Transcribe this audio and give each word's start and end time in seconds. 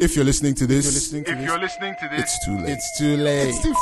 If 0.00 0.16
you're 0.16 0.24
listening 0.24 0.54
to 0.54 0.66
this, 0.66 0.86
listening 0.86 1.24
to 1.24 1.30
If 1.32 1.38
this, 1.38 1.46
you're 1.46 1.58
listening 1.58 1.94
to 2.00 2.08
this, 2.08 2.22
it's 2.22 2.46
too 2.46 2.56
late. 2.56 2.72
It's 2.72 2.98
too 2.98 3.16
late. 3.18 3.48
It's 3.50 3.62
too 3.62 3.74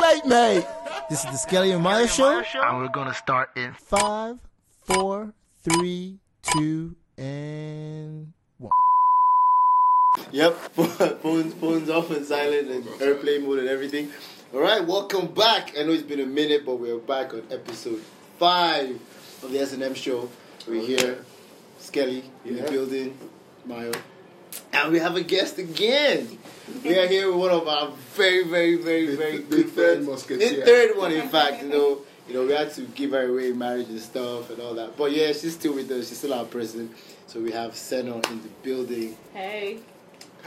late, 0.00 0.24
mate. 0.24 0.66
This 1.10 1.18
is 1.24 1.30
the 1.30 1.36
Skelly 1.36 1.72
and 1.72 1.82
Maya 1.82 2.08
show. 2.08 2.42
and 2.54 2.78
we're 2.78 2.88
gonna 2.88 3.12
start 3.12 3.50
in 3.56 3.74
Five, 3.74 4.38
four, 4.84 5.34
three, 5.62 6.18
two, 6.54 6.96
and 7.18 8.32
one. 8.56 8.70
Yep, 10.32 10.54
phones, 11.20 11.52
phones 11.54 11.90
off 11.90 12.10
and 12.10 12.24
silent 12.24 12.70
and 12.70 12.88
airplane 13.02 13.46
mode 13.46 13.58
and 13.58 13.68
everything. 13.68 14.10
All 14.54 14.60
right, 14.60 14.82
welcome 14.82 15.26
back. 15.34 15.74
I 15.78 15.82
know 15.82 15.92
it's 15.92 16.02
been 16.02 16.20
a 16.20 16.26
minute, 16.26 16.64
but 16.64 16.76
we're 16.76 16.96
back 16.98 17.34
on 17.34 17.42
episode 17.50 18.00
five 18.38 18.98
of 19.42 19.52
the 19.52 19.58
S 19.58 19.74
and 19.74 19.82
M 19.82 19.92
show. 19.92 20.30
We're 20.66 20.86
here, 20.86 21.18
Skelly 21.78 22.24
in 22.46 22.56
the 22.56 22.62
building, 22.62 23.16
Maya, 23.66 23.92
and 24.72 24.92
we 24.92 24.98
have 24.98 25.16
a 25.16 25.22
guest 25.22 25.58
again. 25.58 26.38
We 26.82 26.98
are 26.98 27.06
here 27.06 27.28
with 27.30 27.36
one 27.40 27.50
of 27.50 27.66
our 27.68 27.90
very, 28.14 28.44
very, 28.44 28.76
very, 28.76 29.06
The- 29.06 29.16
very 29.16 29.36
the 29.38 29.42
good 29.56 29.68
third 29.70 29.92
friends. 29.94 30.06
musketeer. 30.08 30.48
The 30.60 30.62
third 30.66 30.96
one, 30.96 31.12
in 31.12 31.28
fact. 31.28 31.62
You 31.62 31.68
know, 31.68 31.98
you 32.28 32.34
know, 32.34 32.44
we 32.46 32.52
had 32.52 32.72
to 32.74 32.82
give 32.82 33.12
her 33.12 33.28
away 33.28 33.52
marriage 33.52 33.88
and 33.88 34.00
stuff 34.00 34.50
and 34.50 34.60
all 34.60 34.74
that. 34.74 34.96
But 34.96 35.12
yeah, 35.12 35.28
she's 35.28 35.54
still 35.54 35.74
with 35.74 35.90
us. 35.92 36.08
She's 36.08 36.18
still 36.18 36.34
our 36.34 36.44
person. 36.44 36.90
So 37.28 37.40
we 37.40 37.52
have 37.52 37.72
Seno 37.72 38.24
in 38.30 38.42
the 38.42 38.48
building. 38.62 39.16
Hey. 39.32 39.78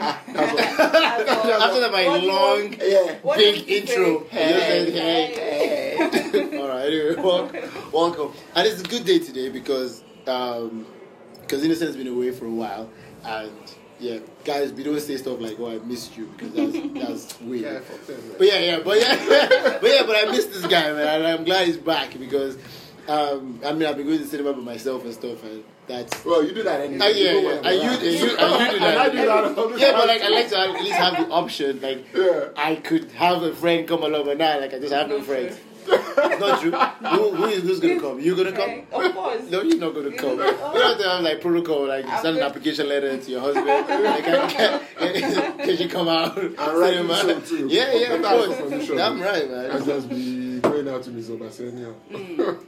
After 0.00 1.80
that, 1.80 1.90
my 1.92 2.06
What 2.08 2.20
do 2.20 2.26
you 2.26 2.32
long, 2.32 2.72
yeah, 2.80 3.36
big 3.36 3.68
intro. 3.68 3.94
say? 3.94 4.06
You 4.06 4.26
Hey, 4.30 4.90
hey, 4.90 6.30
hey. 6.30 6.58
All 6.60 6.68
right, 6.68 6.86
anyway, 6.86 7.14
welcome, 7.16 7.70
welcome. 7.92 8.32
And 8.54 8.66
it's 8.66 8.80
a 8.80 8.84
good 8.84 9.04
day 9.04 9.18
today 9.18 9.50
because 9.50 10.02
um, 10.26 10.86
because 11.50 11.64
Innocent 11.64 11.88
has 11.88 11.96
been 11.96 12.06
away 12.06 12.30
for 12.30 12.46
a 12.46 12.50
while, 12.50 12.88
and 13.24 13.50
yeah, 13.98 14.18
guys, 14.44 14.72
we 14.72 14.84
don't 14.84 15.00
say 15.00 15.16
stuff 15.16 15.40
like, 15.40 15.58
"Oh, 15.58 15.72
I 15.72 15.78
missed 15.84 16.16
you," 16.16 16.26
because 16.36 16.52
that's 16.54 16.94
that's 16.94 17.40
weird. 17.40 17.62
Yeah, 17.62 17.80
them. 18.06 18.22
But 18.38 18.46
yeah, 18.46 18.58
yeah, 18.60 18.78
but 18.84 18.98
yeah, 19.00 19.78
but 19.82 19.90
yeah, 19.90 20.02
but 20.06 20.16
I 20.16 20.30
missed 20.30 20.52
this 20.52 20.64
guy, 20.66 20.92
man, 20.92 21.08
and 21.22 21.26
I'm 21.26 21.44
glad 21.44 21.66
he's 21.66 21.76
back 21.76 22.16
because 22.18 22.56
um, 23.08 23.60
I 23.66 23.72
mean 23.72 23.86
I've 23.88 23.96
been 23.96 24.06
going 24.06 24.18
to 24.20 24.26
cinema 24.26 24.52
by 24.52 24.60
myself 24.60 25.04
and 25.04 25.12
stuff, 25.12 25.42
and 25.42 25.64
that's 25.88 26.24
Well, 26.24 26.44
you 26.44 26.52
do 26.54 26.62
that 26.62 26.82
anyway. 26.82 27.04
uh, 27.04 27.08
yeah, 27.08 27.32
yeah. 27.32 27.50
And 27.64 27.82
you, 27.82 27.90
and 27.90 28.02
you, 28.02 28.08
and 28.08 28.12
you 28.12 28.28
do 28.28 28.36
that. 28.36 28.98
I 28.98 29.08
do 29.10 29.16
that 29.26 29.80
Yeah, 29.80 29.92
but 29.92 30.06
like 30.06 30.22
I 30.22 30.28
like 30.28 30.48
to 30.50 30.60
at 30.60 30.72
least 30.74 30.92
have 30.92 31.16
the 31.26 31.32
option. 31.32 31.80
Like 31.80 32.06
Yeah. 32.14 32.50
I 32.56 32.76
could 32.76 33.10
have 33.12 33.42
a 33.42 33.52
friend 33.56 33.88
come 33.88 34.04
along, 34.04 34.26
but 34.26 34.38
now 34.38 34.60
like 34.60 34.72
I 34.72 34.78
just 34.78 34.92
have 34.94 35.08
no 35.08 35.20
friends. 35.20 35.58
It's 35.86 36.40
not 36.40 36.60
true. 36.60 36.70
Who, 36.70 37.34
who 37.34 37.44
is 37.46 37.62
who's 37.62 37.80
gonna 37.80 38.00
come? 38.00 38.20
You 38.20 38.36
gonna 38.36 38.50
Okay, 38.50 38.84
come? 38.90 39.04
Of 39.04 39.14
course. 39.14 39.50
No, 39.50 39.62
you're 39.62 39.78
not 39.78 39.94
gonna 39.94 40.12
come. 40.12 40.38
You 40.38 40.44
Oh. 40.44 40.72
don't 40.74 40.82
have 40.90 40.98
to 40.98 41.08
have 41.08 41.22
like 41.22 41.40
protocol, 41.40 41.86
like 41.86 42.04
I'm 42.06 42.20
send 42.22 42.36
an 42.36 42.42
application 42.42 42.88
letter 42.88 43.16
to 43.16 43.30
your 43.30 43.40
husband. 43.40 43.66
like, 43.66 44.24
can, 44.24 44.80
can, 44.98 45.58
can 45.58 45.76
you 45.76 45.88
come 45.88 46.08
out? 46.08 46.36
And 46.38 46.56
rightly 46.58 47.14
so, 47.16 47.40
too. 47.40 47.68
Yeah, 47.70 47.92
yeah, 47.94 48.14
of 48.14 48.22
That's 48.22 48.46
course. 48.46 48.60
permission. 48.60 48.96
Damn 48.96 49.20
right, 49.20 49.50
man. 49.50 49.70
I 49.70 49.74
man. 49.78 49.84
just 49.86 50.08
be 50.08 50.60
going 50.60 50.88
out 50.88 51.02
to 51.04 51.10
Miss 51.10 51.28
Obasenia. 51.28 51.94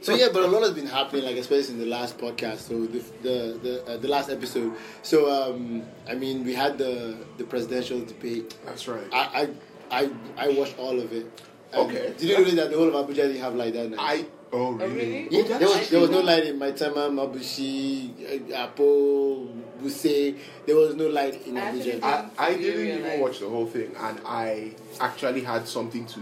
So 0.03 0.15
yeah, 0.15 0.27
but 0.33 0.43
a 0.43 0.47
lot 0.47 0.63
has 0.63 0.71
been 0.73 0.87
happening, 0.87 1.25
like 1.25 1.37
especially 1.37 1.75
in 1.75 1.79
the 1.79 1.85
last 1.85 2.17
podcast, 2.17 2.57
so 2.69 2.85
the 2.85 2.99
the 3.21 3.59
the, 3.61 3.83
uh, 3.87 3.97
the 3.97 4.07
last 4.07 4.29
episode. 4.29 4.73
So 5.03 5.29
um, 5.31 5.83
I 6.09 6.15
mean, 6.15 6.43
we 6.43 6.53
had 6.55 6.77
the 6.77 7.17
the 7.37 7.43
presidential 7.43 7.99
debate. 8.03 8.55
That's 8.65 8.87
right. 8.87 9.07
I 9.13 9.47
I 9.91 10.01
I, 10.03 10.09
I 10.37 10.47
watched 10.53 10.79
all 10.79 10.99
of 10.99 11.13
it. 11.13 11.27
And 11.73 11.81
Okay. 11.89 12.13
Did 12.17 12.29
you 12.29 12.37
know 12.37 12.43
that 12.51 12.69
the 12.71 12.77
whole 12.77 12.93
of 12.95 13.07
Abuja 13.07 13.15
didn't 13.15 13.41
have 13.41 13.55
light 13.55 13.73
that 13.73 13.89
night? 13.89 13.99
I. 13.99 14.25
Oh, 14.55 14.73
really? 14.73 14.93
really? 14.93 15.27
yeah, 15.31 15.57
there 15.57 15.67
was 15.67 15.89
there 15.89 15.99
was 15.99 16.11
no 16.11 16.19
light 16.21 16.45
in 16.45 16.59
Maitama, 16.59 17.09
Mabushi, 17.09 18.51
uh, 18.51 18.55
Apo, 18.55 19.45
Buse. 19.81 20.35
There 20.67 20.75
was 20.75 20.95
no 20.95 21.07
light 21.07 21.47
in 21.47 21.57
Actually, 21.57 21.93
Abuja. 21.93 22.03
I, 22.37 22.45
I 22.49 22.53
didn't 22.57 22.99
even 22.99 23.19
watch 23.19 23.39
the 23.39 23.49
whole 23.49 23.65
thing, 23.65 23.95
and 23.97 24.21
I 24.23 24.73
actually 25.01 25.41
had 25.41 25.67
something 25.67 26.05
to 26.05 26.19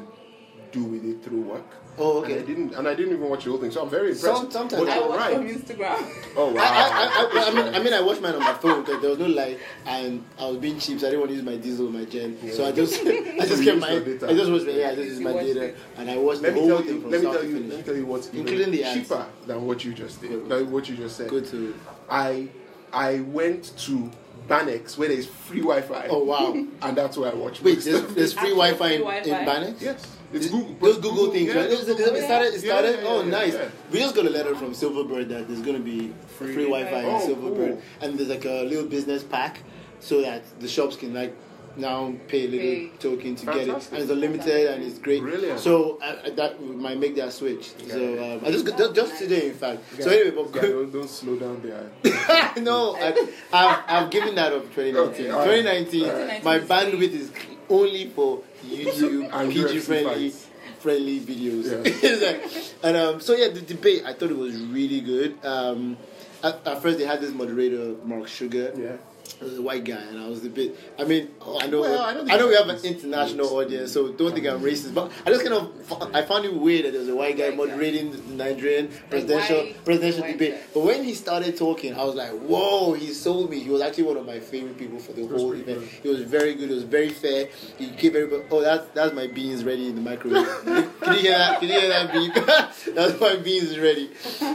do 0.71 0.85
with 0.85 1.03
it 1.03 1.21
through 1.21 1.41
work. 1.41 1.67
Oh, 1.97 2.23
And 2.23 2.33
I 2.33 2.37
okay. 2.37 2.45
didn't, 2.45 2.73
and 2.73 2.87
I 2.87 2.95
didn't 2.95 3.13
even 3.17 3.29
watch 3.29 3.43
the 3.43 3.49
whole 3.51 3.59
thing, 3.59 3.69
so 3.69 3.83
I'm 3.83 3.89
very 3.89 4.11
impressed. 4.11 4.23
Some- 4.23 4.49
sometimes 4.51 4.83
But 4.83 4.89
I 4.89 4.95
you're 4.99 5.09
right. 5.09 5.35
from 5.35 5.47
Instagram. 5.47 6.11
Oh 6.37 6.53
wow! 6.53 6.61
I, 6.61 6.65
I, 6.65 7.41
I, 7.41 7.43
I, 7.43 7.49
I 7.49 7.53
mean, 7.53 7.75
I 7.75 7.79
mean, 7.83 7.93
I 7.93 7.99
watched 8.01 8.21
mine 8.21 8.33
on 8.35 8.39
my 8.39 8.53
phone 8.53 8.83
because 8.85 9.01
there 9.01 9.09
was 9.09 9.19
no 9.19 9.25
light, 9.27 9.59
and 9.85 10.23
I 10.39 10.45
was 10.47 10.57
being 10.57 10.79
cheap, 10.79 10.97
so 11.01 11.07
I 11.07 11.09
didn't 11.09 11.19
want 11.19 11.31
to 11.31 11.35
use 11.35 11.43
my 11.45 11.57
diesel, 11.57 11.89
my 11.91 12.05
gen. 12.05 12.37
So 12.53 12.65
I 12.65 12.71
just, 12.71 13.01
I 13.05 13.05
just 13.05 13.09
You 13.11 13.37
kept 13.37 13.57
used 13.65 13.77
my, 13.81 13.99
data. 13.99 14.29
I 14.29 14.33
just 14.33 14.49
watched, 14.51 14.65
yeah, 14.67 14.89
I 14.91 14.95
just 14.95 15.07
used 15.09 15.21
my 15.21 15.31
You 15.41 15.53
data, 15.53 15.63
it. 15.65 15.77
and 15.97 16.09
I 16.09 16.17
watched 16.17 16.41
let 16.41 16.53
the 16.53 16.61
whole 16.61 16.81
thing 16.81 17.01
from 17.01 17.11
Let 17.11 17.21
me 17.21 17.31
tell 17.31 17.43
you. 17.43 17.59
Let 17.59 17.77
me 17.79 17.83
tell 17.83 17.95
you 17.97 18.05
what's 18.05 18.27
even 18.29 18.39
Including 18.39 18.71
the 18.71 18.83
ads. 18.85 19.01
cheaper 19.01 19.25
than 19.45 19.65
what 19.65 19.83
you 19.83 19.93
just 19.93 20.21
did. 20.21 20.29
Good. 20.31 20.47
Than 20.49 20.71
what 20.71 20.87
you 20.87 20.95
just 20.95 21.17
said. 21.17 21.29
Go 21.29 21.41
to. 21.41 21.75
I 22.09 22.47
I 22.93 23.19
went 23.19 23.77
to 23.79 24.09
Banex 24.47 24.97
where 24.97 25.09
there's 25.09 25.27
free 25.27 25.59
Wi-Fi. 25.59 26.07
Oh 26.09 26.23
wow! 26.23 26.53
And 26.81 26.97
that's 26.97 27.17
where 27.17 27.29
I 27.31 27.35
watch. 27.35 27.61
Wait, 27.61 27.81
there's, 27.81 28.01
there's 28.15 28.31
free 28.33 28.51
Actual 28.53 28.57
Wi-Fi 28.57 28.87
in, 28.91 29.01
free 29.23 29.31
in 29.31 29.37
Banex? 29.45 29.81
Yes, 29.81 30.17
it's 30.33 30.49
Google. 30.49 30.75
Those 30.81 30.97
Google 30.97 31.31
things, 31.31 31.47
yeah, 31.53 31.61
right? 31.61 31.69
It, 31.71 31.87
it, 31.87 31.99
it 31.99 32.23
started. 32.23 32.53
It 32.53 32.63
Yeah, 32.63 32.71
started. 32.73 32.99
yeah, 33.01 33.07
oh, 33.07 33.21
nice. 33.23 33.53
yeah. 33.53 33.69
We 33.91 33.99
just 33.99 34.15
got 34.15 34.25
a 34.25 34.29
letter 34.29 34.55
from 34.55 34.71
Silverbird 34.71 35.29
that 35.29 35.47
there's 35.47 35.61
going 35.61 35.77
to 35.77 35.83
be 35.83 36.13
free, 36.37 36.53
Free. 36.53 36.63
Wi-Fi 36.65 36.99
in 36.99 37.05
Oh, 37.05 37.19
Silverbird, 37.19 37.67
cool. 37.73 37.81
and 38.01 38.17
there's 38.17 38.29
like 38.29 38.45
a 38.45 38.63
little 38.63 38.85
business 38.87 39.23
pack 39.23 39.59
so 39.99 40.21
that 40.21 40.43
the 40.59 40.67
shops 40.67 40.95
can 40.95 41.13
like 41.13 41.35
now 41.77 42.13
pay 42.27 42.45
a 42.47 42.49
little 42.49 42.67
Pay. 42.89 42.91
token 42.99 43.33
to 43.35 43.45
get 43.45 43.55
it, 43.55 43.69
and 43.69 44.01
it's 44.01 44.09
unlimited 44.11 44.67
and 44.71 44.83
it's 44.83 44.99
great. 44.99 45.21
Brilliant. 45.21 45.57
So 45.59 45.99
I, 46.03 46.17
I, 46.25 46.29
that 46.31 46.61
might 46.61 46.97
make 46.99 47.15
that 47.15 47.31
switch. 47.31 47.71
So 47.87 48.35
um, 48.35 48.41
I 48.45 48.51
just 48.51 48.65
got 48.65 48.93
just 48.93 49.17
today, 49.17 49.47
in 49.49 49.53
fact. 49.53 49.81
Yeah. 49.97 50.03
So 50.05 50.09
anyway, 50.11 50.31
but 50.51 50.55
Yeah, 50.55 50.61
don't, 50.69 50.91
don't 50.91 51.09
slow 51.09 51.37
down 51.37 51.61
there. 51.61 52.53
no, 52.61 52.95
I, 52.97 53.13
I've, 53.53 53.79
I've 53.87 54.09
given 54.11 54.35
that 54.35 54.51
up 54.51 54.63
2019. 54.75 54.95
Okay, 55.13 55.29
all 55.29 55.39
right. 55.39 55.45
2019, 55.63 56.09
All 56.09 56.11
right. 56.27 56.43
my 56.43 56.59
bandwidth 56.59 57.13
is 57.13 57.31
only 57.71 58.09
for 58.09 58.43
YouTube 58.65 59.29
And 59.33 59.51
PG 59.51 59.79
friendly 59.79 60.33
friendly 60.79 61.19
videos. 61.19 61.65
Yeah. 61.69 62.67
And 62.83 62.97
um, 62.97 63.19
so 63.21 63.35
yeah, 63.35 63.49
the 63.49 63.61
debate 63.61 64.03
I 64.05 64.13
thought 64.13 64.31
it 64.31 64.37
was 64.37 64.59
really 64.59 65.01
good. 65.01 65.37
Um, 65.45 65.97
at, 66.43 66.65
at 66.65 66.81
first 66.81 66.97
they 66.97 67.05
had 67.05 67.21
this 67.21 67.31
moderator 67.31 67.95
Mark 68.03 68.27
Sugar. 68.27 68.73
Yeah. 68.75 68.97
It 69.39 69.43
was 69.45 69.57
a 69.57 69.61
white 69.61 69.83
guy, 69.85 69.95
and 69.95 70.19
I 70.19 70.27
was 70.27 70.43
a 70.45 70.49
bit. 70.49 70.77
I 70.99 71.03
mean, 71.03 71.29
I 71.59 71.67
know, 71.67 71.81
Well, 71.81 71.99
I 72.01 72.09
I, 72.11 72.13
don't 72.13 72.27
think 72.27 72.39
know 72.39 72.47
we 72.47 72.55
have 72.55 72.69
an 72.69 72.83
international 72.83 73.45
it's- 73.45 73.51
audience, 73.65 73.91
so 73.91 74.11
don't 74.11 74.33
think 74.33 74.45
I'm 74.47 74.61
racist. 74.61 74.93
But 74.93 75.11
I 75.25 75.29
just 75.31 75.43
kind 75.43 75.53
of, 75.55 76.13
I 76.15 76.21
found 76.23 76.45
it 76.45 76.53
weird 76.53 76.85
that 76.85 76.91
there 76.91 76.99
was 76.99 77.09
a 77.09 77.15
white 77.15 77.37
guy 77.37 77.49
White 77.49 77.51
guy. 77.51 77.55
moderating 77.65 78.11
the 78.11 78.17
Nigerian 78.43 78.89
presidential 79.09 79.57
white- 79.57 79.85
presidential 79.85 80.21
white 80.21 80.33
debate. 80.33 80.53
guy. 80.55 80.61
But 80.73 80.79
when 80.81 81.03
he 81.03 81.13
started 81.13 81.57
talking, 81.57 81.93
I 81.95 82.03
was 82.03 82.15
like, 82.15 82.31
"Whoa!" 82.31 82.93
He 82.93 83.13
sold 83.13 83.49
me. 83.49 83.59
He 83.59 83.69
was 83.69 83.81
actually 83.81 84.03
one 84.03 84.17
of 84.17 84.25
my 84.25 84.39
favorite 84.39 84.77
people 84.77 84.99
for 84.99 85.13
the 85.13 85.25
whole 85.27 85.53
event. 85.53 85.79
good. 85.79 85.87
He 86.03 86.09
was 86.09 86.21
very 86.21 86.53
good. 86.55 86.69
He 86.69 86.75
was 86.75 86.83
very 86.83 87.09
fair. 87.09 87.49
He 87.77 87.87
gave 87.87 88.15
everybody. 88.15 88.43
Oh, 88.51 88.61
that's 88.61 88.87
that's 88.93 89.13
my 89.15 89.27
beans 89.27 89.63
ready 89.63 89.87
in 89.87 89.95
the 89.95 90.01
microwave. 90.01 90.47
Can 91.01 91.13
you 91.15 91.21
hear 91.21 91.37
that? 91.37 91.59
Can 91.59 91.69
you 91.69 91.79
hear 91.79 91.89
that 91.89 92.13
beep? 92.13 92.33
that's 92.95 93.19
my 93.19 93.35
beans 93.37 93.77
ready. 93.79 94.09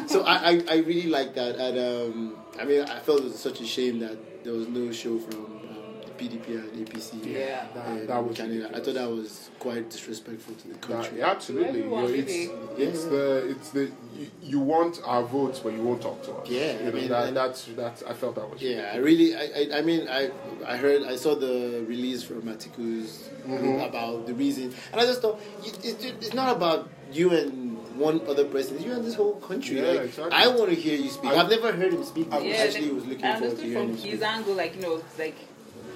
So 0.06 0.22
I, 0.22 0.50
I, 0.50 0.64
I 0.70 0.76
really 0.78 1.08
like 1.08 1.34
that. 1.34 1.56
And 1.56 1.78
um, 1.78 2.36
I 2.60 2.64
mean, 2.64 2.82
I 2.82 2.98
felt 3.00 3.20
it 3.20 3.24
was 3.24 3.38
such 3.38 3.60
a 3.60 3.66
shame 3.66 3.98
that 4.00 4.44
there 4.44 4.52
was 4.52 4.68
no 4.68 4.90
show 4.92 5.18
from 5.18 5.44
um, 5.44 5.60
the 6.04 6.10
PDP 6.24 6.48
and 6.48 6.86
APC. 6.86 7.24
Yeah. 7.26 7.66
That, 7.74 8.06
that 8.06 8.24
was 8.24 8.36
Canada. 8.36 8.70
I 8.74 8.80
thought 8.80 8.94
that 8.94 9.10
was 9.10 9.50
quite 9.58 9.90
disrespectful 9.90 10.54
to 10.54 10.68
the 10.68 10.74
country. 10.76 11.18
yeah, 11.18 11.30
absolutely. 11.30 11.80
You 11.80 11.90
know, 11.90 12.06
it's, 12.06 12.12
really. 12.32 12.84
it's 12.84 13.04
the 13.04 13.48
it's 13.50 13.70
the 13.70 13.90
you, 14.16 14.30
you 14.42 14.60
want 14.60 15.00
our 15.04 15.22
votes, 15.24 15.58
but 15.60 15.72
you 15.74 15.82
won't 15.82 16.00
talk 16.00 16.22
to 16.24 16.32
us. 16.32 16.48
Yeah, 16.48 16.72
you 16.74 16.78
I 16.78 16.82
know, 16.84 16.92
mean, 16.92 17.08
that, 17.08 17.34
that's 17.34 17.64
that's 17.76 18.02
I 18.04 18.12
felt 18.14 18.34
that 18.36 18.48
was 18.50 18.62
Yeah, 18.62 18.90
I 18.94 18.96
really, 18.98 19.34
I, 19.36 19.40
I, 19.74 19.78
I 19.78 19.82
mean, 19.82 20.08
I, 20.08 20.30
I 20.66 20.76
heard, 20.78 21.02
I 21.02 21.16
saw 21.16 21.34
the 21.34 21.84
release 21.86 22.22
from 22.22 22.42
Atiku's 22.42 23.30
Mm-hmm. 23.46 23.78
about 23.80 24.26
the 24.26 24.34
reason, 24.34 24.74
and 24.90 25.00
I 25.00 25.04
just 25.06 25.22
thought 25.22 25.40
it, 25.62 25.84
it, 25.84 26.14
it's 26.20 26.34
not 26.34 26.56
about 26.56 26.88
you 27.12 27.30
and 27.30 27.65
one 27.96 28.20
other 28.28 28.44
person, 28.44 28.80
you 28.82 28.92
and 28.92 29.04
this 29.04 29.14
whole 29.14 29.36
country. 29.36 29.78
Yeah, 29.80 29.88
like, 29.88 30.00
exactly. 30.00 30.32
I 30.32 30.46
want 30.48 30.68
to 30.70 30.74
hear 30.76 30.96
you 30.98 31.08
speak. 31.10 31.30
I- 31.30 31.36
I've 31.40 31.50
never 31.50 31.72
heard 31.72 31.92
him 31.92 32.04
speak. 32.04 32.28
I 32.30 32.38
Yeah, 32.40 32.54
actually 32.56 32.86
like, 32.86 32.94
was 32.94 33.06
looking 33.06 33.24
I 33.24 33.38
forward 33.38 33.56
to 33.58 33.62
hearing 33.64 33.88
from 33.88 33.96
him 33.96 33.96
his 34.10 34.18
speak. 34.20 34.22
angle, 34.28 34.54
like 34.54 34.76
you 34.76 34.82
know, 34.82 35.02
like 35.18 35.34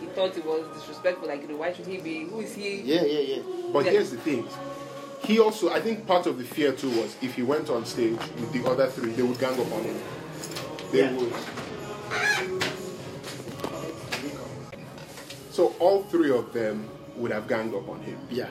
he 0.00 0.06
thought 0.06 0.37
it 0.37 0.44
was 0.44 0.77
disrespectful. 0.78 1.29
Like, 1.29 1.43
you 1.43 1.49
know, 1.49 1.56
why 1.56 1.73
should 1.73 1.87
he 1.87 1.99
be? 1.99 2.25
Who 2.25 2.41
is 2.41 2.55
he? 2.55 2.81
Yeah, 2.82 3.02
yeah, 3.05 3.20
yeah. 3.37 3.43
But 3.73 3.85
Yeah. 3.85 3.93
here's 3.93 4.11
the 4.11 4.17
thing. 4.19 4.47
He 5.25 5.38
also, 5.38 5.70
I 5.70 5.81
think 5.81 6.06
part 6.06 6.26
of 6.26 6.38
the 6.38 6.44
fear 6.44 6.73
too 6.73 6.88
was 6.91 7.14
if 7.20 7.35
he 7.35 7.43
went 7.43 7.69
on 7.70 7.85
stage 7.85 8.19
with 8.41 8.53
the 8.53 8.69
other 8.69 8.87
three, 8.87 9.11
they 9.12 9.23
would 9.23 9.38
gang 9.38 9.53
up 9.61 9.73
on 9.73 9.82
him. 9.85 9.96
They 10.93 10.99
Yeah. 11.00 11.12
would. 11.17 11.32
So 15.50 15.75
all 15.79 16.03
three 16.05 16.31
of 16.31 16.53
them 16.53 16.88
would 17.17 17.32
have 17.32 17.46
ganged 17.46 17.75
up 17.75 17.88
on 17.88 18.00
him. 18.00 18.19
Yeah. 18.31 18.46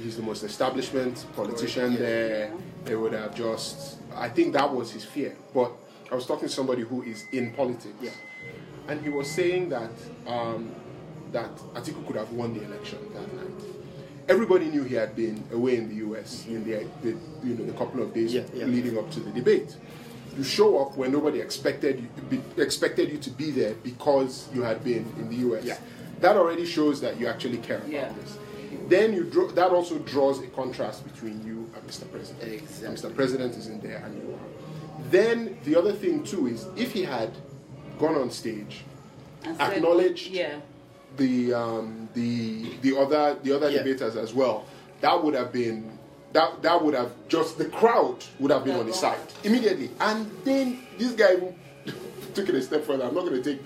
He's 0.00 0.16
the 0.16 0.22
most 0.22 0.42
establishment 0.42 1.24
politician 1.34 1.92
Yeah. 1.92 1.98
there. 1.98 2.52
They 2.84 2.96
would 2.96 3.12
have 3.12 3.34
just. 3.34 3.98
I 4.14 4.28
think 4.28 4.52
that 4.54 4.72
was 4.72 4.90
his 4.90 5.04
fear. 5.04 5.36
But 5.54 5.72
I 6.10 6.14
was 6.14 6.26
talking 6.26 6.48
to 6.48 6.54
somebody 6.54 6.82
who 6.82 7.02
is 7.02 7.24
in 7.32 7.52
politics, 7.52 7.94
Yeah. 8.00 8.10
and 8.88 9.00
he 9.02 9.08
was 9.08 9.30
saying 9.30 9.68
that 9.70 9.90
um, 10.26 10.74
that 11.32 11.54
Atiku 11.74 12.06
could 12.06 12.16
have 12.16 12.30
won 12.32 12.54
the 12.54 12.64
election 12.64 12.98
that 13.14 13.34
night. 13.34 13.64
Everybody 14.28 14.66
knew 14.66 14.84
he 14.84 14.94
had 14.94 15.16
been 15.16 15.42
away 15.52 15.76
in 15.76 15.88
the 15.88 15.96
U.S. 15.96 16.46
in 16.46 16.62
the, 16.64 16.86
the 17.02 17.16
you 17.44 17.54
know 17.54 17.64
the 17.64 17.72
couple 17.72 18.02
of 18.02 18.12
days 18.14 18.34
Yeah, 18.34 18.42
yeah. 18.54 18.64
leading 18.66 18.98
up 18.98 19.10
to 19.12 19.20
the 19.20 19.30
debate. 19.30 19.76
You 20.36 20.44
show 20.44 20.78
up 20.78 20.96
when 20.96 21.12
nobody 21.12 21.40
expected 21.40 22.00
you, 22.00 22.22
be, 22.38 22.62
expected 22.62 23.10
you 23.10 23.18
to 23.18 23.30
be 23.30 23.50
there 23.50 23.74
because 23.82 24.48
you 24.54 24.62
had 24.62 24.82
been 24.82 25.04
in 25.18 25.28
the 25.28 25.36
U.S. 25.48 25.64
Yeah. 25.64 25.76
that 26.20 26.36
already 26.36 26.64
shows 26.66 27.00
that 27.02 27.18
you 27.20 27.26
actually 27.26 27.58
care 27.58 27.78
about 27.78 28.14
this. 28.20 28.38
Then 28.92 29.14
you 29.14 29.24
draw, 29.24 29.46
that 29.52 29.70
also 29.70 29.98
draws 30.00 30.42
a 30.42 30.48
contrast 30.48 31.02
between 31.10 31.42
you 31.46 31.70
and 31.74 31.82
Mr. 31.88 32.04
President. 32.12 32.52
Exactly. 32.52 32.88
Mr. 33.10 33.14
President 33.14 33.56
isn't 33.56 33.82
there 33.82 34.02
and 34.04 34.12
you 34.22 34.34
are. 34.34 35.04
Then 35.10 35.58
the 35.64 35.74
other 35.76 35.94
thing 35.94 36.22
too 36.22 36.46
is 36.46 36.66
if 36.76 36.92
he 36.92 37.02
had 37.02 37.30
gone 37.98 38.16
on 38.16 38.30
stage, 38.30 38.84
And 39.44 39.56
said, 39.56 39.72
acknowledged 39.78 40.26
Yeah. 40.30 40.60
the 41.16 41.54
um, 41.54 42.10
the 42.12 42.66
the 42.82 42.92
other 42.98 43.38
the 43.42 43.52
other 43.56 43.70
Yeah. 43.70 43.78
debaters 43.82 44.14
as 44.16 44.34
well, 44.34 44.66
that 45.00 45.24
would 45.24 45.34
have 45.40 45.52
been 45.52 45.98
that 46.34 46.60
that 46.60 46.84
would 46.84 46.94
have 46.94 47.12
just 47.28 47.56
the 47.56 47.68
crowd 47.80 48.18
would 48.40 48.50
have 48.50 48.62
been 48.66 48.76
on 48.76 48.86
his 48.86 48.96
side 48.96 49.26
immediately. 49.42 49.88
And 50.00 50.30
then 50.44 50.66
this 50.98 51.12
guy 51.12 51.36
took 52.34 52.46
it 52.50 52.54
a 52.54 52.60
step 52.60 52.84
further. 52.84 53.04
I'm 53.04 53.14
not 53.14 53.24
going 53.24 53.42
to 53.42 53.54
take 53.54 53.62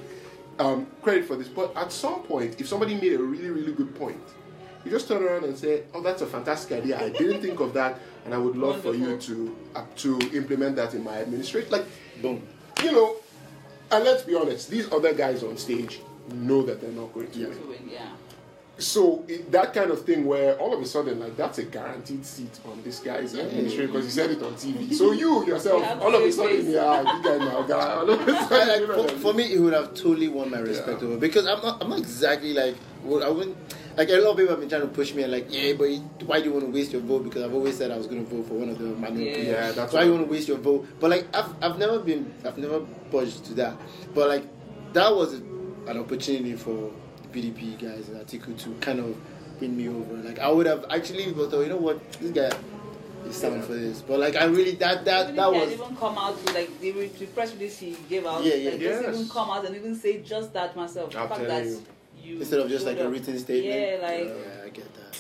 um, 0.61 0.87
credit 1.03 1.25
for 1.25 1.35
this, 1.35 1.49
but 1.49 1.77
at 1.77 1.91
some 1.91 2.23
point, 2.23 2.61
if 2.61 2.69
somebody 2.69 2.95
made 2.95 3.15
a 3.15 3.19
really 3.33 3.51
really 3.51 3.73
good 3.73 3.93
point, 3.97 4.23
you 4.87 4.93
just 4.93 5.09
turn 5.09 5.23
around 5.23 5.45
and 5.45 5.59
say, 5.59 5.83
"Oh, 5.93 6.01
that's 6.01 6.23
a 6.23 6.27
fantastic 6.27 6.79
idea. 6.81 6.99
I 6.99 7.09
didn't 7.11 7.43
think 7.43 7.59
of 7.61 7.75
that, 7.75 7.99
and 8.25 8.33
I 8.33 8.39
would 8.39 8.57
love 8.57 8.81
for 8.81 8.95
you 8.95 9.19
to 9.19 9.57
uh, 9.75 9.85
to 9.97 10.19
implement 10.33 10.77
that 10.77 10.95
in 10.95 11.03
my 11.03 11.19
administration." 11.19 11.71
Like, 11.71 11.85
Boom. 12.23 12.41
you 12.85 12.93
know, 12.93 13.17
and 13.91 14.05
let's 14.05 14.23
be 14.23 14.35
honest, 14.37 14.71
these 14.71 14.91
other 14.93 15.13
guys 15.13 15.43
on 15.43 15.57
stage 15.57 16.01
know 16.33 16.63
that 16.63 16.81
they're 16.81 16.91
not 16.93 17.13
going 17.13 17.31
to 17.33 17.39
Yeah. 17.39 17.49
win. 17.49 17.69
Win, 17.69 17.89
Yeah. 17.91 18.09
So 18.79 19.25
it, 19.27 19.51
that 19.53 19.73
kind 19.73 19.91
of 19.91 20.05
thing 20.05 20.27
where 20.27 20.55
all 20.59 20.75
of 20.75 20.81
a 20.83 20.87
sudden, 20.87 21.19
like 21.19 21.35
that's 21.35 21.57
a 21.59 21.63
guaranteed 21.65 22.27
seat 22.27 22.61
on 22.71 22.83
this 22.83 23.01
guy's 23.01 23.35
administration 23.35 23.87
because 23.87 24.05
he 24.05 24.11
said 24.11 24.31
it 24.33 24.43
on 24.43 24.53
TV. 24.57 24.93
So 24.93 25.13
you 25.13 25.47
yourself, 25.47 25.83
all 26.03 26.15
of 26.15 26.23
a 26.23 26.31
sudden, 26.31 26.71
yeah, 26.71 27.01
you 27.17 27.23
guys 27.23 27.41
now, 27.41 27.63
guy. 27.63 27.95
All 27.95 28.11
of 28.11 28.29
a 28.29 28.33
I, 28.33 28.45
sudden, 28.49 28.81
you 28.83 28.87
know 28.89 29.09
for, 29.09 29.17
for 29.19 29.33
me, 29.33 29.55
it 29.55 29.61
would 29.61 29.73
have 29.73 29.95
totally 29.95 30.29
won 30.29 30.51
my 30.51 30.59
respect 30.59 31.01
Yeah. 31.01 31.09
over 31.09 31.17
because 31.17 31.47
I'm 31.47 31.63
not, 31.63 31.83
I'm 31.83 31.89
not 31.89 32.01
exactly 32.01 32.53
like, 32.53 32.75
well, 33.03 33.25
I 33.25 33.29
wouldn't, 33.31 33.57
like 33.97 34.11
a 34.11 34.17
lot 34.17 34.33
of 34.33 34.37
people 34.37 34.51
have 34.53 34.61
been 34.61 34.69
trying 34.69 34.83
to 34.83 34.89
push 34.89 35.15
me 35.15 35.23
and 35.23 35.33
like, 35.33 35.47
yeah, 35.49 35.73
but 35.73 35.89
why 36.27 36.41
do 36.41 36.45
you 36.45 36.53
want 36.53 36.67
to 36.67 36.71
waste 36.71 36.93
your 36.93 37.01
vote? 37.01 37.25
Because 37.25 37.45
I've 37.45 37.55
always 37.55 37.79
said 37.79 37.91
I 37.91 37.97
was 37.97 38.07
going 38.07 38.27
to 38.27 38.31
vote 38.31 38.47
for 38.47 38.55
one 38.55 38.69
of 38.69 38.79
the 38.79 38.85
minorities. 38.85 39.47
Yeah. 39.47 39.53
Yeah, 39.69 39.73
that's 39.73 39.95
why 39.95 40.03
you 40.03 40.13
want 40.13 40.27
to 40.27 40.31
waste 40.31 40.49
your 40.49 40.59
vote? 40.59 40.87
But 41.01 41.11
like, 41.13 41.35
I've, 41.35 41.55
I've 41.63 41.79
never 41.79 41.99
been, 41.99 42.31
I've 42.45 42.59
never 42.59 42.81
budged 42.81 43.47
to 43.47 43.55
that. 43.55 43.75
But 44.15 44.29
like, 44.29 44.45
that 44.93 45.15
was 45.17 45.33
an 45.33 45.97
opportunity 45.99 46.57
for 46.57 46.91
the 47.41 47.51
PDP 47.51 47.79
guys 47.81 48.09
and 48.09 48.25
Atiku 48.27 48.59
to 48.65 48.71
kind 48.81 49.01
of 49.01 49.17
win 49.61 49.77
me 49.77 49.89
over. 49.89 50.15
Like, 50.23 50.39
I 50.39 50.51
would 50.51 50.67
have 50.67 50.85
actually 50.91 51.33
thought, 51.33 51.53
uh, 51.55 51.61
you 51.61 51.69
know 51.69 51.77
what, 51.77 52.13
this 52.13 52.31
guy 52.33 52.57
is 53.29 53.37
sound 53.37 53.65
for 53.65 53.75
this. 53.75 54.03
But 54.03 54.21
like, 54.21 54.37
I 54.37 54.45
really 54.45 54.73
that 54.77 55.05
that 55.05 55.25
Even 55.25 55.37
that 55.37 55.53
was. 55.53 55.73
even 55.73 55.97
come 55.97 56.19
out 56.19 56.45
to 56.47 56.53
like 56.55 56.81
the, 56.81 56.93
the 56.93 57.27
press 57.27 57.53
release 57.55 57.79
he 57.79 57.97
gave 58.09 58.27
out, 58.27 58.45
Yeah, 58.45 58.55
yeah. 58.55 58.71
like 58.71 58.81
Yes. 58.81 59.03
just 59.05 59.19
even 59.19 59.31
come 59.31 59.51
out 59.51 59.65
and 59.67 59.75
even 59.77 59.95
say 59.95 60.21
just 60.23 60.53
that 60.55 60.77
myself. 60.77 61.13
The 61.13 61.21
I'm 61.21 61.29
fact 61.29 61.41
telling 61.43 61.65
that 61.65 61.67
you. 61.71 61.83
you 62.35 62.39
Instead 62.41 62.61
of 62.61 62.69
just 62.69 62.85
showed 62.85 62.97
like 62.97 63.05
a 63.07 63.09
written 63.09 63.39
statement. 63.39 63.75
Yeah, 63.75 63.99
like 64.07 64.29
yeah, 64.29 64.65
I 64.65 64.69
get 64.71 64.95
that. 64.95 65.19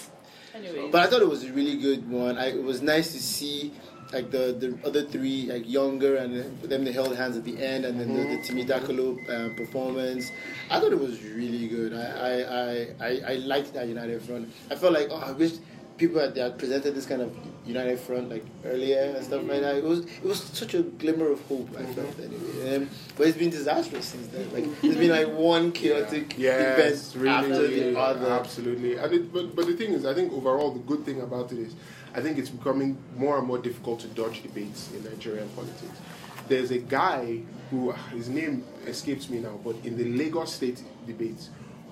anyway. 0.54 0.88
But 0.90 1.02
I 1.06 1.10
thought 1.10 1.22
it 1.22 1.28
was 1.28 1.44
a 1.44 1.52
really 1.52 1.76
good 1.78 2.08
one. 2.10 2.38
I, 2.38 2.48
it 2.48 2.62
was 2.62 2.82
nice 2.82 3.12
to 3.12 3.18
see 3.20 3.72
like 4.12 4.30
the, 4.30 4.54
the 4.58 4.78
other 4.86 5.02
three 5.04 5.46
like 5.46 5.68
younger 5.68 6.16
and 6.16 6.34
then 6.36 6.58
them 6.62 6.84
they 6.84 6.92
held 6.92 7.14
hands 7.16 7.36
at 7.36 7.44
the 7.44 7.56
end 7.62 7.84
and 7.84 7.98
then 8.00 8.14
the, 8.14 8.36
the 8.36 8.42
Timmy 8.42 8.64
Dakolo 8.64 9.18
um, 9.34 9.54
performance. 9.56 10.30
I 10.70 10.78
thought 10.80 10.92
it 10.92 10.98
was 11.00 11.22
really 11.24 11.66
good. 11.68 11.92
I 11.92 12.04
I, 12.30 12.32
I, 12.60 13.08
I, 13.08 13.32
I 13.32 13.34
liked 13.36 13.74
that 13.74 13.88
United 13.88 14.22
front. 14.22 14.52
I 14.70 14.74
felt 14.76 14.92
like 14.92 15.08
oh 15.10 15.16
I 15.16 15.32
wish 15.32 15.52
people 15.98 16.20
had, 16.20 16.36
had 16.36 16.58
presented 16.58 16.94
this 16.94 17.06
kind 17.06 17.22
of 17.22 17.34
United 17.64 17.98
front 17.98 18.28
like 18.28 18.44
earlier 18.64 19.14
and 19.16 19.24
stuff 19.24 19.42
like 19.48 19.60
that. 19.62 19.76
It 19.76 19.82
was 19.84 20.00
it 20.00 20.22
was 20.24 20.40
such 20.40 20.74
a 20.74 20.82
glimmer 20.82 21.28
of 21.32 21.40
hope. 21.48 21.68
I 21.76 21.84
felt 21.86 22.14
anyway. 22.20 22.76
Um, 22.76 22.90
but 23.16 23.26
it's 23.26 23.36
been 23.38 23.50
disastrous 23.50 24.04
since 24.04 24.28
then. 24.28 24.52
Like 24.52 24.64
it's 24.84 24.96
been 24.96 25.10
like 25.10 25.28
one 25.32 25.72
chaotic 25.72 26.38
Yes, 26.38 27.12
event 27.14 27.24
really, 27.24 27.28
after 27.36 27.62
really, 27.62 27.92
the 27.92 27.98
other. 27.98 28.30
absolutely. 28.30 28.96
And 28.98 29.12
it, 29.12 29.32
but 29.32 29.56
but 29.56 29.66
the 29.66 29.72
thing 29.74 29.92
is, 29.94 30.04
I 30.06 30.14
think 30.14 30.32
overall 30.32 30.70
the 30.70 30.78
good 30.80 31.04
thing 31.04 31.22
about 31.22 31.50
it 31.50 31.58
is, 31.58 31.74
I 32.16 32.22
think 32.22 32.38
it's 32.38 32.48
becoming 32.48 32.96
more 33.16 33.36
and 33.36 33.46
more 33.46 33.58
difficult 33.58 34.00
to 34.00 34.08
dodge 34.08 34.42
debates 34.42 34.90
in 34.94 35.04
Nigerian 35.04 35.48
politics. 35.50 36.00
There's 36.48 36.70
a 36.70 36.78
guy 36.78 37.40
who 37.70 37.90
his 38.12 38.30
name 38.30 38.64
escapes 38.86 39.28
me 39.28 39.38
now, 39.38 39.60
but 39.62 39.76
in 39.84 39.98
the 39.98 40.04
Lagos 40.04 40.54
State 40.54 40.82
debates, 41.06 41.50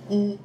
who 0.09 0.39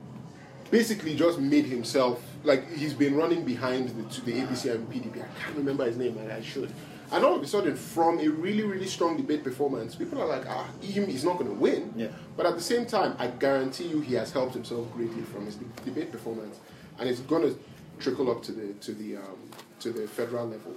basically 0.70 1.16
just 1.16 1.40
made 1.40 1.66
himself 1.66 2.22
like 2.44 2.70
he's 2.74 2.94
been 2.94 3.16
running 3.16 3.46
behind 3.46 3.90
the 3.90 4.04
to 4.16 4.22
the 4.26 4.34
APC 4.34 4.70
and 4.70 4.90
PDP. 4.92 5.24
I 5.24 5.40
can't 5.42 5.56
remember 5.56 5.86
his 5.86 5.96
name, 5.96 6.18
and 6.18 6.30
I 6.30 6.42
should. 6.42 6.74
And 7.12 7.24
all 7.24 7.36
of 7.36 7.42
a 7.42 7.48
sudden, 7.48 7.76
from 7.78 8.20
a 8.20 8.28
really 8.28 8.64
really 8.64 8.88
strong 8.88 9.16
debate 9.16 9.46
performance, 9.46 9.96
people 9.96 10.22
are 10.22 10.28
like, 10.28 10.46
ah, 10.50 10.68
him, 10.82 11.08
he's 11.08 11.24
not 11.24 11.38
going 11.38 11.50
to 11.50 11.56
win. 11.56 11.94
Yeah. 11.96 12.08
But 12.36 12.48
at 12.48 12.56
the 12.56 12.62
same 12.62 12.86
time, 12.86 13.16
I 13.18 13.28
guarantee 13.28 13.88
you, 13.88 14.02
he 14.02 14.16
has 14.16 14.34
helped 14.34 14.56
himself 14.56 14.92
greatly 14.94 15.22
from 15.24 15.46
his 15.46 15.56
de- 15.56 15.86
debate 15.86 16.12
performance, 16.12 16.60
and 17.00 17.08
it's 17.08 17.22
going 17.22 17.44
to 17.44 17.58
trickle 18.00 18.32
up 18.32 18.42
to 18.44 18.52
the 18.52 18.74
to 18.86 18.94
the 18.94 19.18
um, 19.18 19.38
to 19.80 19.92
the 19.92 20.08
federal 20.08 20.48
level. 20.48 20.76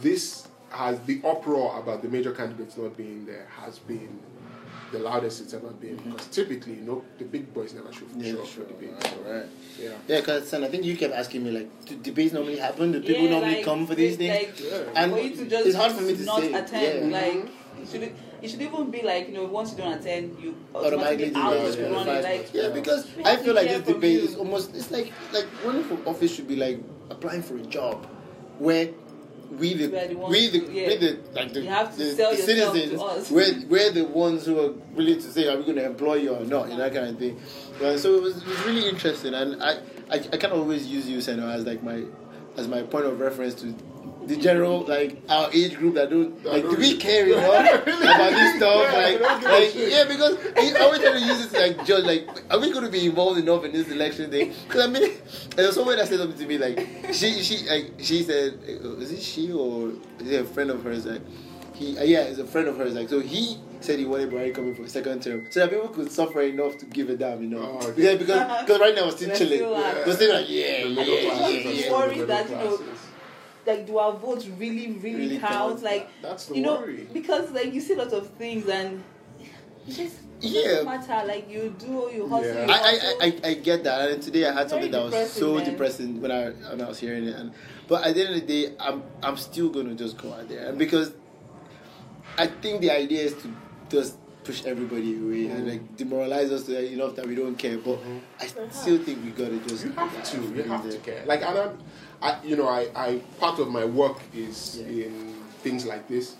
This 0.00 0.48
has 0.70 1.00
the 1.00 1.20
uproar 1.24 1.78
about 1.80 2.02
the 2.02 2.08
major 2.08 2.32
candidates 2.32 2.76
not 2.76 2.96
being 2.96 3.24
there 3.24 3.46
has 3.62 3.78
been 3.78 4.18
the 4.92 4.98
loudest 4.98 5.40
it's 5.42 5.52
ever 5.54 5.68
been 5.70 5.96
because 5.96 6.26
typically, 6.28 6.74
you 6.74 6.80
know, 6.82 7.04
the 7.18 7.24
big 7.24 7.52
boys 7.52 7.74
never 7.74 7.92
show, 7.92 8.04
Yeah, 8.16 8.32
show 8.32 8.40
up 8.42 8.46
sure. 8.46 8.64
for 8.64 8.72
debates. 8.72 9.10
So, 9.10 9.16
Right. 9.26 9.46
yeah. 9.78 9.90
Yeah, 10.06 10.20
because 10.20 10.52
I 10.54 10.68
think 10.68 10.84
you 10.84 10.96
kept 10.96 11.12
asking 11.14 11.44
me 11.44 11.50
like, 11.50 11.84
do 11.86 11.96
debates 11.96 12.32
normally 12.32 12.56
happen? 12.56 12.92
Do 12.92 13.00
people 13.00 13.24
yeah, 13.24 13.30
normally 13.30 13.56
like, 13.56 13.64
come 13.64 13.86
for 13.86 13.94
these 13.94 14.16
things? 14.16 14.60
Like, 14.70 14.92
And 14.94 15.12
for 15.12 15.18
you 15.18 15.36
to 15.36 15.44
just 15.46 15.66
it's 15.66 15.76
hard 15.76 15.92
for 15.92 16.02
me 16.02 16.16
to 16.16 16.24
not 16.24 16.40
say, 16.40 16.52
attend. 16.54 17.10
yeah. 17.10 17.18
Like 17.18 17.48
should 17.90 18.02
it 18.02 18.16
should 18.46 18.62
even 18.62 18.90
be 18.90 19.02
like 19.02 19.26
you 19.28 19.34
know 19.34 19.44
once 19.44 19.72
you 19.72 19.78
don't 19.78 19.92
attend 19.94 20.38
you 20.40 20.54
automatically 20.74 21.34
automatically 21.34 21.40
out 21.40 21.54
that, 21.54 21.66
of 21.66 21.76
the 21.76 21.82
yeah. 21.82 21.88
running. 21.90 22.22
Like 22.22 22.54
yeah, 22.54 22.68
because 22.68 23.08
I 23.24 23.36
feel 23.36 23.54
like 23.54 23.68
this 23.68 23.82
debate 23.82 24.22
you. 24.22 24.28
is 24.28 24.36
almost 24.36 24.74
it's 24.76 24.90
like 24.92 25.12
like 25.32 25.46
running 25.64 25.82
for 25.84 25.98
office 26.08 26.34
should 26.34 26.46
be 26.46 26.56
like 26.56 26.78
applying 27.10 27.42
for 27.42 27.56
a 27.56 27.62
job 27.62 28.06
where 28.58 28.90
we 29.58 29.72
the 29.74 29.88
We 29.88 30.06
the 30.08 30.14
ones 30.14 30.30
we 30.30 30.46
the 30.48 30.60
to- 30.60 30.72
yeah. 30.72 30.88
we 30.88 30.96
the 30.96 31.18
like 31.32 31.52
the, 31.54 31.60
You 31.62 31.68
have 31.70 31.90
to 31.96 31.96
the, 31.96 32.14
the 32.14 32.36
citizens 32.36 33.30
we're, 33.30 33.66
we're 33.66 33.90
the 33.92 34.04
ones 34.04 34.44
who 34.44 34.60
are 34.60 34.72
willing 34.94 35.16
to 35.16 35.32
say 35.32 35.48
are 35.48 35.56
we 35.56 35.64
going 35.64 35.76
to 35.76 35.86
employ 35.86 36.16
you 36.16 36.34
or 36.34 36.44
not 36.44 36.68
you 36.68 36.76
know 36.76 36.84
that 36.84 36.92
kind 36.92 37.08
of 37.08 37.18
thing 37.18 37.40
Uh, 37.82 37.96
so 37.96 38.14
it 38.16 38.22
was, 38.22 38.36
it 38.42 38.46
was 38.46 38.60
really 38.66 38.86
interesting 38.88 39.32
and 39.34 39.62
I, 39.62 39.78
I 40.10 40.16
I 40.34 40.36
can 40.36 40.52
always 40.52 40.86
use 40.86 41.08
you 41.08 41.18
Seno 41.18 41.50
as 41.50 41.64
like 41.64 41.82
my 41.82 42.02
as 42.58 42.68
my 42.68 42.82
point 42.82 43.06
of 43.06 43.20
reference 43.20 43.54
to 43.54 43.74
the 44.26 44.36
general 44.36 44.80
like 44.80 45.16
our 45.30 45.48
age 45.54 45.74
group 45.76 45.94
that 45.94 46.10
don't 46.10 46.44
like 46.44 46.62
do 46.62 46.76
we 46.76 46.96
care 46.96 47.26
enough 47.26 47.82
about 47.82 48.30
this 48.30 48.56
stuff? 48.56 48.92
Like, 48.92 49.42
like 49.42 49.74
yeah 49.74 50.04
because 50.04 50.36
I 50.56 50.80
always 50.80 51.00
try 51.00 51.12
to 51.12 51.20
use 51.20 51.46
it 51.46 51.50
to 51.50 51.60
like 51.60 51.86
judge 51.86 52.04
like 52.04 52.28
are 52.50 52.60
we 52.60 52.70
going 52.70 52.84
to 52.84 52.90
be 52.90 53.06
involved 53.06 53.38
enough 53.38 53.64
in 53.64 53.72
this 53.72 53.88
election 53.88 54.30
thing? 54.30 54.52
Because 54.66 54.86
I 54.86 54.90
mean 54.90 55.12
there 55.56 55.66
was 55.66 55.76
someone 55.76 55.96
that 55.96 56.08
said 56.08 56.18
something 56.18 56.38
to 56.38 56.46
me 56.46 56.58
like 56.58 57.14
she 57.14 57.42
she 57.42 57.66
like 57.68 57.92
she 58.00 58.22
said 58.22 58.58
uh, 58.68 58.96
is 58.96 59.12
it 59.12 59.22
she 59.22 59.52
or 59.52 59.92
is 60.18 60.30
it 60.30 60.42
a 60.42 60.44
friend 60.44 60.70
of 60.70 60.82
hers 60.82 61.06
like 61.06 61.22
he 61.74 61.96
uh, 61.96 62.02
yeah 62.02 62.20
it's 62.20 62.38
a 62.38 62.46
friend 62.46 62.68
of 62.68 62.76
hers 62.76 62.94
like 62.94 63.08
so 63.08 63.20
he 63.20 63.56
said 63.80 63.98
he 63.98 64.04
wanted 64.04 64.30
Buhari 64.30 64.54
coming 64.54 64.74
for 64.74 64.82
a 64.82 64.88
second 64.88 65.22
term 65.22 65.46
so 65.50 65.60
that 65.60 65.70
people 65.70 65.88
could 65.88 66.10
suffer 66.10 66.40
enough 66.42 66.76
to 66.78 66.86
give 66.86 67.10
a 67.10 67.16
damn 67.16 67.42
you 67.42 67.48
know 67.48 67.78
Oh, 67.80 67.88
okay. 67.88 68.02
yeah 68.02 68.14
because 68.16 68.60
because 68.62 68.80
right 68.80 68.94
now 68.94 69.04
we're 69.06 69.10
still 69.12 69.36
chilling 69.36 69.58
still 69.58 69.70
like- 69.72 70.06
we're 70.06 70.14
still 70.14 70.34
like 70.34 70.48
yeah 70.48 70.84
The 70.84 70.88
yeah 70.90 71.02
yeah 71.04 71.30
classes 71.30 71.64
yeah, 71.64 71.70
yeah. 71.86 71.92
Worried 71.92 72.26
that, 72.28 72.48
you 72.50 72.54
know, 72.56 72.78
like 73.66 73.86
do 73.86 73.98
our 73.98 74.12
votes 74.14 74.46
really 74.46 74.92
really, 74.92 75.16
Really 75.16 75.38
count? 75.38 75.52
count. 75.52 75.82
Like 75.82 76.08
That's 76.22 76.46
the 76.46 76.56
you 76.56 76.62
know 76.62 76.76
worry. 76.80 77.06
because 77.12 77.50
like 77.52 77.72
you 77.74 77.80
see 77.80 77.94
a 77.94 77.98
lot 77.98 78.12
of 78.12 78.28
things 78.30 78.66
and 78.68 79.02
it 79.86 79.92
just 79.92 80.16
it 80.40 80.50
Yeah. 80.50 80.62
doesn't 80.62 80.84
matter. 80.86 81.26
Like 81.26 81.50
you 81.50 81.74
do 81.78 82.10
you 82.14 82.28
hustle. 82.28 82.54
Yeah. 82.54 82.64
You 82.66 82.72
I, 82.72 82.76
hustle. 82.76 83.18
I, 83.20 83.26
I, 83.26 83.48
I 83.50 83.54
get 83.54 83.84
that, 83.84 84.10
and 84.10 84.22
today 84.22 84.46
I 84.46 84.52
had 84.52 84.70
something 84.70 84.90
that 84.92 85.02
was 85.02 85.32
so 85.32 85.56
man. 85.56 85.64
depressing 85.64 86.20
when 86.20 86.30
I 86.30 86.50
when 86.50 86.80
I 86.80 86.88
was 86.88 86.98
hearing 87.00 87.24
it. 87.24 87.34
And 87.34 87.52
but 87.88 88.04
at 88.06 88.14
the 88.14 88.20
end 88.26 88.34
of 88.36 88.46
the 88.46 88.66
day, 88.66 88.74
I'm 88.78 89.02
I'm 89.22 89.36
still 89.36 89.68
gonna 89.68 89.94
just 89.94 90.16
go 90.16 90.32
out 90.32 90.48
there, 90.48 90.68
and 90.68 90.78
because 90.78 91.12
I 92.38 92.46
think 92.46 92.80
the 92.82 92.90
idea 92.92 93.22
is 93.22 93.34
to 93.42 93.48
just 93.88 94.16
push 94.44 94.64
everybody 94.64 95.16
away 95.16 95.46
and 95.48 95.68
like 95.68 95.82
mm. 95.82 95.96
demoralize 95.96 96.50
us 96.50 96.68
enough 96.68 97.14
that 97.16 97.26
we 97.26 97.34
don't 97.34 97.56
care. 97.56 97.76
But 97.78 97.98
mm-hmm. 97.98 98.18
I 98.40 98.68
still 98.70 98.98
think 98.98 99.24
we 99.24 99.30
gotta 99.30 99.58
just 99.58 99.84
You 99.84 99.92
have 99.92 100.22
to. 100.22 100.40
You 100.40 100.48
be 100.48 100.62
have 100.62 100.82
to 100.82 100.88
there. 100.88 101.00
care. 101.00 101.26
Like, 101.26 101.42
and 101.42 101.58
I'm, 101.58 101.78
I, 102.22 102.38
you 102.44 102.56
know, 102.56 102.68
I, 102.68 102.88
I, 102.96 103.16
part 103.38 103.58
of 103.58 103.68
my 103.68 103.84
work 103.84 104.18
is 104.34 104.80
Yeah. 104.80 105.06
in 105.06 105.34
things 105.62 105.84
like 105.84 106.08
this. 106.08 106.36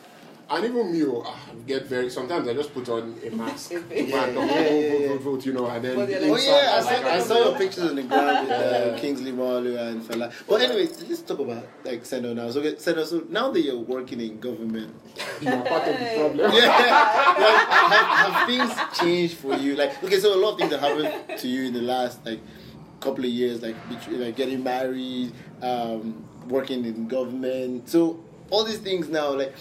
And 0.50 0.64
even 0.64 0.90
me, 0.92 1.04
oh, 1.04 1.22
I 1.22 1.36
get 1.66 1.84
very. 1.86 2.08
Sometimes 2.08 2.48
I 2.48 2.54
just 2.54 2.72
put 2.72 2.88
on 2.88 3.14
a 3.24 3.30
mask. 3.30 3.72
Yeah, 3.72 3.78
Man, 3.80 4.08
yeah, 4.08 4.32
vote, 4.32 4.40
yeah, 4.40 4.97
yeah. 5.18 5.24
vote, 5.24 5.46
you 5.46 5.52
know, 5.52 5.66
and 5.66 5.84
then. 5.84 5.96
But 5.96 6.08
they're 6.08 6.20
Oh 6.22 6.36
yeah, 6.36 6.72
I 6.74 6.78
Inside, 6.78 7.02
saw, 7.02 7.08
I 7.08 7.20
saw 7.20 7.48
your 7.50 7.58
pictures 7.58 7.84
on 7.90 7.96
the 7.96 8.02
ground 8.02 8.48
with 8.48 8.58
uh, 8.58 8.98
Kingsley 8.98 9.32
Malu 9.32 9.76
and 9.76 10.02
Fela. 10.02 10.32
But 10.48 10.62
anyway, 10.62 10.88
let's 11.08 11.22
talk 11.22 11.38
about 11.38 11.66
like 11.84 12.02
Seno 12.02 12.34
now. 12.34 12.50
So, 12.50 12.60
okay, 12.60 12.74
Seno, 12.74 13.04
so 13.04 13.24
now 13.28 13.50
that 13.50 13.60
you're 13.60 13.78
working 13.78 14.20
in 14.20 14.38
government, 14.40 14.94
you 15.40 15.48
are 15.50 15.62
part 15.62 15.88
of 15.88 15.98
the 15.98 16.14
problem. 16.16 16.52
yeah, 16.52 16.66
like, 17.38 17.68
have, 17.68 18.32
have 18.32 18.46
things 18.48 18.98
changed 18.98 19.36
for 19.38 19.54
you? 19.54 19.76
Like, 19.76 20.02
okay, 20.02 20.20
so 20.20 20.34
a 20.34 20.40
lot 20.40 20.52
of 20.52 20.58
things 20.58 20.70
that 20.70 20.80
happened 20.80 21.38
to 21.38 21.48
you 21.48 21.66
in 21.66 21.72
the 21.72 21.82
last 21.82 22.24
like 22.24 22.40
couple 23.00 23.24
of 23.24 23.30
years, 23.30 23.62
like 23.62 23.76
between, 23.88 24.20
like 24.20 24.36
getting 24.36 24.62
married, 24.62 25.32
um, 25.62 26.24
working 26.48 26.84
in 26.84 27.08
government. 27.08 27.88
So 27.88 28.22
all 28.50 28.64
these 28.64 28.78
things 28.78 29.08
now, 29.08 29.32
like, 29.32 29.54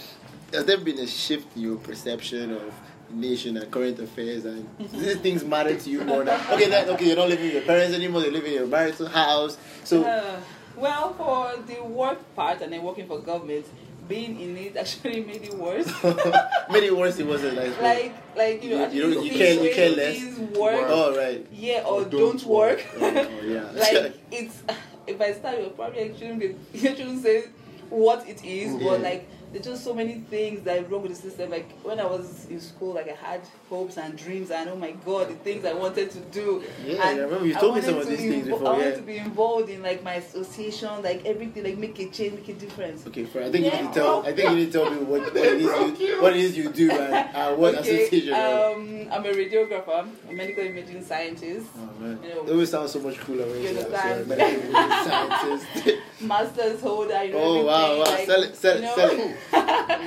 has 0.54 0.66
there 0.66 0.78
been 0.78 1.00
a 1.00 1.08
shift 1.08 1.56
in 1.56 1.64
your 1.64 1.76
perception 1.78 2.52
of 2.54 2.74
nation 3.10 3.58
and 3.58 3.70
current 3.72 4.00
affairs 4.00 4.46
and 4.46 4.68
these 4.80 5.18
things 5.18 5.44
matter 5.44 5.76
to 5.78 5.90
you 5.90 6.04
more 6.04 6.24
now. 6.24 6.40
Okay, 6.54 6.70
that, 6.70 6.88
okay, 6.90 7.08
you're 7.08 7.16
not 7.16 7.30
living 7.30 7.46
with 7.46 7.54
your 7.54 7.64
parents 7.64 7.96
anymore. 7.96 8.22
You're 8.22 8.32
living 8.32 8.52
in 8.54 8.60
your 8.60 8.68
marital 8.68 9.08
house. 9.08 9.58
So 9.84 10.04
Uh, 10.04 10.40
well, 10.76 11.14
for 11.14 11.56
the 11.66 11.84
work 11.84 12.20
part 12.36 12.62
and 12.62 12.72
then 12.74 12.84
working 12.84 13.08
for 13.08 13.20
government, 13.20 13.66
being 14.08 14.40
in 14.40 14.56
it 14.58 14.78
actually 14.78 15.22
made 15.30 15.44
it 15.44 15.54
worse. 15.54 15.88
made 16.72 16.84
it 16.84 16.96
worse 16.96 17.20
it 17.20 17.28
wasn't 17.28 17.58
like. 17.58 17.82
like, 17.82 18.14
like 18.36 18.64
you 18.64 18.70
know, 18.72 18.88
You- 18.90 19.08
you 19.08 19.14
don't- 19.14 19.26
you 19.26 19.32
care- 19.32 19.64
you 19.64 19.74
care 19.74 19.90
less? 19.90 20.38
work, 20.58 20.86
Oh 20.88 21.16
right. 21.18 21.46
yeah, 21.52 21.82
or, 21.86 22.02
Or 22.02 22.06
don't, 22.06 22.12
don't 22.12 22.44
work. 22.46 22.86
work. 23.00 23.16
Oh, 23.16 23.28
oh, 23.42 23.46
yeah. 23.46 23.72
like 23.74 24.14
it's 24.32 24.62
if 25.08 25.20
I 25.22 25.34
start, 25.34 25.60
you'll 25.60 25.70
probably 25.72 26.02
I 26.02 26.14
shouldn't 26.14 26.40
be, 26.40 26.56
you 26.74 26.80
shouldn't 26.96 27.24
say 27.24 27.46
what 27.90 28.28
it 28.28 28.44
is, 28.44 28.74
Yeah. 28.76 28.90
but 28.90 29.02
like 29.02 29.28
there's 29.51 29.66
just 29.66 29.84
so 29.84 29.94
many 29.94 30.16
things 30.16 30.63
that 30.63 30.80
are 30.80 30.88
wrong 30.88 31.04
with 31.04 31.16
the 31.16 31.22
system. 31.22 31.50
Like 31.50 31.72
when 31.84 32.00
I 32.00 32.06
was 32.06 32.46
in 32.48 32.60
school, 32.60 32.94
like 32.94 33.10
I 33.10 33.13
had 33.13 33.42
hopes 33.70 33.98
and 33.98 34.18
dreams, 34.18 34.51
and 34.51 34.70
oh 34.70 34.75
my 34.75 34.92
god, 34.92 35.30
the 35.30 35.36
things 35.36 35.66
I 35.66 35.74
wanted 35.74 36.12
to 36.12 36.20
do. 36.20 36.63
Yeah, 36.86 37.08
and 37.08 37.20
I 37.20 37.24
remember 37.24 37.46
you 37.46 37.54
told 37.54 37.75
me 37.75 37.82
some 37.82 37.98
of 37.98 38.08
these 38.08 38.20
things 38.20 38.48
before, 38.48 38.68
I 38.68 38.72
wanted 38.72 38.89
yeah. 38.89 38.96
to 38.96 39.01
be 39.01 39.18
involved 39.18 39.70
in 39.70 39.82
like 39.82 40.04
my 40.04 40.16
association, 40.16 41.01
like 41.01 41.25
everything, 41.25 41.63
like 41.63 41.77
make 41.77 41.98
a 42.00 42.10
change, 42.10 42.34
make 42.34 42.50
a 42.50 42.54
difference. 42.54 43.08
Okay, 43.08 43.25
for 43.25 43.42
I 43.42 43.51
think 43.51 43.66
you 43.66 43.72
need 43.72 43.88
to 43.88 43.94
tell. 43.94 44.25
I 44.25 44.34
think 44.34 44.50
you 44.50 44.56
need 44.58 44.72
to 44.72 44.80
tell 44.80 44.92
me 44.92 44.98
what, 44.98 45.22
what 45.22 45.36
it 45.36 45.62
is 45.62 46.00
you 46.00 46.18
what 46.22 46.36
it 46.36 46.39
is 46.39 46.58
you 46.58 46.70
do 46.70 46.92
and 46.92 47.36
uh, 47.36 47.56
what 47.56 47.75
association. 47.75 48.34
um, 48.34 49.08
I'm 49.12 49.25
a 49.25 49.30
radiographer, 49.30 50.10
a 50.30 50.34
medical 50.34 50.63
imaging 50.63 51.04
scientist, 51.04 51.68
Oh 51.77 51.89
man, 52.00 52.20
you 52.22 52.30
know, 52.30 52.44
it 52.44 52.51
always 52.51 52.70
sounds 52.70 52.92
so 52.92 53.00
much 53.00 53.18
cooler 53.20 53.46
when 53.46 53.62
You 53.62 53.68
say 53.70 53.74
that. 53.74 53.89
So, 53.89 53.98
understand? 53.98 54.27
medical 54.27 54.70
imaging 54.70 55.12
scientist. 55.12 56.01
master's 56.21 56.81
holder. 56.81 57.24
You 57.24 57.33
know, 57.33 57.39
oh 57.39 57.65
wow, 57.65 57.97
wow, 58.00 58.03
everything, 58.03 58.25
sell 58.25 58.43
it, 58.43 58.55
sell 58.55 58.75
you 58.77 58.79
it, 58.79 58.81
know. 58.81 58.95
sell 59.51 59.97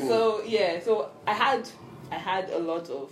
it. 0.00 0.08
So 0.08 0.42
yeah, 0.44 0.80
so 0.80 1.10
I 1.26 1.32
had 1.32 1.68
I 2.10 2.16
had 2.16 2.50
a 2.50 2.58
lot 2.58 2.88
of 2.90 3.10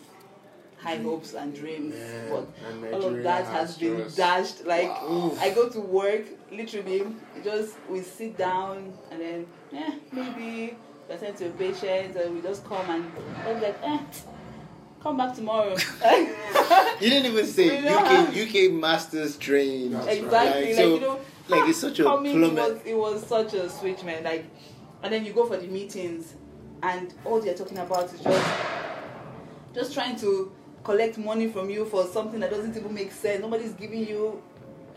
high 0.79 0.97
hopes 0.97 1.33
and 1.35 1.55
dreams, 1.55 1.95
Yeah, 1.97 2.29
but 2.31 2.49
and 2.69 2.95
all 2.95 3.05
of 3.17 3.23
that 3.23 3.47
has 3.47 3.79
been 3.79 4.07
dashed. 4.15 4.65
Like 4.67 4.89
Wow. 4.89 5.37
I 5.41 5.51
go 5.51 5.69
to 5.69 5.81
work, 5.81 6.25
literally, 6.53 7.07
just 7.43 7.77
we 7.89 8.03
sit 8.03 8.37
down 8.37 8.93
and 9.11 9.21
then 9.21 9.47
yeah, 9.73 9.95
maybe 10.13 10.77
attend 11.09 11.37
to 11.39 11.47
a 11.47 11.51
patient 11.51 12.17
and 12.17 12.35
we 12.35 12.41
just 12.43 12.65
come 12.67 12.89
and 12.91 13.11
I'm 13.47 13.61
like, 13.61 13.77
eh, 13.83 13.99
come 15.03 15.17
back 15.17 15.35
tomorrow. 15.35 15.75
You 17.01 17.11
didn't 17.11 17.33
even 17.33 17.47
say 17.47 17.83
You 17.83 17.89
UK 17.89 18.37
UK 18.69 18.73
masters 18.73 19.37
trained. 19.37 19.95
That's 19.95 20.07
right. 20.07 20.19
exactly, 20.23 20.61
Like, 20.61 20.67
like, 20.67 20.75
so, 20.77 20.95
you 20.95 21.01
know. 21.01 21.21
Like 21.49 21.69
it's 21.69 21.81
such 21.81 22.01
a 22.01 22.05
coming, 22.05 22.43
it 22.43 22.53
was, 22.53 22.81
it 22.85 22.97
was 22.97 23.27
such 23.27 23.55
a 23.55 23.69
switch, 23.69 24.03
man. 24.03 24.25
Like, 24.25 24.47
and 25.03 25.13
then 25.13 25.25
you 25.25 25.33
go 25.33 25.47
for 25.47 25.57
the 25.57 25.67
meetings, 25.67 26.35
and 26.83 27.13
all 27.25 27.41
they're 27.41 27.55
talking 27.55 27.79
about 27.79 28.13
is 28.13 28.21
just, 28.21 28.55
just 29.75 29.95
trying 29.95 30.17
to 30.17 30.53
collect 30.83 31.19
money 31.19 31.49
from 31.49 31.71
you 31.71 31.85
for 31.85 32.07
something 32.07 32.41
that 32.41 32.51
doesn't 32.51 32.77
even 32.77 32.95
make 32.95 33.13
sense. 33.13 33.41
Nobody's 33.41 33.73
giving 33.73 34.07
you 34.07 34.43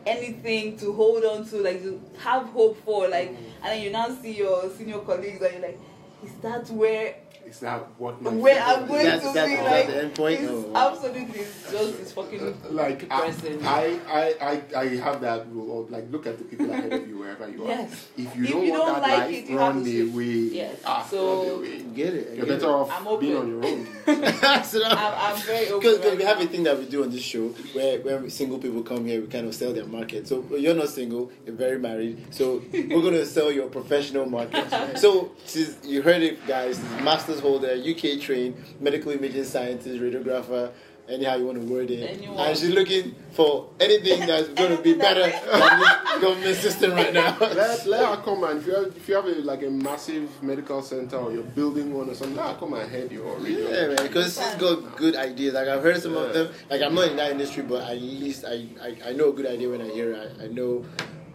anything 0.06 0.78
to 0.78 0.94
hold 0.94 1.24
on 1.26 1.46
to, 1.50 1.58
like 1.58 1.82
to 1.82 2.02
have 2.20 2.48
hope 2.48 2.78
for, 2.84 3.08
like, 3.10 3.32
mm. 3.32 3.38
and 3.38 3.66
then 3.66 3.82
you 3.82 3.92
now 3.92 4.10
see 4.22 4.36
your 4.38 4.70
senior 4.70 5.00
colleagues, 5.00 5.42
and 5.42 5.54
you're 5.54 5.62
like, 5.62 5.80
is 6.24 6.32
that 6.42 6.70
where 6.70 7.16
Is 7.48 7.60
that 7.62 7.80
what 7.98 8.22
my 8.22 8.30
where 8.32 8.56
future 8.56 8.68
I'm 8.82 8.88
going 8.88 9.06
That's- 9.06 9.22
to 9.28 9.34
that's- 9.34 9.50
be? 9.50 9.56
that's 9.56 9.72
Like, 9.72 9.88
the 9.88 10.04
end 10.04 10.16
point? 10.16 10.40
it's 10.42 10.52
Oh, 10.52 10.76
absolutely, 10.76 11.40
it's 11.40 11.72
just 11.72 12.00
it's 12.00 12.12
fucking 12.12 12.58
like 12.72 13.12
I, 13.12 13.30
depressing. 13.30 13.66
I, 13.66 14.00
I, 14.10 14.36
I, 14.76 14.80
I 14.82 14.88
have 14.98 15.22
that 15.22 15.48
rule 15.52 15.82
of 15.84 15.92
like 15.92 16.06
look 16.12 16.28
at 16.28 16.38
the 16.38 16.44
people 16.44 16.70
ahead 16.72 16.92
of 16.92 17.08
you 17.08 17.18
wherever 17.20 17.50
you 17.50 17.64
are. 17.66 17.70
Yes. 17.70 18.08
If 18.18 18.36
you 18.36 18.44
If 18.44 18.52
don't 18.52 18.66
you 18.66 18.72
want 18.72 18.84
don't 18.84 18.94
that 18.96 19.02
like 19.02 19.18
life, 19.20 19.34
it, 19.34 19.50
you 19.50 19.58
have 19.58 19.76
run 19.76 19.84
to 19.84 19.90
switch. 19.90 20.14
away. 20.14 20.26
Yes. 20.56 20.76
Ah, 20.86 21.08
So- 21.10 21.62
run. 21.62 21.94
Get 21.94 22.14
it? 22.14 22.28
I 22.32 22.36
You're 22.36 22.46
get 22.46 22.60
better 22.60 22.72
off 22.74 22.92
I'm 22.92 23.20
being 23.20 23.38
on 23.38 23.48
your 23.48 23.66
own. 23.66 23.88
it. 24.08 24.66
So 24.66 24.84
I'm, 24.84 24.98
I'm 25.36 25.42
very 25.42 25.68
open. 25.70 25.80
Because 25.80 26.00
right 26.06 26.18
we 26.18 26.24
have 26.24 26.42
a 26.42 26.46
thing 26.46 26.64
that 26.64 26.78
we 26.78 26.86
do 26.86 27.04
on 27.04 27.10
this 27.10 27.24
show 27.24 27.48
where 27.74 28.00
when 28.02 28.30
single 28.30 28.60
people 28.60 28.84
come 28.84 29.06
here, 29.06 29.20
we 29.22 29.28
kind 29.28 29.48
of 29.48 29.56
sell 29.56 29.74
their 29.74 29.86
market. 29.86 30.28
So 30.28 30.44
you're 30.56 30.76
not 30.76 30.90
single, 30.90 31.32
you're 31.46 31.56
very 31.56 31.80
married. 31.80 32.34
So 32.34 32.62
we're 32.72 33.02
going 33.02 33.14
to 33.14 33.26
sell 33.26 33.52
your 33.52 33.68
professional 33.68 34.26
market. 34.30 34.66
So 34.98 35.32
she's, 35.46 35.78
you 35.84 36.02
heard 36.02 36.22
it, 36.22 36.46
guys. 36.48 36.78
She's 36.78 37.37
master's 37.38 37.42
holder, 37.42 37.74
UK 37.74 38.20
trained, 38.20 38.56
medical 38.80 39.12
imaging 39.12 39.44
scientist, 39.44 40.00
radiographer. 40.02 40.72
Anyhow 41.10 41.38
you 41.38 41.46
want 41.46 41.58
to 41.62 41.74
word 41.74 41.90
it, 41.90 42.04
Anyone. 42.04 42.38
and 42.38 42.58
she's 42.58 42.72
looking 42.72 43.16
for 43.32 43.70
anything 43.80 44.28
that's 44.28 44.50
going 44.50 44.76
to 44.76 44.84
be 44.84 44.94
better 44.94 45.22
than 45.22 45.80
this 45.80 46.22
government 46.22 46.56
system 46.58 46.92
right 46.92 47.14
now. 47.14 47.38
let, 47.40 47.86
let 47.86 48.06
her 48.06 48.22
come 48.24 48.44
and 48.44 48.60
if 48.60 48.68
you 48.68 48.76
have, 48.76 48.88
if 48.88 49.08
you 49.08 49.16
have 49.16 49.26
a, 49.26 49.36
like 49.36 49.64
a 49.64 49.70
massive 49.70 50.44
medical 50.44 50.82
center 50.82 51.16
or 51.16 51.32
you're 51.32 51.44
building 51.44 51.94
one 51.94 52.10
or 52.10 52.14
something, 52.14 52.36
let 52.36 52.50
her 52.50 52.60
come 52.60 52.74
and 52.74 52.92
head 52.92 53.10
your 53.10 53.38
radio. 53.38 53.70
Yeah, 53.70 53.88
man, 53.88 54.06
because 54.06 54.36
she's 54.36 54.56
got 54.56 54.98
good 54.98 55.16
ideas. 55.16 55.54
Like 55.54 55.70
I've 55.70 55.82
heard 55.82 56.02
some 56.02 56.18
of 56.18 56.34
them. 56.34 56.50
Like 56.70 56.82
I'm 56.82 56.94
not 56.94 57.08
in 57.08 57.16
that 57.16 57.32
industry, 57.32 57.64
but 57.64 57.90
at 57.90 58.02
least 58.02 58.44
I, 58.46 58.66
I, 58.82 58.98
I 59.06 59.12
know 59.14 59.30
a 59.30 59.34
good 59.34 59.46
idea 59.46 59.70
when 59.70 59.82
I 59.82 59.88
hear 59.88 60.12
it. 60.12 60.32
I, 60.42 60.44
I 60.44 60.48
know 60.48 60.84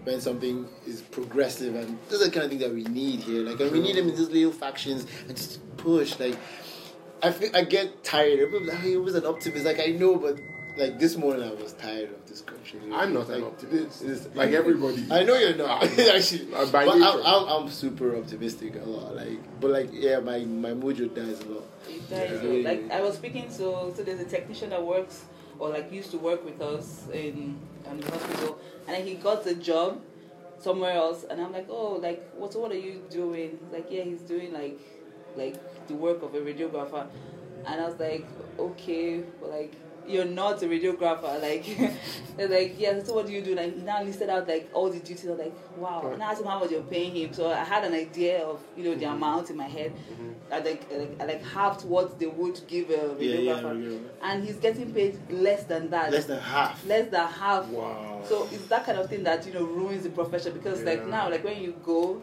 when 0.05 0.21
something 0.21 0.67
is 0.87 1.01
progressive, 1.01 1.75
and 1.75 1.99
those 2.09 2.23
are 2.23 2.25
the 2.27 2.31
kind 2.31 2.45
of 2.45 2.51
things 2.51 2.63
that 2.63 2.73
we 2.73 2.85
need 2.85 3.21
here. 3.21 3.43
Like, 3.43 3.61
and 3.61 3.71
we 3.71 3.81
need 3.81 3.97
them 3.97 4.09
in 4.09 4.17
these 4.17 4.29
little 4.31 4.53
factions 4.53 5.07
and 5.29 5.37
just 5.37 5.61
push. 5.77 6.19
Like, 6.19 6.37
I 7.23 7.31
feel, 7.31 7.55
I 7.55 7.63
get 7.65 8.03
tired. 8.03 8.41
Everybody's 8.41 8.69
like, 8.69 8.79
"Hey, 8.79 8.93
it 8.95 9.03
was 9.03 9.15
an 9.15 9.27
optimist." 9.27 9.65
Like 9.65 9.81
I 9.81 9.87
know, 9.93 10.17
but 10.17 10.39
like 10.77 10.99
this 10.99 11.17
morning 11.17 11.43
I 11.43 11.53
was 11.53 11.75
tired 11.75 12.11
of 12.11 12.27
this 12.27 12.41
country. 12.41 12.81
I'm 12.93 13.13
not 13.13 13.29
an 13.29 13.45
optimist. 13.45 14.03
it's- 14.03 14.29
Like 14.35 14.53
everybody. 14.53 15.07
I 15.11 15.23
know 15.23 15.35
you're 15.35 15.55
not 15.55 15.83
I'm 15.85 15.97
not. 15.97 16.09
actually, 16.17 16.53
Uh, 16.55 16.67
by 16.73 16.85
but 16.87 16.97
I'm. 16.97 17.21
I'm, 17.25 17.63
I'm 17.65 17.69
super 17.69 18.17
optimistic 18.17 18.75
a 18.77 18.89
lot. 18.89 19.15
Like, 19.15 19.39
but 19.61 19.71
like, 19.71 19.89
yeah, 19.93 20.19
my 20.19 20.41
my 20.41 20.71
mojo 20.71 21.15
dies 21.15 21.41
a 21.41 21.49
lot. 21.49 21.65
It 21.89 22.09
dies. 22.11 22.41
Yeah. 22.43 22.69
Like 22.69 22.91
I 22.91 23.01
was 23.03 23.15
speaking 23.17 23.45
to, 23.49 23.55
so 23.57 23.93
there's 24.05 24.21
a 24.21 24.25
technician 24.25 24.71
that 24.71 24.83
works 24.85 25.25
or 25.59 25.69
like 25.69 25.93
used 25.93 26.11
to 26.11 26.19
work 26.19 26.45
with 26.45 26.61
us 26.61 27.07
in 27.13 27.57
um, 27.87 28.01
the 28.01 28.11
hospital, 28.11 28.59
and 28.87 28.97
then 28.97 29.07
he 29.07 29.15
got 29.15 29.47
a 29.47 29.55
job 29.55 30.01
somewhere 30.59 30.93
else, 30.93 31.25
and 31.29 31.41
I'm 31.41 31.53
like, 31.53 31.67
oh, 31.69 31.95
like 31.95 32.29
what 32.35 32.55
what 32.57 32.71
are 32.71 32.79
you 32.79 33.03
doing? 33.11 33.59
He's 33.63 33.73
like, 33.73 33.87
yeah, 33.91 34.03
he's 34.03 34.23
doing 34.23 34.53
like 34.53 34.79
like 35.37 35.57
the 35.89 35.95
work 35.95 36.23
of 36.23 36.35
a 36.35 36.39
radiographer, 36.41 37.07
and 37.67 37.81
I 37.81 37.89
was 37.89 37.99
like, 37.99 38.27
okay, 38.59 39.23
but 39.41 39.51
like. 39.51 39.75
You're 40.07 40.25
not 40.25 40.63
a 40.63 40.67
radiographer, 40.67 41.41
like 41.41 41.67
like, 42.51 42.75
yeah. 42.79 43.03
So 43.03 43.15
what 43.15 43.27
do 43.27 43.33
you 43.33 43.43
do? 43.43 43.55
Like 43.55 43.77
he 43.77 43.83
now 43.83 44.03
listed 44.03 44.29
out 44.29 44.49
like 44.49 44.71
all 44.73 44.91
the 44.91 44.99
duties. 44.99 45.27
I 45.27 45.31
was 45.31 45.39
like, 45.39 45.79
wow. 45.79 46.11
And 46.13 46.23
I 46.23 46.31
asked 46.31 46.41
him 46.41 46.47
how 46.47 46.59
much 46.59 46.71
you're 46.71 46.83
paying 46.83 47.15
him. 47.15 47.33
So 47.33 47.51
I 47.51 47.65
had 47.65 47.85
an 47.85 47.95
idea 47.95 48.45
of 48.45 48.61
you 48.77 48.85
know 48.85 48.95
the 48.95 49.05
mm-hmm. 49.05 49.15
amount 49.15 49.51
in 49.51 49.57
my 49.57 49.69
head. 49.69 49.93
Mm-hmm. 49.95 50.53
I 50.53 50.59
like 50.59 50.93
I 50.93 50.97
like, 50.97 51.21
I 51.21 51.25
like 51.25 51.45
half 51.45 51.85
what 51.85 52.19
they 52.19 52.27
would 52.27 52.61
give 52.67 52.91
a 52.91 53.17
Yeah, 53.19 53.39
yeah, 53.39 53.53
radiographer, 53.55 53.77
radiographer. 53.77 54.11
and 54.23 54.45
he's 54.45 54.57
getting 54.57 54.93
paid 54.93 55.19
less 55.31 55.65
than 55.65 55.91
that. 55.91 56.11
Less 56.13 56.27
than 56.27 56.41
half. 56.41 56.87
Less 56.87 57.11
than 57.11 57.27
half. 57.29 57.69
Wow. 57.69 58.23
So 58.25 58.49
it's 58.53 58.67
that 58.67 58.85
kind 58.85 58.99
of 58.99 59.09
thing 59.09 59.23
that 59.25 59.47
you 59.47 59.53
know 59.53 59.65
ruins 59.65 60.03
the 60.03 60.11
profession 60.11 60.53
because 60.53 60.83
like 60.83 61.07
now 61.07 61.31
like 61.31 61.45
when 61.45 61.63
you 61.63 61.75
go, 61.85 62.23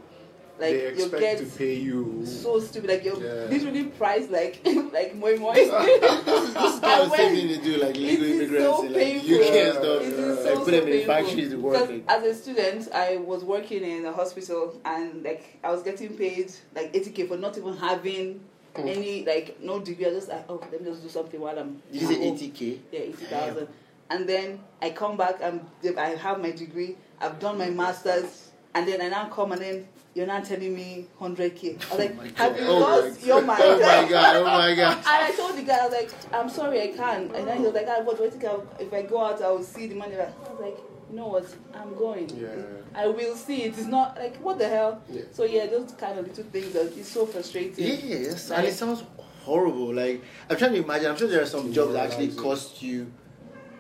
like 0.60 0.72
they 0.72 0.88
expect 0.88 1.22
get 1.22 1.38
to 1.38 1.46
pay 1.46 1.76
you. 1.76 2.26
so 2.26 2.60
stupid 2.60 2.90
like 2.90 3.04
you're 3.04 3.22
Yeah. 3.22 3.50
literally 3.50 3.86
priced 3.86 4.30
like 4.30 4.62
like 4.94 5.16
moi 5.16 5.36
moi. 5.38 5.54
This 5.54 5.68
is 5.68 6.80
kind 6.80 7.02
of 7.02 7.16
thing 7.16 7.48
they 7.48 7.58
do, 7.58 7.78
like 7.78 7.96
legal 7.96 8.26
immigrants 8.26 8.78
so 8.78 8.86
in 8.86 8.94
like 8.94 9.04
painful. 9.04 9.36
UK 9.36 9.42
and 9.42 9.56
Yeah. 9.56 9.72
stuff. 9.72 10.02
It 10.02 10.14
is 10.14 10.46
like 10.46 10.56
put 10.56 10.66
so 10.66 10.72
them 10.72 10.82
in 10.82 10.86
painful. 10.86 11.14
factories 11.14 11.50
to 11.50 11.56
work. 11.58 11.90
Like, 11.90 12.04
as 12.08 12.24
a 12.24 12.36
student, 12.36 12.90
I 12.94 13.18
was 13.18 13.44
working 13.44 13.84
in 13.84 14.06
a 14.06 14.12
hospital 14.12 14.80
and 14.84 15.24
like 15.24 15.60
I 15.64 15.72
was 15.72 15.84
getting 15.84 16.18
paid 16.18 16.52
like 16.76 16.94
80k 16.94 17.28
for 17.28 17.38
not 17.38 17.58
even 17.58 17.78
having 17.78 18.42
hmm. 18.76 18.88
any 18.88 19.26
like 19.26 19.62
no 19.62 19.80
degree. 19.80 20.08
I 20.08 20.12
just 20.12 20.30
like 20.30 20.46
oh 20.50 20.60
let 20.72 20.82
me 20.82 20.90
just 20.92 21.04
do 21.04 21.10
something 21.10 21.40
while 21.40 21.58
I'm. 21.58 21.82
did 21.92 22.02
you 22.02 22.08
say 22.08 22.28
at 22.28 22.36
80k? 22.36 22.80
Yeah, 22.92 23.00
eighty 23.00 23.26
thousand. 23.26 23.68
And 24.12 24.28
then 24.28 24.60
I 24.82 24.90
come 24.90 25.18
back 25.18 25.36
and 25.42 25.62
I 25.98 26.10
have 26.16 26.42
my 26.42 26.52
degree. 26.52 26.98
I've 27.22 27.40
done 27.40 27.60
my 27.60 27.68
mm. 27.68 27.76
masters, 27.76 28.50
and 28.74 28.88
then 28.88 29.02
I 29.02 29.10
now 29.10 29.30
come 29.30 29.52
and 29.52 29.62
then 29.62 29.88
you're 30.16 30.28
not 30.28 30.44
telling 30.46 30.76
me 30.76 31.08
hundred 31.20 31.56
k. 31.56 31.78
I 31.92 31.96
was 31.96 32.00
like, 32.00 32.38
have 32.38 32.60
you 32.60 32.66
Oh 32.66 32.80
my 32.80 32.86
lost 32.86 33.26
your 33.26 33.42
mind? 33.42 33.62
Oh 33.64 33.80
my 33.80 34.10
god! 34.10 34.36
Oh 34.36 34.44
my 34.44 34.76
god! 34.76 34.98
And 34.98 35.06
I 35.08 35.32
told 35.36 35.56
the 35.58 35.62
guy, 35.64 35.78
I 35.78 35.86
was 35.86 35.94
like, 35.94 36.12
I'm 36.34 36.50
sorry, 36.50 36.82
I 36.82 36.88
can't. 36.88 37.34
And 37.36 37.48
then 37.48 37.58
he 37.58 37.64
was 37.64 37.74
like, 37.74 37.86
ah, 37.88 38.02
what 38.02 38.18
do 38.18 38.26
I 38.26 38.30
think? 38.30 38.44
I'll, 38.46 38.66
if 38.80 38.92
I 38.94 39.04
go 39.04 39.24
out, 39.24 39.42
I 39.42 39.50
will 39.50 39.64
see 39.64 39.88
the 39.88 39.96
money. 39.96 40.16
I 40.16 40.26
was 40.52 40.60
like, 40.60 40.78
you 41.10 41.16
know 41.16 41.28
what? 41.28 41.46
I'm 41.74 41.96
going. 41.96 42.30
Yeah. 42.36 42.50
I 42.96 43.08
will 43.08 43.36
see 43.36 43.64
it. 43.64 43.78
It's 43.78 43.86
not 43.88 44.18
like 44.18 44.38
what 44.38 44.58
the 44.58 44.68
hell. 44.68 45.02
Yeah. 45.10 45.22
So 45.32 45.44
yeah, 45.44 45.68
those 45.68 45.92
kind 45.94 46.18
of 46.20 46.28
little 46.28 46.44
things 46.46 46.74
that 46.74 46.98
it's 46.98 47.10
so 47.10 47.26
frustrating. 47.26 47.86
Yes, 47.86 48.52
and 48.52 48.66
it 48.68 48.74
sounds 48.74 49.04
horrible. 49.42 49.94
Like 49.94 50.24
I'm 50.50 50.58
trying 50.58 50.74
to 50.74 50.84
imagine. 50.84 51.12
I'm 51.12 51.18
sure 51.18 51.28
there 51.28 51.42
are 51.44 51.46
some 51.46 51.72
jobs 51.72 51.94
that 51.94 52.06
actually 52.12 52.30
cost 52.30 52.82
you 52.82 53.12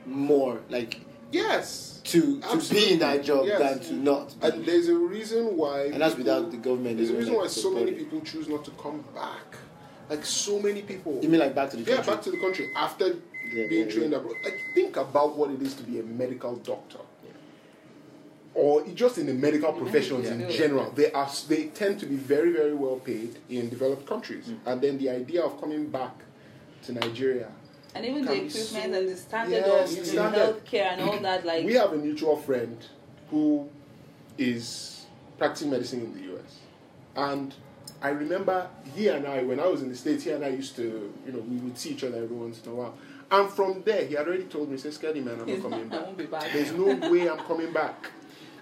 more, 0.05 0.61
like 0.69 1.01
Yes. 1.31 1.98
To 2.11 2.39
to 2.41 2.73
be 2.73 2.93
in 2.93 2.99
that 2.99 3.23
job 3.23 3.45
Yes. 3.45 3.59
than 3.59 3.79
to 3.87 3.93
not. 3.93 4.35
And 4.41 4.65
there's 4.65 4.87
a 4.89 4.95
reason 4.95 5.55
why. 5.57 5.83
And 5.85 6.01
that's 6.01 6.15
people- 6.15 6.33
without 6.35 6.51
the 6.51 6.57
government. 6.57 6.97
There's 6.97 7.09
a 7.11 7.15
reason 7.15 7.33
why 7.35 7.47
so 7.47 7.69
many 7.71 7.85
supporting. 7.91 7.95
people 8.05 8.21
choose 8.21 8.47
not 8.47 8.65
to 8.65 8.71
come 8.71 9.03
back. 9.13 9.47
Like 10.09 10.25
so 10.25 10.59
many 10.59 10.81
people. 10.81 11.19
You 11.21 11.29
mean 11.29 11.39
like 11.39 11.53
back 11.53 11.69
to 11.71 11.77
the 11.77 11.83
Yeah, 11.83 11.97
country? 11.97 12.13
back 12.13 12.21
to 12.23 12.31
the 12.31 12.37
country 12.39 12.69
after 12.75 13.07
Yeah, 13.53 13.67
being 13.67 13.87
yeah, 13.87 13.93
trained 13.93 14.13
abroad. 14.13 14.35
Like, 14.43 14.59
think 14.75 14.97
about 14.97 15.37
what 15.37 15.49
it 15.51 15.61
is 15.61 15.73
to 15.75 15.83
be 15.83 15.99
a 15.99 16.03
medical 16.03 16.55
doctor, 16.57 16.99
or 18.55 18.83
just 18.95 19.17
in 19.17 19.25
the 19.27 19.33
medical 19.33 19.71
professions 19.73 20.27
in 20.29 20.39
Yeah. 20.41 20.49
general. 20.49 20.91
They 20.91 21.11
are 21.11 21.29
they 21.47 21.65
tend 21.81 21.99
to 22.01 22.05
be 22.07 22.15
very 22.15 22.51
very 22.51 22.73
well 22.73 22.97
paid 22.97 23.37
in 23.49 23.69
developed 23.69 24.05
countries, 24.07 24.45
Mm. 24.47 24.57
and 24.65 24.81
then 24.81 24.97
the 24.97 25.09
idea 25.09 25.41
of 25.43 25.59
coming 25.61 25.87
back 25.89 26.15
to 26.85 26.93
Nigeria. 26.93 27.49
And 27.95 28.05
even 28.05 28.23
the 28.25 28.33
equipment 28.45 28.93
and 28.95 29.09
the 29.09 29.17
standard 29.17 29.63
Yes, 29.65 29.97
of 29.97 30.05
standard. 30.05 30.63
healthcare 30.63 30.91
and 30.93 31.01
all 31.01 31.19
that, 31.19 31.45
like 31.45 31.65
we 31.65 31.73
have 31.73 31.91
a 31.93 31.97
mutual 31.97 32.37
friend 32.37 32.77
who 33.31 33.67
is 34.37 35.05
practicing 35.37 35.71
medicine 35.71 36.01
in 36.01 36.13
the 36.13 36.35
US. 36.35 36.59
And 37.15 37.53
I 38.01 38.09
remember 38.09 38.69
he 38.95 39.07
and 39.09 39.27
I, 39.27 39.43
when 39.43 39.59
I 39.59 39.67
was 39.67 39.81
in 39.81 39.89
the 39.89 39.95
States, 39.95 40.23
he 40.23 40.31
and 40.31 40.43
I 40.45 40.49
used 40.49 40.75
to, 40.77 41.13
you 41.25 41.31
know, 41.31 41.39
we 41.39 41.57
would 41.57 41.77
see 41.77 41.91
each 41.91 42.03
other 42.03 42.17
every 42.23 42.35
once 42.35 42.61
in 42.63 42.71
a 42.71 42.75
while. 42.75 42.93
And 43.31 43.49
from 43.49 43.83
there, 43.83 44.05
he 44.05 44.15
had 44.15 44.27
already 44.27 44.45
told 44.45 44.69
me, 44.71 44.77
said, 44.77 44.93
Scary 44.93 45.21
man, 45.21 45.39
I'm 45.41 45.47
He's 45.47 45.61
not 45.61 45.71
coming 45.71 45.89
not- 45.89 45.93
I 45.93 45.97
back. 45.97 46.05
won't 46.05 46.17
be 46.17 46.25
back. 46.25 46.53
There's 46.53 46.71
no 46.71 46.85
way 47.11 47.29
I'm 47.29 47.37
coming 47.39 47.71
back. 47.73 48.11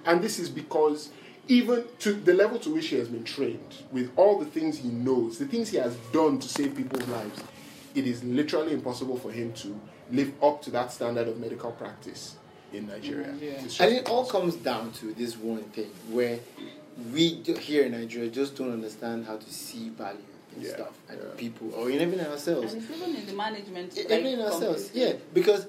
And 0.06 0.22
this 0.22 0.40
is 0.40 0.50
because 0.50 1.10
even 1.48 1.84
to 2.00 2.14
the 2.14 2.34
level 2.34 2.60
to 2.60 2.74
which 2.74 2.88
he 2.88 2.98
has 2.98 3.08
been 3.08 3.24
trained, 3.24 3.76
with 3.92 4.10
all 4.18 4.40
the 4.40 4.46
things 4.46 4.80
he 4.80 4.90
knows, 4.90 5.38
the 5.38 5.46
things 5.46 5.70
he 5.70 5.78
has 5.78 5.96
done 6.12 6.40
to 6.40 6.48
save 6.50 6.76
people's 6.76 7.08
lives, 7.08 7.42
it 7.98 8.06
is 8.06 8.24
literally 8.24 8.74
impossible 8.74 9.18
for 9.18 9.32
him 9.32 9.52
to 9.54 9.80
live 10.12 10.32
up 10.42 10.62
to 10.62 10.70
that 10.72 10.92
standard 10.92 11.28
of 11.28 11.40
medical 11.40 11.72
practice 11.72 12.36
in 12.72 12.88
Nigeria. 12.88 13.34
It's 13.42 13.64
just 13.64 13.82
And 13.82 13.92
it 13.94 14.08
all 14.10 14.26
comes 14.26 14.56
down 14.56 14.92
to 14.94 15.14
this 15.14 15.36
one 15.38 15.64
thing 15.76 15.90
where 16.12 16.40
we 17.14 17.36
do- 17.38 17.56
here 17.56 17.84
in 17.86 17.92
Nigeria 17.94 18.30
just 18.30 18.56
don't 18.56 18.72
understand 18.72 19.26
how 19.26 19.38
to 19.38 19.50
see 19.52 19.90
value 19.90 20.20
in 20.56 20.62
Yeah, 20.62 20.70
stuff 20.74 20.94
and 21.10 21.20
yeah. 21.20 21.30
people 21.38 21.74
or 21.76 21.90
even 21.90 22.14
in 22.14 22.20
ourselves. 22.26 22.74
and 22.74 22.84
even 22.84 23.16
in 23.16 23.26
the 23.26 23.34
management. 23.34 23.96
Like, 23.98 24.06
even 24.12 24.26
in 24.28 24.42
ourselves, 24.42 24.86
completely. 24.86 25.02
yeah, 25.14 25.14
because 25.34 25.68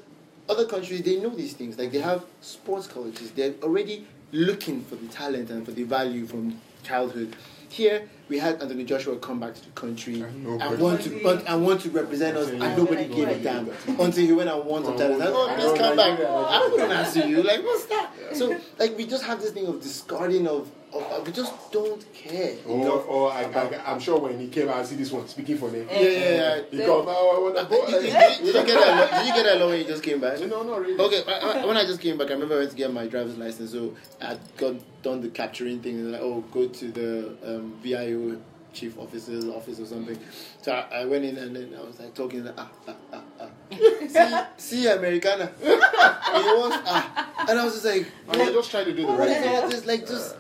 other 0.49 0.67
countries 0.67 1.03
they 1.03 1.17
know 1.21 1.31
these 1.31 1.55
things. 1.55 1.79
Like 1.79 1.93
they 1.93 2.01
have 2.01 2.25
sports 2.43 2.87
colleges, 2.87 3.31
they're 3.33 3.55
already 3.63 4.07
looking 4.33 4.83
for 4.85 4.97
the 4.97 5.07
talent 5.09 5.49
and 5.51 5.65
for 5.65 5.73
the 5.73 5.85
value 5.85 6.27
from 6.27 6.61
childhood. 6.83 7.35
Here 7.71 8.09
we 8.29 8.39
had 8.39 8.61
Anthony 8.63 8.85
Joshua 8.85 9.17
come 9.17 9.41
back 9.41 9.55
to 9.55 9.65
the 9.65 9.71
country 9.71 10.21
And 10.23 10.61
and 10.63 10.81
want 10.81 11.03
to 11.03 11.21
but, 11.23 11.49
and 11.49 11.65
want 11.65 11.81
to 11.83 11.91
represent 11.91 12.37
us, 12.37 12.49
and 12.49 12.59
nobody 12.59 13.07
gave 13.07 13.29
a 13.29 13.39
damn 13.39 13.69
until 13.89 14.27
he 14.27 14.33
went 14.33 14.51
and 14.51 14.65
won 14.65 14.85
some 14.85 14.97
titles. 14.97 15.19
Like, 15.19 15.29
oh, 15.33 15.55
please 15.57 15.79
come 15.79 15.97
back. 15.97 16.21
I'm 16.21 16.77
to 16.77 16.95
answer 16.95 17.27
you. 17.27 17.43
Like, 17.43 17.63
what's 17.63 17.87
that? 17.87 18.11
So, 18.35 18.59
like, 18.79 18.97
we 18.97 19.07
just 19.07 19.25
have 19.25 19.41
this 19.41 19.53
thing 19.53 19.67
of 19.67 19.81
discarding 19.81 20.47
of, 20.47 20.71
of, 20.93 21.03
of 21.03 21.27
we 21.27 21.33
just 21.33 21.73
don't 21.73 22.13
care. 22.13 22.57
Or, 22.67 22.81
enough 22.81 23.09
or 23.09 23.33
I, 23.33 23.45
I, 23.45 23.93
I'm 23.93 24.01
sure 24.01 24.19
when 24.19 24.39
he 24.39 24.49
came 24.49 24.69
out, 24.69 24.77
I 24.77 24.85
see 24.85 24.97
this 24.97 25.11
one 25.11 25.27
speaking 25.29 25.59
for 25.59 25.71
me. 25.71 25.81
Yeah, 25.81 26.01
yeah, 26.01 26.09
yeah, 26.09 26.31
yeah. 26.31 26.63
He 26.71 26.79
come, 26.79 27.05
oh, 27.07 27.37
I 27.37 27.41
want 27.41 27.57
to 27.57 27.75
Did, 27.75 27.93
go. 27.93 28.01
did, 28.01 28.45
did, 28.45 28.47
you 28.47 28.53
get 28.53 28.67
that? 28.67 29.11
Did 29.11 29.27
you 29.27 29.35
get 29.35 29.43
that 29.45 29.61
long 29.61 29.71
when 29.71 29.79
you 29.81 29.87
just 29.87 30.03
came 30.03 30.21
back? 30.21 30.41
No, 30.41 30.63
not 30.63 30.81
really. 30.81 30.99
Okay, 30.99 31.23
I, 31.27 31.63
I, 31.63 31.67
when 31.67 31.77
I 31.77 31.85
just 31.85 32.01
came 32.01 32.17
back, 32.17 32.29
I 32.29 32.33
remember 32.33 32.55
I 32.55 32.59
went 32.59 32.71
to 32.71 32.77
get 32.77 32.93
my 32.93 33.07
driver's 33.07 33.37
license. 33.37 33.73
So 33.73 33.95
I 34.21 34.39
got 34.57 34.77
done 35.03 35.21
the 35.21 35.29
capturing 35.29 35.81
thing. 35.81 35.97
And 35.97 36.13
like, 36.13 36.21
oh, 36.23 36.41
go 36.53 36.69
to 36.69 36.89
the 36.91 37.37
um, 37.45 37.79
VIO 37.83 38.39
chief 38.73 38.99
officer's 38.99 39.45
office 39.47 39.81
or 39.81 39.87
something. 39.87 40.19
So 40.63 40.73
I, 40.73 41.01
I 41.01 41.05
went 41.05 41.25
in 41.25 41.37
and 41.37 41.55
then 41.55 41.75
I 41.79 41.83
was 41.83 41.99
like 41.99 42.15
talking. 42.15 42.45
Like, 42.45 42.55
ah, 42.57 42.71
ah, 42.87 42.95
ah, 43.13 43.23
ah. 43.41 44.49
see, 44.57 44.83
see, 44.83 44.89
Americana. 44.89 45.51
he 45.61 45.69
was 45.69 46.73
ah, 46.87 47.47
and 47.49 47.59
I 47.59 47.65
was 47.65 47.75
just 47.75 47.85
like, 47.85 48.07
And 48.29 48.43
I 48.43 48.53
just 48.53 48.71
trying 48.71 48.87
to 48.87 48.95
do 48.95 49.07
the 49.07 49.13
right 49.13 49.29
thing. 49.29 49.57
all 49.57 49.69
this? 49.69 49.87
Like, 49.87 50.07
just 50.07 50.37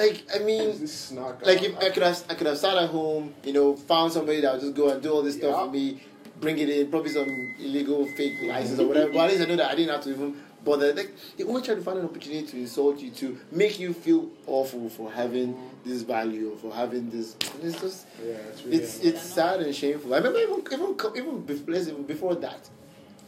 like 0.00 0.24
I 0.34 0.38
mean. 0.40 0.80
Like 1.42 1.62
if 1.62 1.76
I 1.78 1.90
could 1.90 2.02
have, 2.02 2.24
I 2.28 2.34
could 2.34 2.46
have 2.46 2.58
sat 2.58 2.76
at 2.76 2.88
home, 2.88 3.34
you 3.44 3.52
know, 3.52 3.76
found 3.76 4.12
somebody 4.12 4.40
that 4.40 4.52
would 4.52 4.60
just 4.62 4.74
go 4.74 4.90
and 4.90 5.02
do 5.02 5.12
all 5.12 5.22
this 5.22 5.36
stuff 5.36 5.66
for 5.66 5.70
me, 5.70 6.02
bring 6.40 6.58
it 6.58 6.68
in, 6.70 6.90
probably 6.90 7.10
some 7.10 7.28
illegal 7.60 8.06
fake 8.16 8.34
license 8.42 8.80
or 8.80 8.88
whatever. 8.88 9.12
But 9.12 9.18
at 9.24 9.30
least 9.30 9.42
I 9.42 9.46
know 9.46 9.56
that 9.56 9.70
I 9.70 9.74
didn't 9.74 9.92
have 9.92 10.04
to 10.04 10.10
even 10.10 10.36
bother. 10.64 10.92
Like 10.94 11.12
they 11.36 11.44
always 11.44 11.64
try 11.64 11.74
to 11.74 11.82
find 11.82 11.98
an 11.98 12.06
opportunity 12.06 12.46
to 12.46 12.56
insult 12.56 13.00
you, 13.00 13.10
to 13.12 13.38
make 13.52 13.78
you 13.78 13.92
feel 13.92 14.28
awful 14.46 14.88
for 14.88 15.10
having 15.10 15.56
this 15.84 16.02
value 16.02 16.52
or 16.52 16.56
for 16.56 16.74
having 16.74 17.10
this. 17.10 17.36
And 17.54 17.64
it's 17.64 17.80
just, 17.80 18.06
Yeah, 18.18 18.32
it's 18.32 18.64
really 18.64 18.76
it's 18.78 19.00
it's 19.00 19.22
sad 19.22 19.60
and 19.60 19.74
shameful. 19.74 20.14
I 20.14 20.18
remember 20.18 20.38
even 20.38 20.64
even 20.72 20.96
even 21.16 21.64
let's 21.66 21.90
before 21.90 22.34
that. 22.36 22.68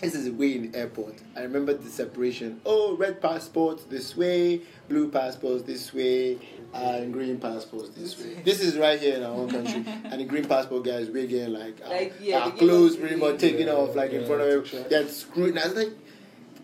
This 0.02 0.16
is 0.16 0.28
way 0.30 0.56
in 0.56 0.72
the 0.72 0.78
airport. 0.78 1.14
I 1.36 1.42
remember 1.42 1.74
the 1.74 1.88
separation. 1.88 2.60
Oh, 2.66 2.96
red 2.96 3.22
passports 3.22 3.84
this 3.84 4.16
way, 4.16 4.62
blue 4.88 5.08
passports 5.10 5.62
this 5.62 5.94
way, 5.94 6.38
and 6.74 7.12
green 7.12 7.38
passports 7.38 7.90
this 7.90 8.18
way. 8.18 8.42
This 8.44 8.60
is 8.60 8.76
right 8.76 8.98
here 8.98 9.14
in 9.14 9.22
our 9.22 9.30
own 9.30 9.48
country. 9.48 9.84
and 10.04 10.20
the 10.20 10.24
green 10.24 10.44
passport 10.46 10.84
guys, 10.84 11.08
we're 11.08 11.28
getting 11.28 11.54
like, 11.54 11.80
our, 11.84 11.88
Like, 11.90 12.14
yeah, 12.20 12.40
our 12.40 12.50
clothes 12.50 12.96
pretty 12.96 13.14
much 13.14 13.38
taken 13.38 13.68
Yeah, 13.68 13.74
off, 13.74 13.94
like 13.94 14.10
in 14.10 14.26
front 14.26 14.42
of 14.42 14.48
them. 14.48 14.64
check. 14.64 14.88
They're 14.90 15.06
scrutinized. 15.06 15.76
Like, 15.76 15.90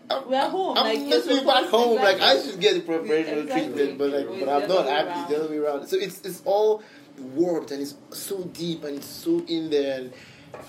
I'm, 0.09 0.29
We're 0.29 0.35
at 0.35 0.49
home. 0.51 0.77
I'm 0.77 0.83
like, 0.83 0.99
you're 1.07 1.21
supposed 1.21 1.29
to 1.29 1.39
be 1.39 1.45
back 1.45 1.65
supposed 1.65 1.71
to- 1.71 1.77
home. 1.77 1.95
Like 1.97 2.19
I 2.21 2.41
should 2.41 2.59
get 2.59 2.73
the 2.73 2.81
preferential 2.81 3.39
Exactly. 3.39 3.73
treatment, 3.73 3.97
but 3.99 4.09
like, 4.09 4.25
It's 4.35 4.45
but 4.45 4.49
I'm 4.63 4.67
not 4.67 4.85
happy. 4.85 5.07
around. 5.11 5.29
The 5.29 5.37
other 5.39 5.49
way 5.49 5.57
around. 5.59 5.87
So 5.87 5.95
it's 5.97 6.19
it's 6.25 6.41
all 6.43 6.83
warped 7.35 7.71
and 7.71 7.81
it's 7.81 7.95
so 8.11 8.43
deep 8.43 8.83
and 8.83 8.97
it's 8.97 9.05
so 9.07 9.45
in 9.47 9.69
there. 9.69 9.99
And, 10.01 10.13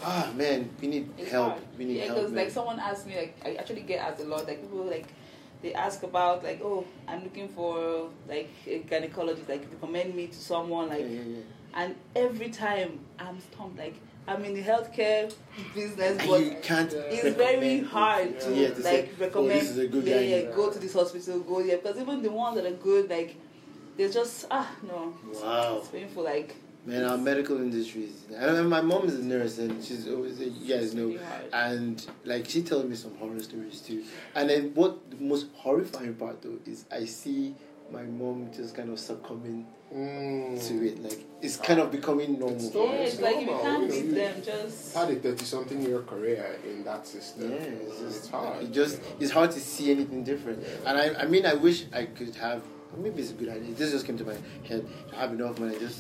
ah 0.04 0.30
man, 0.34 0.68
we 0.80 0.88
need 0.88 1.10
It's 1.18 1.30
help. 1.30 1.52
hard. 1.52 1.62
We 1.78 1.84
need 1.84 1.96
yeah, 1.98 2.04
help. 2.06 2.16
because 2.18 2.32
like 2.32 2.50
someone 2.50 2.78
asked 2.80 3.06
me, 3.06 3.16
like 3.16 3.36
I 3.44 3.54
actually 3.54 3.82
get 3.82 4.00
asked 4.00 4.20
a 4.20 4.24
lot. 4.24 4.46
Like 4.46 4.60
people 4.62 4.84
like 4.84 5.06
they 5.62 5.74
ask 5.74 6.02
about 6.02 6.42
like, 6.42 6.60
oh, 6.62 6.84
I'm 7.08 7.22
looking 7.24 7.48
for 7.48 8.08
like 8.28 8.50
a 8.66 8.80
gynecologist. 8.80 9.48
Like 9.48 9.66
recommend 9.72 10.14
me 10.14 10.26
to 10.28 10.34
someone. 10.38 10.88
Like, 10.88 11.00
yeah, 11.02 11.06
yeah, 11.08 11.22
yeah. 11.22 11.40
and 11.74 11.94
every 12.16 12.50
time 12.50 13.00
I'm 13.18 13.40
stumped. 13.40 13.78
Like 13.78 13.94
I'm 14.28 14.44
in 14.44 14.54
the 14.54 14.62
healthcare 14.62 15.32
business, 15.74 16.18
And 16.20 16.28
but 16.28 16.40
you 16.44 16.56
can't. 16.62 16.92
it's 16.92 17.36
very 17.36 17.56
recommend 17.80 17.86
hard 17.86 18.40
to 18.40 18.54
Yeah, 18.54 18.68
to 18.68 18.74
like 18.74 18.82
say, 18.84 19.08
"Oh, 19.18 19.20
recommend. 19.24 19.50
this 19.60 19.70
is 19.70 19.78
a 19.78 19.86
good 19.88 20.04
yeah, 20.04 20.14
guy." 20.16 20.20
yeah, 20.22 20.42
go 20.54 20.70
to 20.70 20.78
this 20.78 20.92
hospital, 20.92 21.40
go 21.40 21.62
there. 21.62 21.78
Because 21.78 21.98
even 21.98 22.22
the 22.22 22.30
ones 22.30 22.56
that 22.56 22.66
are 22.66 22.76
good, 22.76 23.08
like 23.10 23.36
they're 23.96 24.10
just 24.10 24.46
ah 24.50 24.70
no, 24.82 25.14
Wow. 25.42 25.78
it's 25.78 25.88
painful. 25.88 26.22
Like 26.22 26.54
Man, 26.86 27.04
our 27.04 27.18
medical 27.18 27.58
industries. 27.58 28.24
I 28.38 28.44
remember 28.46 28.68
my 28.68 28.80
mom 28.80 29.06
is 29.06 29.16
a 29.16 29.22
nurse, 29.22 29.58
and 29.58 29.84
she's 29.84 30.08
always 30.08 30.40
you 30.40 30.66
guys 30.74 30.94
know, 30.94 31.14
and 31.52 32.04
like 32.24 32.48
she 32.48 32.62
tells 32.62 32.84
me 32.86 32.96
some 32.96 33.14
horror 33.18 33.38
stories 33.40 33.80
too. 33.82 34.02
And 34.34 34.48
then 34.48 34.72
what 34.74 35.10
the 35.10 35.16
most 35.22 35.48
horrifying 35.54 36.14
part 36.14 36.40
though 36.40 36.56
is 36.66 36.86
I 36.90 37.04
see 37.04 37.54
my 37.92 38.02
mom 38.04 38.50
just 38.54 38.74
kind 38.74 38.90
of 38.90 38.98
succumbing 38.98 39.66
Mm. 39.92 40.68
to 40.68 40.86
it. 40.86 41.02
Like 41.02 41.18
it's 41.42 41.56
kind 41.56 41.80
of 41.80 41.90
becoming 41.90 42.38
normal. 42.38 42.54
It's 42.64 42.74
yeah, 42.76 42.82
it's 42.92 43.20
like 43.20 43.34
if 43.36 43.40
you 43.42 43.46
can't 43.48 43.80
know, 43.82 43.88
beat 43.88 44.04
you- 44.04 44.14
them, 44.14 44.34
just 44.42 44.94
Had 44.94 45.10
a 45.10 45.16
30 45.16 45.44
something 45.44 45.82
year 45.82 46.00
career 46.02 46.56
in 46.64 46.84
that 46.84 47.04
system. 47.08 47.50
Yeah, 47.50 47.56
it's 47.58 47.98
just 48.00 48.16
it's 48.18 48.28
hard. 48.28 48.62
It 48.62 48.70
just 48.72 49.00
it's 49.18 49.32
hard 49.32 49.50
to 49.50 49.58
see 49.60 49.90
anything 49.90 50.22
different. 50.22 50.62
And 50.86 50.96
I 50.96 51.22
I 51.22 51.26
mean 51.26 51.44
I 51.44 51.54
wish 51.54 51.86
I 51.92 52.04
could 52.04 52.34
have 52.36 52.62
maybe 52.96 53.20
it's 53.20 53.32
a 53.32 53.34
good 53.34 53.48
idea. 53.48 53.74
This 53.74 53.90
just 53.90 54.06
came 54.06 54.16
to 54.18 54.24
my 54.24 54.36
head. 54.68 54.86
I 55.12 55.22
Have 55.22 55.32
enough 55.32 55.58
money, 55.58 55.76
just 55.80 55.98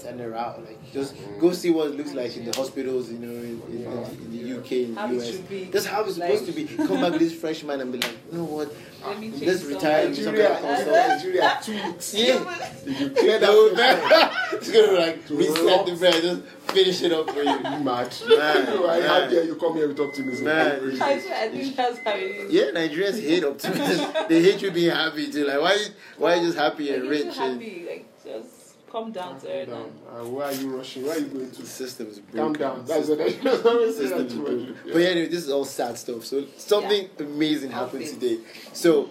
send 0.00 0.20
her 0.20 0.34
out. 0.34 0.64
Like 0.64 0.92
just 0.92 1.14
go 1.40 1.52
see 1.52 1.70
what 1.70 1.88
it 1.88 1.96
looks 1.96 2.12
like 2.14 2.36
in 2.36 2.44
the 2.44 2.52
hospitals, 2.56 3.10
you 3.10 3.18
know, 3.18 3.28
in, 3.28 3.62
in, 3.68 3.84
in, 3.84 3.84
the, 3.84 4.10
in 4.10 4.30
the 4.50 4.58
UK, 4.60 4.72
in 4.72 4.94
the 4.94 5.00
How 5.00 5.06
US. 5.12 5.36
be. 5.38 5.64
That's 5.64 5.86
how 5.86 6.04
it's 6.04 6.18
Like- 6.18 6.30
supposed 6.38 6.46
to 6.46 6.52
be. 6.52 6.64
Come 6.76 7.00
back 7.00 7.12
with 7.16 7.20
this 7.20 7.34
fresh 7.34 7.62
man 7.64 7.80
and 7.80 7.92
be 7.92 7.98
like, 7.98 8.16
you 8.32 8.38
know 8.38 8.44
what? 8.44 8.72
let 9.06 9.18
me 9.18 9.30
change 9.30 9.42
Let's 9.44 9.64
retire 9.64 10.06
and 10.06 10.14
become 10.16 10.34
Nigeria. 10.34 11.08
Nigeria, 11.08 11.58
two 11.62 11.72
weeks. 11.72 12.14
Yeah. 12.14 12.68
Did 12.84 13.00
you 13.00 13.10
clear 13.20 13.40
No, 13.40 13.74
that? 13.74 14.08
man. 14.10 14.58
It's 14.60 14.70
gonna 14.70 14.88
be 14.88 14.96
like 14.98 15.26
To 15.26 15.36
reset 15.36 15.86
the 15.86 15.96
bread, 15.96 16.22
just 16.22 16.42
finish 16.70 17.02
it 17.02 17.12
up 17.12 17.30
for 17.30 17.42
you. 17.42 17.50
You 17.50 17.60
mad? 17.62 18.14
Man, 18.28 18.72
you 18.74 18.84
are 18.84 19.00
man. 19.00 19.02
happy 19.02 19.38
and 19.38 19.46
you 19.48 19.56
come 19.56 19.74
here 19.76 19.88
with 19.88 19.98
optimism. 20.00 20.44
Man, 20.44 20.98
I, 21.00 21.14
I 21.14 21.48
think 21.48 21.76
that's 21.76 21.98
how 22.00 22.12
it 22.14 22.18
is. 22.20 22.52
Yeah, 22.52 22.64
Nigerians 22.72 23.20
hate 23.20 23.42
optimism. 23.44 24.12
they 24.28 24.42
hate 24.42 24.60
you 24.60 24.70
being 24.70 24.90
happy 24.90 25.30
too. 25.32 25.46
Like, 25.46 25.60
why, 25.60 25.78
why 26.18 26.34
you 26.34 26.46
just 26.46 26.58
happy 26.58 26.92
and 26.92 27.02
you're 27.04 27.10
rich? 27.10 27.24
just 27.24 27.40
And 27.40 27.60
happy, 27.62 27.86
like 27.88 28.06
just 28.22 28.59
calm 28.90 29.12
down 29.12 29.38
to 29.40 29.46
Calm 29.46 29.56
earth. 29.56 29.68
down. 29.68 29.82
and- 29.82 30.26
Uh, 30.26 30.28
where 30.30 30.46
are 30.46 30.52
you 30.52 30.76
rushing? 30.76 31.04
Where 31.04 31.16
are 31.16 31.18
you 31.20 31.26
going 31.26 31.48
the 31.50 31.56
to? 31.56 31.66
system 31.66 32.06
is 32.08 32.16
Calm 32.34 32.52
broken. 32.52 32.60
down. 32.60 32.84
That's 32.86 33.08
what 33.08 33.20
I 33.20 33.30
that's 33.44 33.64
what 33.64 33.76
I 33.82 33.90
say 33.92 33.98
System 34.08 34.28
too 34.28 34.76
But 34.92 34.98
yeah, 35.02 35.08
anyway, 35.08 35.28
this 35.28 35.44
is 35.44 35.50
all 35.50 35.64
sad 35.64 35.96
stuff. 35.98 36.24
So 36.24 36.44
something 36.56 37.08
amazing 37.18 37.70
happened 37.70 38.04
things. 38.04 38.12
today. 38.18 38.38
So, 38.72 39.08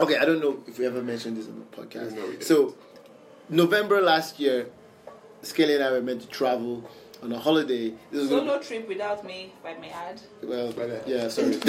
okay, 0.00 0.16
I 0.18 0.24
don't 0.24 0.40
know 0.40 0.58
if 0.66 0.78
we 0.78 0.86
ever 0.86 1.02
mentioned 1.02 1.36
this 1.36 1.46
on 1.48 1.56
the 1.64 1.76
podcast. 1.76 2.12
No. 2.16 2.24
So, 2.40 2.74
November 3.48 4.00
last 4.00 4.38
year, 4.40 4.66
Skelly 5.42 5.74
and 5.74 5.84
I 5.84 5.90
were 5.90 6.00
meant 6.02 6.22
to 6.22 6.28
travel 6.28 6.88
on 7.22 7.30
a 7.32 7.38
holiday. 7.38 7.90
This 8.10 8.20
was 8.22 8.28
gonna- 8.30 8.42
Solo 8.46 8.58
trip 8.60 8.88
without 8.88 9.24
me, 9.24 9.52
if 9.58 9.64
I 9.64 9.78
may 9.80 9.90
add. 9.90 10.20
Well, 10.42 10.72
But, 10.72 11.06
yeah, 11.06 11.28
sorry. 11.28 11.52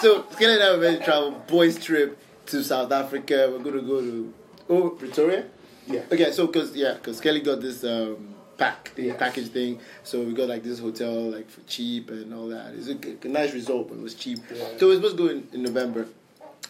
so, 0.00 0.24
Skelly 0.32 0.54
and 0.54 0.62
I 0.62 0.70
were 0.72 0.78
meant 0.78 0.98
to 1.00 1.04
travel 1.04 1.30
boys 1.46 1.78
trip 1.78 2.18
to 2.46 2.62
South 2.62 2.90
Africa. 2.92 3.48
We're 3.52 3.58
going 3.62 3.76
to 3.76 3.82
go 3.82 4.00
to 4.00 4.34
oh 4.68 4.90
Pretoria. 4.90 5.44
Yeah. 5.86 6.02
Okay, 6.12 6.30
so 6.32 6.46
because 6.46 6.74
yeah, 6.76 6.94
because 6.94 7.20
Kelly 7.20 7.40
got 7.40 7.60
this 7.60 7.82
um, 7.84 8.34
pack 8.56 8.88
thing, 8.90 9.06
Yes. 9.06 9.16
package 9.18 9.48
thing, 9.48 9.80
so 10.04 10.22
we 10.22 10.32
got 10.32 10.48
like 10.48 10.62
this 10.62 10.78
hotel 10.78 11.12
like 11.30 11.50
for 11.50 11.60
cheap 11.62 12.10
and 12.10 12.32
all 12.32 12.48
that. 12.48 12.72
It's 12.74 12.88
a 13.24 13.28
nice 13.28 13.52
result, 13.52 13.88
but 13.88 13.98
it 13.98 14.02
was 14.02 14.14
cheap. 14.14 14.38
Yeah. 14.54 14.64
So 14.78 14.86
we're 14.88 14.96
supposed 14.96 15.16
to 15.16 15.22
go 15.24 15.28
in, 15.30 15.48
in 15.52 15.62
November. 15.62 16.06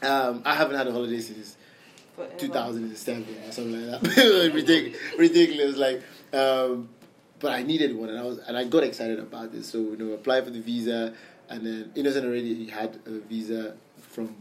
Um, 0.03 0.42
I 0.44 0.55
haven't 0.55 0.77
had 0.77 0.87
a 0.88 0.92
holiday 0.92 1.20
since 1.20 1.57
Forever. 2.16 2.33
2007 2.38 3.27
or 3.48 3.53
something 3.53 3.90
like 3.90 4.01
that. 4.01 4.53
ridiculous, 4.55 4.98
ridiculous. 5.18 5.77
Like, 5.77 6.03
um, 6.33 6.88
but 7.38 7.53
I 7.53 7.62
needed 7.62 7.94
one, 7.96 8.09
and 8.09 8.18
I 8.18 8.22
was 8.25 8.38
and 8.38 8.57
I 8.57 8.64
got 8.64 8.83
excited 8.83 9.18
about 9.18 9.53
this. 9.53 9.68
So 9.68 9.79
you 9.79 9.96
know, 9.96 10.12
apply 10.14 10.40
for 10.42 10.51
the 10.51 10.61
visa, 10.61 11.12
and 11.48 11.66
then 11.66 11.92
Innocent 11.94 12.25
already 12.27 12.66
had 12.68 12.98
a 13.07 13.18
visa 13.20 13.77
from 14.01 14.35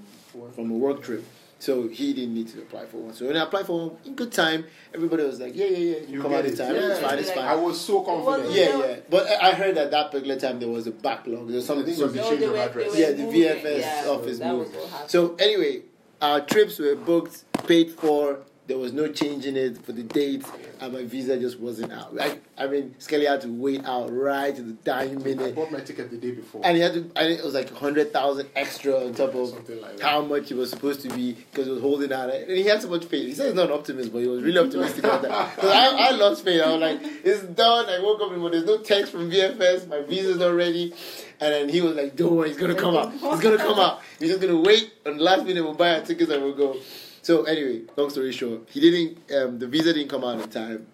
from 0.53 0.71
a 0.71 0.75
work 0.75 1.03
trip. 1.03 1.23
So 1.61 1.87
he 1.87 2.11
didn't 2.13 2.33
need 2.33 2.47
to 2.49 2.61
apply 2.63 2.87
for 2.87 2.97
one. 2.97 3.13
So 3.13 3.27
when 3.27 3.37
I 3.37 3.43
applied 3.43 3.67
for 3.67 3.87
one 3.89 3.97
in 4.03 4.15
good 4.15 4.31
time, 4.31 4.65
everybody 4.95 5.23
was 5.23 5.39
like, 5.39 5.55
"Yeah, 5.55 5.67
yeah, 5.67 5.77
yeah, 5.77 5.97
you 5.99 6.05
You 6.15 6.21
come 6.23 6.31
get 6.31 6.39
out 6.39 6.45
in 6.45 6.57
time. 6.57 6.75
Yeah. 6.75 6.87
It's 6.89 6.99
fine, 6.99 7.19
it's 7.19 7.27
Like- 7.27 7.37
fine." 7.37 7.45
I 7.47 7.55
was 7.55 7.79
so 7.79 8.01
confident. 8.01 8.47
wasn't- 8.49 8.55
Yeah, 8.55 8.79
yeah. 8.79 8.95
But 9.11 9.27
I 9.29 9.49
I 9.49 9.51
heard 9.53 9.75
that 9.75 9.91
that 9.91 10.09
particular 10.09 10.39
time 10.39 10.59
there 10.59 10.69
was 10.69 10.87
a 10.87 10.91
backlog. 10.91 11.47
There 11.47 11.57
was 11.57 11.65
something. 11.67 11.85
think 11.85 11.99
it 11.99 12.03
was 12.03 12.13
the 12.13 12.19
No, 12.21 12.27
change 12.29 12.39
they 12.39 12.45
of 12.47 12.51
were- 12.53 12.57
address. 12.57 12.97
yeah, 12.97 13.11
the 13.11 13.25
VFS 13.27 13.79
yeah, 13.81 14.09
office 14.09 14.39
that 14.39 14.53
moved. 14.55 14.73
was 14.73 14.81
what 14.81 14.89
happened. 14.89 15.11
So 15.11 15.35
anyway, 15.37 15.83
our 16.19 16.41
trips 16.41 16.79
were 16.79 16.95
booked, 16.95 17.43
paid 17.67 17.91
for. 17.91 18.39
There 18.71 18.79
was 18.79 18.93
no 18.93 19.09
change 19.11 19.45
in 19.45 19.57
it 19.57 19.83
for 19.85 19.91
the 19.91 20.01
date, 20.01 20.45
and 20.79 20.93
my 20.93 21.03
visa 21.03 21.37
just 21.37 21.59
wasn't 21.59 21.91
out. 21.91 22.15
Like 22.15 22.41
I 22.57 22.67
mean, 22.67 22.95
Skelly 22.99 23.25
had 23.25 23.41
to 23.41 23.49
wait 23.49 23.83
out 23.83 24.07
right 24.13 24.55
to 24.55 24.61
the 24.61 24.71
dying 24.71 25.17
I 25.17 25.23
minute, 25.23 25.55
bought 25.55 25.73
my 25.73 25.81
ticket 25.81 26.09
the 26.09 26.15
day 26.15 26.31
before. 26.31 26.61
and 26.63 26.77
he 26.77 26.81
had 26.81 26.93
to. 26.93 26.99
And 27.17 27.33
it 27.33 27.43
was 27.43 27.53
like 27.53 27.69
hundred 27.73 28.13
thousand 28.13 28.47
extra 28.55 28.95
on 29.05 29.13
top 29.13 29.35
of 29.35 29.69
like 29.69 29.99
how 29.99 30.21
much 30.21 30.51
it 30.51 30.55
was 30.55 30.69
supposed 30.69 31.01
to 31.01 31.09
be 31.09 31.33
because 31.33 31.67
it 31.67 31.71
was 31.71 31.81
holding 31.81 32.13
out. 32.13 32.29
And 32.29 32.49
he 32.49 32.63
had 32.63 32.81
so 32.81 32.87
much 32.87 33.03
faith. 33.03 33.27
He 33.27 33.33
said 33.33 33.47
he's 33.47 33.55
not 33.55 33.65
an 33.65 33.73
optimist, 33.73 34.13
but 34.13 34.19
he 34.19 34.27
was 34.27 34.41
really 34.41 34.59
optimistic 34.65 35.03
about 35.03 35.21
that. 35.23 35.55
Because 35.57 35.69
I, 35.71 35.87
I 35.87 36.11
lost 36.11 36.45
faith. 36.45 36.61
I 36.61 36.71
was 36.71 36.79
like, 36.79 36.99
it's 37.25 37.43
done. 37.43 37.89
I 37.89 37.99
woke 37.99 38.21
up 38.21 38.31
and 38.31 38.53
there's 38.53 38.63
no 38.63 38.77
text 38.77 39.11
from 39.11 39.29
VFS. 39.29 39.89
My 39.89 39.99
visa's 40.03 40.37
not 40.37 40.53
ready. 40.53 40.93
And 41.41 41.53
then 41.53 41.67
he 41.67 41.81
was 41.81 41.95
like, 41.97 42.15
don't 42.15 42.37
worry, 42.37 42.51
it's 42.51 42.57
going 42.59 42.73
to 42.73 42.81
come 42.81 42.95
out. 42.95 43.11
It's 43.13 43.41
going 43.41 43.57
to 43.57 43.63
come 43.65 43.79
out. 43.79 43.99
He's 44.17 44.29
just 44.29 44.39
going 44.39 44.53
to 44.53 44.61
wait. 44.65 44.93
And 45.05 45.19
the 45.19 45.23
last 45.23 45.43
minute, 45.45 45.61
we'll 45.61 45.73
buy 45.73 45.95
our 45.97 46.05
tickets 46.05 46.31
and 46.31 46.41
we'll 46.41 46.53
go. 46.53 46.77
So 47.21 47.43
anyway, 47.43 47.81
long 47.95 48.09
story 48.09 48.31
short, 48.31 48.67
he 48.69 48.79
didn't, 48.79 49.17
um, 49.35 49.59
the 49.59 49.67
visa 49.67 49.93
didn't 49.93 50.09
come 50.09 50.23
out 50.23 50.39
in 50.41 50.49
time. 50.49 50.87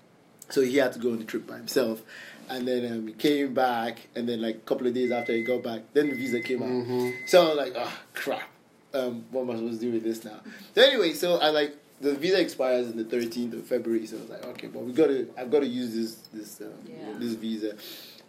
So 0.49 0.61
he 0.61 0.77
had 0.77 0.93
to 0.93 0.99
go 0.99 1.11
on 1.11 1.19
the 1.19 1.25
trip 1.25 1.45
by 1.47 1.57
himself. 1.57 2.01
And 2.49 2.65
then 2.67 2.89
um, 2.91 3.07
he 3.07 3.13
came 3.13 3.53
back, 3.53 4.07
and 4.15 4.27
then 4.27 4.41
like 4.41 4.55
a 4.55 4.59
couple 4.59 4.87
of 4.87 4.93
days 4.93 5.11
after 5.11 5.33
he 5.33 5.43
got 5.43 5.63
back, 5.63 5.81
then 5.93 6.09
the 6.09 6.15
visa 6.15 6.39
came 6.39 6.63
out. 6.63 6.69
So 7.25 7.43
I 7.43 7.47
was 7.49 7.57
like, 7.57 7.73
oh 7.75 7.93
crap, 8.13 8.49
um, 8.93 9.25
what 9.31 9.41
am 9.41 9.51
I 9.51 9.55
supposed 9.55 9.81
to 9.81 9.85
do 9.87 9.91
with 9.93 10.03
this 10.03 10.23
now? 10.23 10.39
So 10.73 10.81
anyway, 10.81 11.11
so 11.13 11.37
I 11.39 11.49
like 11.49 11.75
the 11.99 12.13
visa 12.15 12.39
expires 12.39 12.87
on 12.87 12.95
the 12.95 13.03
13th 13.03 13.51
of 13.53 13.65
February, 13.65 14.05
so 14.05 14.15
I 14.17 14.21
was 14.21 14.29
like, 14.29 14.45
okay, 14.45 14.67
but 14.67 14.83
we 14.83 14.93
got 14.93 15.07
to, 15.07 15.29
I've 15.37 15.51
got 15.51 15.59
to 15.59 15.67
use 15.67 15.93
this 15.93 16.15
this 16.33 16.61
um, 16.61 16.71
Yeah. 16.87 17.13
this 17.19 17.33
visa. 17.33 17.75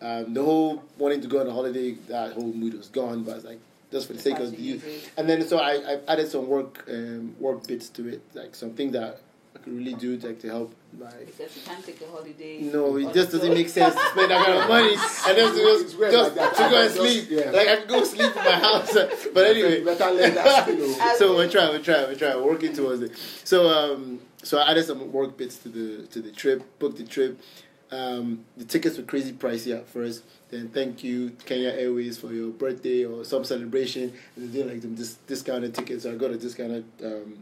Um, 0.01 0.35
the 0.35 0.43
whole 0.43 0.83
wanting 0.97 1.21
to 1.21 1.29
go 1.29 1.41
on 1.41 1.47
a 1.47 1.53
holiday, 1.53 1.93
that 2.09 2.33
whole 2.33 2.53
mood 2.53 2.75
was 2.75 2.89
gone. 2.89 3.23
But 3.23 3.33
I 3.33 3.35
was 3.37 3.45
like, 3.45 3.61
just 3.91 4.07
for 4.07 4.13
the 4.13 4.19
sake 4.21 4.39
of 4.39 4.51
the 4.51 4.57
Use 4.57 4.85
youth. 4.85 5.13
And 5.17 5.29
then 5.29 5.47
so 5.47 5.59
I, 5.59 5.73
I 5.95 6.01
added 6.09 6.29
some 6.29 6.47
work 6.49 6.85
um, 6.89 7.35
work 7.39 7.67
bits 7.67 7.89
to 7.91 8.09
it, 8.09 8.23
like 8.35 8.55
something 8.55 8.93
that 8.93 9.21
I 9.55 9.59
could 9.61 9.73
really 9.77 9.95
do 9.95 10.17
like 10.19 10.41
to 10.41 10.49
help 10.49 10.75
my 10.99 11.11
Because 11.11 11.57
you 11.57 11.63
can't 11.65 11.85
take 11.85 12.01
a 12.01 12.07
holiday. 12.07 12.61
no, 12.61 12.97
it 12.97 13.13
just 13.13 13.33
doesn't 13.33 13.53
make 13.53 13.69
sense 13.69 13.95
to 13.95 14.01
spend 14.11 14.31
that 14.31 14.45
kind 14.47 14.59
of 14.59 14.69
money 14.69 14.95
and 14.95 15.39
then 15.39 15.55
to 15.55 15.59
just, 15.59 15.99
just 15.99 16.37
like 16.37 16.55
that. 16.55 16.55
to 16.55 16.71
go 16.71 16.83
and 16.85 16.95
sleep. 16.95 17.27
yeah. 17.31 17.51
Like 17.51 17.69
I 17.69 17.77
can 17.77 17.89
go 17.89 18.05
sleep 18.05 18.37
in 18.37 18.45
my 18.45 18.53
house. 18.53 18.95
But 19.35 19.47
anyway, 19.47 19.85
better 19.85 20.11
let 20.13 20.35
that 20.35 20.63
spin 20.65 20.81
over. 20.81 21.15
so 21.17 21.37
we're 21.37 21.49
trying, 21.51 21.71
we're 21.71 21.83
trying, 21.83 22.07
we're 22.09 22.15
trying, 22.15 22.37
we're 22.37 22.51
working 22.53 22.73
towards 22.73 23.03
it. 23.03 23.13
So 23.45 23.69
um, 23.69 24.21
so 24.43 24.59
I 24.59 24.71
added 24.71 24.85
some 24.87 25.13
work 25.13 25.37
bits 25.37 25.57
to 25.59 25.69
the 25.69 26.07
to 26.09 26.21
the 26.23 26.31
trip, 26.31 26.63
booked 26.79 26.99
the 26.99 27.05
trip. 27.05 27.41
Um, 27.91 28.45
the 28.57 28.65
tickets 28.65 28.99
were 28.99 29.05
crazy 29.05 29.33
pricey 29.33 29.75
at 29.75 29.87
first. 29.89 30.23
Then 30.51 30.69
thank 30.69 31.03
you 31.03 31.31
Kenya 31.47 31.71
Airways 31.71 32.19
for 32.19 32.33
your 32.33 32.51
birthday 32.51 33.05
or 33.05 33.25
some 33.25 33.45
celebration. 33.45 34.13
And 34.37 34.49
they 34.53 34.59
did 34.59 34.71
like 34.71 34.83
them 34.83 34.95
dis- 34.95 35.17
discounted 35.27 35.75
tickets, 35.75 36.03
so 36.03 36.13
I 36.13 36.17
got 36.17 36.31
a 36.31 36.37
discounted 36.37 36.85
um, 37.03 37.39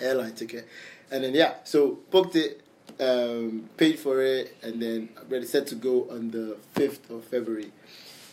airline 0.00 0.34
ticket. 0.34 0.66
And 1.10 1.24
then 1.24 1.34
yeah, 1.34 1.54
so 1.64 1.98
booked 2.10 2.36
it, 2.36 2.62
um, 2.98 3.68
paid 3.76 3.98
for 3.98 4.22
it, 4.22 4.56
and 4.62 4.80
then 4.80 5.10
ready 5.28 5.46
set 5.46 5.66
to 5.68 5.74
go 5.74 6.08
on 6.10 6.30
the 6.30 6.56
fifth 6.72 7.10
of 7.10 7.24
February. 7.24 7.70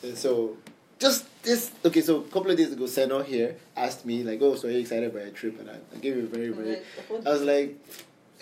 And 0.04 0.18
so 0.18 0.58
just 1.00 1.26
this 1.44 1.72
okay, 1.84 2.02
so 2.02 2.18
a 2.20 2.24
couple 2.24 2.52
of 2.52 2.58
days 2.58 2.72
ago 2.72 2.84
Seno 2.84 3.26
here 3.26 3.58
asked 3.76 4.06
me 4.06 4.24
like, 4.24 4.42
Oh, 4.42 4.56
so 4.56 4.68
are 4.68 4.72
you 4.72 4.80
excited 4.80 5.10
about 5.10 5.24
your 5.24 5.32
trip? 5.32 5.60
And 5.60 5.70
I, 5.70 5.76
I 5.94 6.00
gave 6.00 6.16
you 6.16 6.24
a 6.24 6.28
very, 6.28 6.50
very 6.50 6.80
I 7.26 7.30
was 7.30 7.42
like 7.42 7.78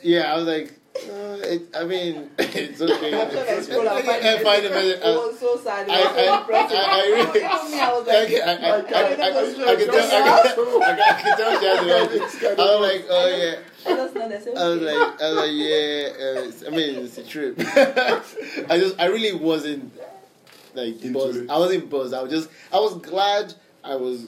Yeah, 0.03 0.33
I 0.33 0.35
was 0.37 0.45
like 0.45 0.73
uh, 0.95 1.37
it, 1.43 1.61
I 1.77 1.83
mean, 1.85 2.29
it's 2.39 2.81
okay. 2.81 3.21
I'm 3.21 3.31
sure 3.63 3.87
I 3.89 4.01
find 4.01 4.25
I 4.25 4.43
find 4.43 4.65
it 4.65 4.71
very- 4.71 4.87
It 4.89 5.01
was 5.01 5.39
so 5.39 5.57
sad. 5.57 5.87
It 5.87 5.91
I- 5.91 5.99
was 6.01 6.09
so 6.11 6.33
I- 6.33 6.39
depressing. 6.39 6.77
I- 6.77 6.81
I 6.83 7.05
really- 7.07 7.39
Tell 7.39 7.69
me, 7.69 7.79
I 7.79 7.91
was 7.93 8.07
like, 8.07 8.17
I, 8.17 8.39
I, 8.39 8.43
I, 8.43 8.51
I, 8.51 8.73
I, 8.73 8.73
I, 8.73 9.31
I 9.31 9.35
can 9.39 9.55
tell, 9.55 9.69
I, 9.69 9.75
can, 9.75 9.89
I, 9.89 10.31
I 10.91 11.35
tell 11.37 11.59
she 11.59 11.87
has 11.87 12.09
the. 12.09 12.55
I 12.59 12.65
was 12.65 12.81
like, 12.81 13.05
oh 13.09 13.27
yeah. 13.27 13.55
I 13.85 13.95
just 13.95 14.13
know 14.15 14.29
they 14.29 14.39
say, 14.39 14.53
I 14.55 14.67
was 14.67 14.81
like, 14.81 15.21
I 15.21 15.29
was 15.29 15.37
like, 15.37 15.51
yeah. 15.53 16.09
Uh, 16.19 16.47
it's- 16.47 16.63
I 16.67 16.69
mean, 16.71 16.95
it's 17.05 17.17
a 17.17 17.23
trip. 17.23 17.55
I 18.69 18.77
just, 18.77 18.99
I 18.99 19.05
really 19.05 19.33
wasn't 19.37 19.93
like 20.73 21.01
Into 21.01 21.13
buzzed. 21.13 21.37
it. 21.43 21.49
I 21.49 21.57
wasn't 21.57 21.89
buzzed. 21.89 22.13
I 22.13 22.21
was 22.21 22.31
just, 22.31 22.49
I 22.73 22.79
was 22.79 22.95
glad 22.97 23.53
I 23.83 23.95
was 23.95 24.27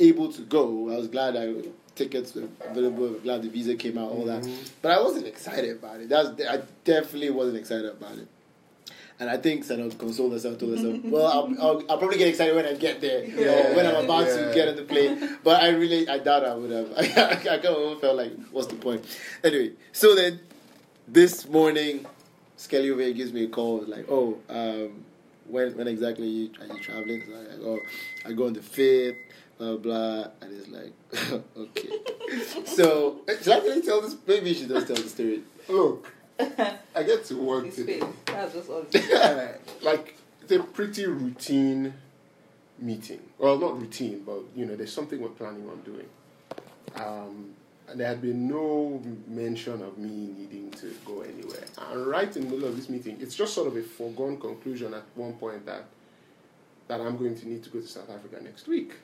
able 0.00 0.32
to 0.32 0.42
go. 0.42 0.90
I 0.92 0.96
was 0.96 1.06
glad 1.08 1.36
I 1.36 1.52
tickets 1.98 2.34
were 2.34 2.48
available. 2.64 3.16
I 3.16 3.18
glad 3.18 3.42
the 3.42 3.48
visa 3.48 3.74
came 3.74 3.98
out, 3.98 4.10
all 4.10 4.24
that. 4.24 4.48
But 4.80 4.92
I 4.92 5.02
wasn't 5.02 5.26
excited 5.26 5.76
about 5.76 6.00
it. 6.00 6.08
That's, 6.08 6.28
I 6.48 6.62
definitely 6.84 7.30
wasn't 7.30 7.58
excited 7.58 7.86
about 7.86 8.16
it. 8.18 8.28
And 9.20 9.28
I 9.28 9.36
think 9.36 9.64
Seno 9.64 9.96
consoled 9.98 10.32
herself, 10.32 10.58
told 10.58 10.78
herself, 10.78 11.00
well, 11.04 11.26
I'll, 11.26 11.60
I'll, 11.60 11.82
I'll 11.90 11.98
probably 11.98 12.18
get 12.18 12.28
excited 12.28 12.54
when 12.54 12.66
I 12.66 12.74
get 12.74 13.00
there, 13.00 13.24
you 13.24 13.44
know, 13.44 13.72
when 13.74 13.84
I'm 13.84 14.04
about 14.04 14.28
yeah. 14.28 14.46
to 14.46 14.54
get 14.54 14.68
on 14.68 14.76
the 14.76 14.84
plane. 14.84 15.38
But 15.42 15.60
I 15.62 15.70
really, 15.70 16.08
I 16.08 16.18
doubt 16.18 16.44
I 16.44 16.54
would 16.54 16.70
have. 16.70 16.92
I, 16.96 17.32
I 17.32 17.58
kind 17.58 17.66
of 17.66 18.00
felt 18.00 18.16
like, 18.16 18.32
what's 18.52 18.68
the 18.68 18.76
point? 18.76 19.04
Anyway, 19.42 19.72
so 19.92 20.14
then 20.14 20.38
this 21.08 21.48
morning, 21.48 22.06
Skelly 22.56 22.90
over 22.90 23.02
here 23.02 23.12
gives 23.12 23.32
me 23.32 23.44
a 23.44 23.48
call, 23.48 23.82
like, 23.86 24.06
oh, 24.08 24.38
um, 24.48 25.04
when 25.48 25.76
when 25.76 25.88
exactly 25.88 26.26
are 26.26 26.30
you, 26.30 26.50
are 26.60 26.76
you 26.76 26.82
traveling? 26.82 27.22
So 27.26 27.34
I'm 27.34 27.48
like, 27.48 27.60
oh, 27.62 27.80
I 28.24 28.32
go 28.32 28.46
on 28.46 28.52
the 28.52 28.60
5th, 28.60 29.16
blah, 29.58 29.76
blah, 29.76 30.26
and 30.40 30.52
it's 30.52 30.68
like, 30.68 30.92
okay. 31.56 31.88
so, 32.64 33.20
should 33.42 33.52
I 33.52 33.58
really 33.58 33.82
tell 33.82 34.00
this? 34.00 34.16
Maybe 34.26 34.50
you 34.50 34.54
should 34.54 34.68
just 34.68 34.86
tell 34.86 34.96
the 34.96 35.08
story. 35.08 35.42
Look, 35.68 36.12
I 36.40 37.02
get 37.02 37.24
to 37.26 37.34
work 37.34 37.66
His 37.66 37.76
today. 37.76 38.02
That's 38.26 38.54
just 38.54 38.70
all. 38.70 38.86
Like 39.82 40.16
it's 40.42 40.52
a 40.52 40.60
pretty 40.60 41.06
routine 41.06 41.92
meeting. 42.78 43.20
Well, 43.38 43.58
not 43.58 43.80
routine, 43.80 44.22
but 44.24 44.40
you 44.54 44.64
know, 44.64 44.76
there's 44.76 44.92
something 44.92 45.20
we're 45.20 45.28
planning 45.28 45.68
on 45.68 45.80
doing. 45.80 46.06
Um, 46.96 47.50
and 47.88 47.98
there 47.98 48.08
had 48.08 48.20
been 48.20 48.48
no 48.48 49.02
mention 49.26 49.82
of 49.82 49.96
me 49.98 50.32
needing 50.36 50.70
to 50.72 50.94
go 51.04 51.22
anywhere. 51.22 51.64
And 51.90 52.06
right 52.06 52.34
in 52.36 52.44
the 52.44 52.50
middle 52.50 52.68
of 52.68 52.76
this 52.76 52.88
meeting, 52.88 53.16
it's 53.20 53.34
just 53.34 53.54
sort 53.54 53.66
of 53.68 53.76
a 53.76 53.82
foregone 53.82 54.38
conclusion 54.38 54.94
at 54.94 55.04
one 55.14 55.32
point 55.34 55.64
that 55.66 55.84
that 56.88 57.00
I'm 57.00 57.16
going 57.18 57.36
to 57.38 57.48
need 57.48 57.62
to 57.64 57.70
go 57.70 57.80
to 57.80 57.86
South 57.86 58.10
Africa 58.10 58.42
next 58.42 58.66
week. 58.66 58.94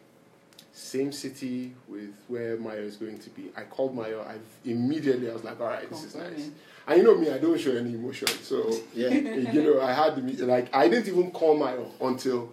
Same 0.77 1.13
city 1.13 1.73
with 1.87 2.11
where 2.27 2.57
Maya 2.57 2.79
is 2.79 2.97
going 2.97 3.21
to 3.21 3.31
be. 3.31 3.51
I 3.57 3.63
called 3.63 3.95
Maya. 3.95 4.19
I 4.21 4.35
immediately 4.69 5.31
I 5.31 5.33
was 5.33 5.45
like, 5.45 5.61
all 5.61 5.69
right, 5.69 5.89
this 5.89 6.03
is 6.03 6.17
nice. 6.17 6.49
Eh? 6.49 6.51
And 6.89 6.99
you 6.99 7.05
know 7.05 7.17
me, 7.17 7.31
I 7.31 7.39
don't 7.39 7.59
show 7.61 7.71
any 7.71 7.95
emotion. 7.95 8.27
So 8.27 8.71
Yeah. 8.93 9.09
you 9.11 9.63
know, 9.63 9.81
I 9.81 9.93
had 9.93 10.17
the 10.17 10.23
meeting. 10.23 10.49
Like 10.49 10.75
I 10.75 10.89
didn't 10.89 11.07
even 11.07 11.31
call 11.31 11.57
Maya 11.57 11.79
until 12.01 12.53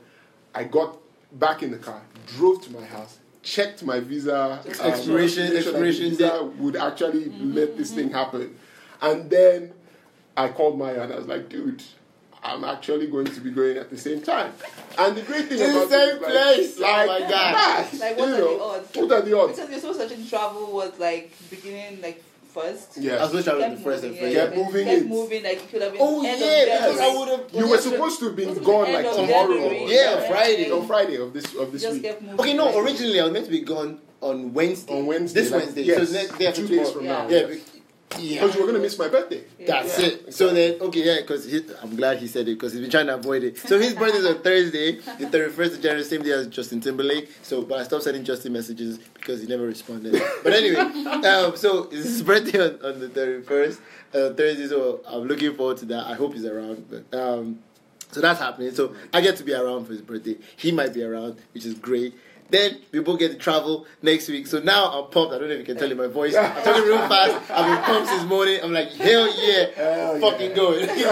I 0.53 0.65
got 0.65 0.99
back 1.31 1.63
in 1.63 1.71
the 1.71 1.79
car, 1.79 1.99
drove 2.27 2.61
to 2.65 2.71
my 2.71 2.85
house, 2.85 3.17
checked 3.41 3.81
my 3.83 3.99
visa 3.99 4.61
um, 4.63 4.69
Expiration- 4.69 5.05
to 5.07 5.13
make 5.15 5.29
sure 5.29 5.47
that 5.47 5.55
expiration 5.55 6.09
visa 6.09 6.29
date. 6.29 6.55
would 6.57 6.75
actually 6.75 7.25
mm-hmm, 7.25 7.53
let 7.53 7.75
this 7.75 7.89
mm-hmm. 7.89 7.97
thing 8.01 8.09
happen, 8.11 8.55
and 9.01 9.31
then 9.31 9.73
I 10.37 10.49
called 10.49 10.77
Maya 10.77 11.01
and 11.01 11.11
I 11.13 11.15
was 11.17 11.27
like, 11.27 11.49
dude. 11.49 11.81
I'm 12.43 12.63
actually 12.63 13.07
going 13.07 13.25
to 13.25 13.39
be 13.41 13.51
going 13.51 13.77
at 13.77 13.89
the 13.91 13.97
same 13.97 14.21
time, 14.21 14.51
and 14.97 15.15
the 15.15 15.21
great 15.21 15.45
thing 15.47 15.59
To 15.59 15.63
the 15.63 15.69
about 15.77 15.89
same 15.89 16.19
this 16.21 16.73
is, 16.75 16.79
like, 16.79 16.79
place. 16.79 16.79
Oh 16.79 16.81
like, 16.81 17.07
my 17.07 17.19
God. 17.19 17.29
that, 17.31 17.89
Like, 17.99 18.17
what 18.17 18.27
you 18.29 18.33
are 18.33 18.37
the 18.37 18.37
know, 18.39 18.61
odds? 18.63 18.95
What 18.95 19.11
are 19.11 19.21
the 19.21 19.37
odds? 19.39 19.51
Because 19.55 19.69
you're 19.69 19.79
supposed 19.79 19.99
to 19.99 20.05
actually 20.05 20.25
travel 20.27 20.71
was 20.73 20.99
like 20.99 21.31
beginning 21.51 22.01
like 22.01 22.23
first. 22.51 22.97
Yeah. 22.97 23.13
I 23.13 23.21
was 23.21 23.29
supposed 23.29 23.45
to 23.45 23.51
travel 23.51 23.75
the 23.77 23.81
first 23.83 24.03
and 24.03 24.13
moving, 24.13 24.25
first. 24.25 24.35
yeah, 24.35 24.45
Kept 24.45 24.57
moving 24.57 24.85
kept 24.85 25.01
it. 25.01 25.07
moving 25.07 25.43
like 25.43 25.53
it 25.53 25.69
could 25.69 25.81
have 25.83 25.91
been 25.93 26.01
Oh 26.03 26.21
yeah, 26.23 26.33
because 26.65 26.99
I 26.99 27.15
would 27.15 27.27
have. 27.29 27.53
You 27.53 27.69
were 27.69 27.77
supposed 27.77 28.19
to 28.19 28.25
have 28.25 28.35
been 28.35 28.53
be 28.55 28.59
gone 28.59 28.91
like 28.91 29.05
tomorrow. 29.15 29.53
January. 29.53 29.93
Yeah, 29.93 30.27
Friday. 30.27 30.71
On 30.71 30.79
oh, 30.79 30.81
Friday 30.81 31.17
of 31.17 31.33
this 31.33 31.53
of 31.55 31.71
this 31.71 31.83
just 31.83 32.01
week. 32.01 32.15
Okay, 32.39 32.53
no. 32.55 32.79
Originally, 32.83 33.19
I 33.19 33.23
was 33.25 33.33
meant 33.33 33.45
to 33.45 33.51
be 33.51 33.61
gone 33.61 33.99
on 34.19 34.51
Wednesday. 34.53 34.97
On 34.97 35.05
Wednesday, 35.05 35.41
This 35.41 35.51
like, 35.51 35.61
Wednesday. 35.61 35.83
yes, 35.83 36.07
so 36.09 36.13
next 36.13 36.37
day 36.39 36.51
two 36.51 36.67
days 36.67 36.91
from 36.91 37.05
Yeah. 37.05 37.11
now. 37.11 37.29
Yeah. 37.29 37.55
Yes. 38.11 38.17
be- 38.17 38.23
Yeah. 38.23 38.41
Because 38.41 38.55
you 38.55 38.61
were 38.61 38.67
going 38.67 38.79
to 38.79 38.81
miss 38.83 38.97
my 38.97 39.07
birthday. 39.07 39.43
That's 39.65 39.99
Yeah, 39.99 40.05
it. 40.07 40.33
So 40.33 40.53
then, 40.53 40.79
okay, 40.81 41.03
yeah, 41.03 41.21
because 41.21 41.51
I'm 41.81 41.95
glad 41.95 42.17
he 42.17 42.27
said 42.27 42.47
it 42.47 42.55
because 42.55 42.73
he's 42.73 42.81
been 42.81 42.91
trying 42.91 43.07
to 43.07 43.15
avoid 43.15 43.43
it. 43.43 43.57
So 43.57 43.79
his 43.79 43.93
birthday 43.93 44.17
is 44.19 44.25
on 44.25 44.41
Thursday, 44.41 44.91
the 45.19 45.25
31st 45.25 45.73
of 45.75 45.81
January, 45.81 46.03
same 46.03 46.21
day 46.23 46.31
as 46.31 46.47
Justin 46.47 46.81
Timberlake. 46.81 47.29
So, 47.43 47.61
but 47.63 47.79
I 47.79 47.83
stopped 47.83 48.03
sending 48.03 48.23
Justin 48.23 48.53
messages 48.53 48.97
because 48.97 49.41
he 49.41 49.47
never 49.47 49.63
responded. 49.63 50.21
But 50.43 50.53
anyway, 50.53 50.79
um, 51.27 51.55
so 51.55 51.83
it's 51.91 52.03
his 52.03 52.23
birthday 52.23 52.59
on, 52.59 52.79
on 52.85 52.99
the 52.99 53.07
31st, 53.09 53.79
uh, 54.13 54.33
Thursday. 54.33 54.67
So 54.67 55.01
I'm 55.07 55.27
looking 55.27 55.53
forward 55.55 55.77
to 55.77 55.85
that. 55.85 56.05
I 56.07 56.13
hope 56.15 56.33
he's 56.33 56.45
around. 56.45 56.85
But 56.89 57.17
um, 57.17 57.59
so 58.11 58.19
that's 58.19 58.39
happening. 58.39 58.71
So 58.73 58.93
I 59.13 59.21
get 59.21 59.37
to 59.37 59.43
be 59.43 59.53
around 59.53 59.85
for 59.85 59.93
his 59.93 60.01
birthday. 60.01 60.35
He 60.57 60.71
might 60.71 60.93
be 60.93 61.03
around, 61.03 61.39
which 61.53 61.65
is 61.65 61.73
great. 61.75 62.13
Then 62.51 62.79
we 62.91 62.99
both 62.99 63.17
get 63.17 63.31
to 63.31 63.37
travel 63.37 63.85
next 64.01 64.27
week. 64.27 64.45
So 64.45 64.59
now 64.59 64.91
I'm 64.91 65.09
pumped. 65.09 65.33
I 65.33 65.37
don't 65.39 65.47
know 65.47 65.53
if 65.55 65.59
you 65.59 65.65
can 65.65 65.77
tell 65.77 65.89
in 65.89 65.97
my 65.97 66.07
voice. 66.07 66.35
I'm 66.35 66.51
talking 66.63 66.83
real 66.83 66.97
fast. 67.07 67.49
I've 67.49 67.65
been 67.65 67.83
pumped 67.85 68.09
since 68.09 68.23
morning. 68.25 68.59
I'm 68.61 68.73
like, 68.73 68.89
hell 68.91 69.27
yeah, 69.41 69.65
Hell 69.73 70.19
fucking 70.19 70.49
yeah. 70.49 70.55
go. 70.55 70.73
it's 70.73 70.91
great. 70.91 71.07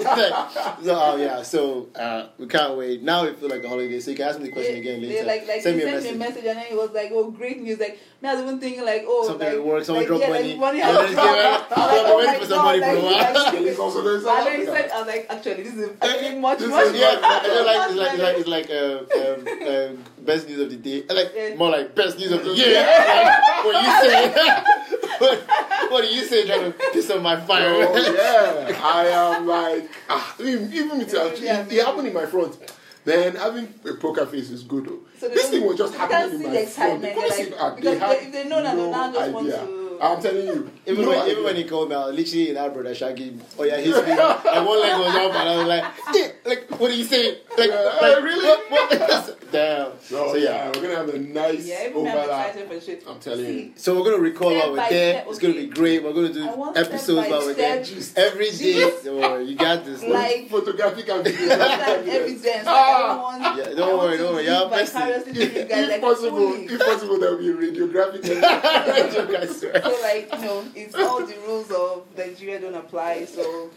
It's 0.00 0.04
like, 0.04 0.84
so 0.84 0.94
oh 0.94 1.16
yeah, 1.16 1.42
so 1.42 1.88
uh, 1.96 2.28
we 2.38 2.46
can't 2.46 2.76
wait. 2.76 3.02
Now 3.02 3.24
it 3.24 3.38
feels 3.38 3.50
like 3.50 3.64
a 3.64 3.68
holiday. 3.68 3.98
So 3.98 4.12
you 4.12 4.16
can 4.16 4.28
ask 4.28 4.38
me 4.38 4.46
the 4.46 4.52
question 4.52 4.74
They- 4.74 4.80
again 4.80 5.00
they 5.02 5.08
later. 5.08 5.26
like, 5.26 5.48
like 5.48 5.62
Send 5.62 5.76
me 5.78 5.82
a 5.82 5.86
sent 5.86 5.96
message. 5.96 6.10
me 6.10 6.16
a 6.16 6.18
message 6.28 6.44
and 6.46 6.58
then 6.58 6.66
it 6.70 6.76
was 6.76 6.90
like, 6.92 7.10
oh, 7.12 7.30
great 7.32 7.60
news. 7.60 7.80
Like, 7.80 7.98
me, 8.22 8.28
I 8.28 8.34
was 8.34 8.42
even 8.44 8.60
thinking, 8.60 8.84
like, 8.84 9.02
oh, 9.06 9.26
Something 9.26 9.48
like, 9.48 9.56
will 9.58 9.64
work. 9.64 9.84
Someone 9.84 10.02
like, 10.02 10.08
drop 10.08 10.20
yeah, 10.20 10.28
money. 10.30 10.48
Like, 10.50 10.58
money 10.60 10.78
Yeah, 10.78 10.90
let's 10.92 11.14
get 11.14 11.24
ready. 11.24 11.64
I'm 11.74 11.82
I've 11.82 11.90
been 11.90 12.06
oh 12.06 12.16
waiting 12.18 12.32
my 12.34 12.38
for 12.38 12.46
some 12.46 12.64
money 12.64 12.80
God, 12.80 12.86
for 12.94 12.98
a 12.98 13.02
while. 13.02 13.34
like, 13.34 13.52
Kelly's 13.54 13.78
also 13.78 14.02
doing 14.02 14.14
And 14.14 14.24
South 14.24 14.44
then 14.44 14.60
he 14.60 14.66
said, 14.66 14.90
I 14.90 14.98
was 14.98 15.06
like, 15.08 15.26
actually, 15.28 15.62
this 15.64 15.74
is 15.74 15.90
actually 16.00 16.38
much, 16.38 16.58
This 16.60 16.68
much 16.70 16.94
Yeah, 16.94 17.18
I 17.22 17.40
feel 17.42 17.66
like 17.66 17.76
much 17.78 17.90
it's 17.90 17.98
like 17.98 18.38
it's 18.38 18.48
like, 18.48 18.66
it's 18.70 18.70
like 18.70 18.70
uh, 18.70 19.92
um, 19.94 19.98
um, 19.98 20.04
best 20.28 20.46
news 20.48 20.60
of 20.60 20.70
the 20.70 20.76
day. 20.76 20.98
Like 21.18 21.32
Yeah. 21.34 21.54
more 21.56 21.70
like 21.70 21.94
best 21.94 22.18
news 22.18 22.32
of 22.32 22.44
the 22.44 22.52
year. 22.54 22.76
Like, 22.84 23.64
what 23.64 23.74
you 23.84 23.92
say? 24.04 24.18
what, 25.18 25.38
what 25.90 26.00
do 26.04 26.08
you 26.14 26.22
say? 26.24 26.46
Trying 26.46 26.72
to 26.72 26.78
piss 26.92 27.10
on 27.10 27.22
my 27.22 27.36
fire? 27.40 27.66
Oh, 27.70 27.96
yeah, 28.68 28.80
I 28.84 29.06
am 29.08 29.46
like, 29.46 29.90
ah, 30.08 30.36
even, 30.38 30.72
even 30.72 31.00
it, 31.00 31.12
it, 31.12 31.40
Yeah, 31.40 31.66
it 31.68 31.84
happened 31.84 32.08
in 32.08 32.14
my 32.14 32.26
front. 32.26 32.56
Then 33.04 33.36
having 33.36 33.72
a 33.88 33.94
poker 33.94 34.26
face 34.26 34.50
is 34.50 34.62
good 34.64 34.84
though. 34.86 35.00
So 35.18 35.28
this 35.28 35.48
thing 35.48 35.64
was 35.66 35.78
just 35.78 35.94
you 35.94 35.98
happening 35.98 36.42
in 36.44 36.52
my 36.52 36.64
front. 36.66 37.00
they're 37.02 37.16
like- 37.16 37.54
ah, 37.58 37.74
because 37.74 37.98
they- 37.98 38.26
if 38.26 38.32
they 38.32 38.44
know 38.48 38.62
that, 38.62 38.76
they 38.76 38.90
now 38.90 39.12
just 39.12 39.32
want 39.32 39.46
to- 39.48 39.77
I'm 40.00 40.20
telling 40.22 40.46
you. 40.46 40.70
Even 40.86 41.04
no 41.04 41.10
when 41.10 41.30
even 41.30 41.44
when 41.44 41.56
he 41.56 41.64
called 41.64 41.88
me, 41.90 41.94
I 41.96 42.06
was 42.06 42.16
literally 42.16 42.50
in 42.50 42.56
our 42.56 42.70
brother 42.70 42.94
Shaggy. 42.94 43.38
Oh 43.58 43.64
yeah, 43.64 43.78
he's 43.78 43.94
me. 43.94 44.00
Like 44.02 44.44
one 44.44 44.80
leg 44.80 44.98
was 44.98 45.14
up, 45.14 45.34
and 45.34 45.48
I 45.48 45.56
was 45.56 45.66
like, 45.66 45.84
yeah, 46.14 46.28
like 46.44 46.66
what 46.80 46.90
are 46.90 46.94
you 46.94 47.04
saying? 47.04 47.36
Like, 47.56 47.70
Yeah, 47.70 47.98
like 48.00 48.22
really? 48.22 48.46
What, 48.48 48.70
what? 48.70 49.34
Damn. 49.50 49.92
So, 50.02 50.32
So 50.32 50.36
yeah, 50.36 50.42
yeah. 50.50 50.66
we're 50.68 50.82
gonna 50.82 50.96
have 50.96 51.08
a 51.08 51.18
nice 51.18 51.66
Yeah, 51.66 51.86
even 51.88 52.04
me, 52.04 52.10
I'm 52.10 52.16
overlap. 52.18 52.48
excited 52.48 52.68
for 52.70 52.80
shit. 52.84 53.04
I'm 53.08 53.18
telling 53.18 53.44
you. 53.46 53.72
So 53.76 53.96
we're 53.96 54.04
gonna 54.04 54.22
record 54.22 54.52
Step 54.52 54.62
while 54.64 54.72
we're 54.72 54.88
there. 54.90 55.12
step, 55.14 55.26
It's 55.28 55.38
gonna 55.38 55.54
be 55.54 55.66
great. 55.68 56.04
We're 56.04 56.12
gonna 56.12 56.32
do 56.32 56.44
episodes 56.76 57.02
step 57.02 57.16
by 57.16 57.30
while 57.30 57.46
we're 57.46 57.54
there. 57.54 57.84
step. 57.84 58.32
Every 58.32 58.50
day. 58.50 58.92
Don't 59.04 59.48
you 59.48 59.56
got 59.56 59.84
this. 59.86 60.02
Like, 60.04 60.48
Photographic 60.50 61.08
and 61.08 61.24
video. 61.28 61.48
that 61.48 62.06
evidence. 62.06 62.44
Like, 62.44 62.64
Ah. 62.66 62.68
I 62.68 63.08
don't 63.08 63.22
want, 63.22 63.56
Yeah, 63.58 63.64
I 63.70 63.74
don't 63.74 63.88
want 63.96 63.98
worry, 64.08 64.16
to 64.18 64.22
don't 64.22 64.34
worry. 64.34 64.46
live 64.46 64.60
Y'all 64.60 64.68
best- 64.70 64.94
you 65.34 65.42
if 65.42 66.00
possible, 66.00 66.52
if 66.54 66.78
possible, 66.80 67.18
there 67.18 67.30
will 67.36 67.38
be 67.38 67.66
radiographic. 67.66 68.24
You 68.28 69.36
guys 69.36 69.56
swear. 69.60 69.72
So 69.96 70.02
like 70.02 70.32
you 70.34 70.40
know, 70.40 70.64
it's 70.74 70.94
all 70.94 71.24
the 71.26 71.34
rules 71.46 71.70
of 71.70 72.04
Nigeria 72.16 72.60
don't 72.60 72.74
apply. 72.74 73.24
So 73.24 73.70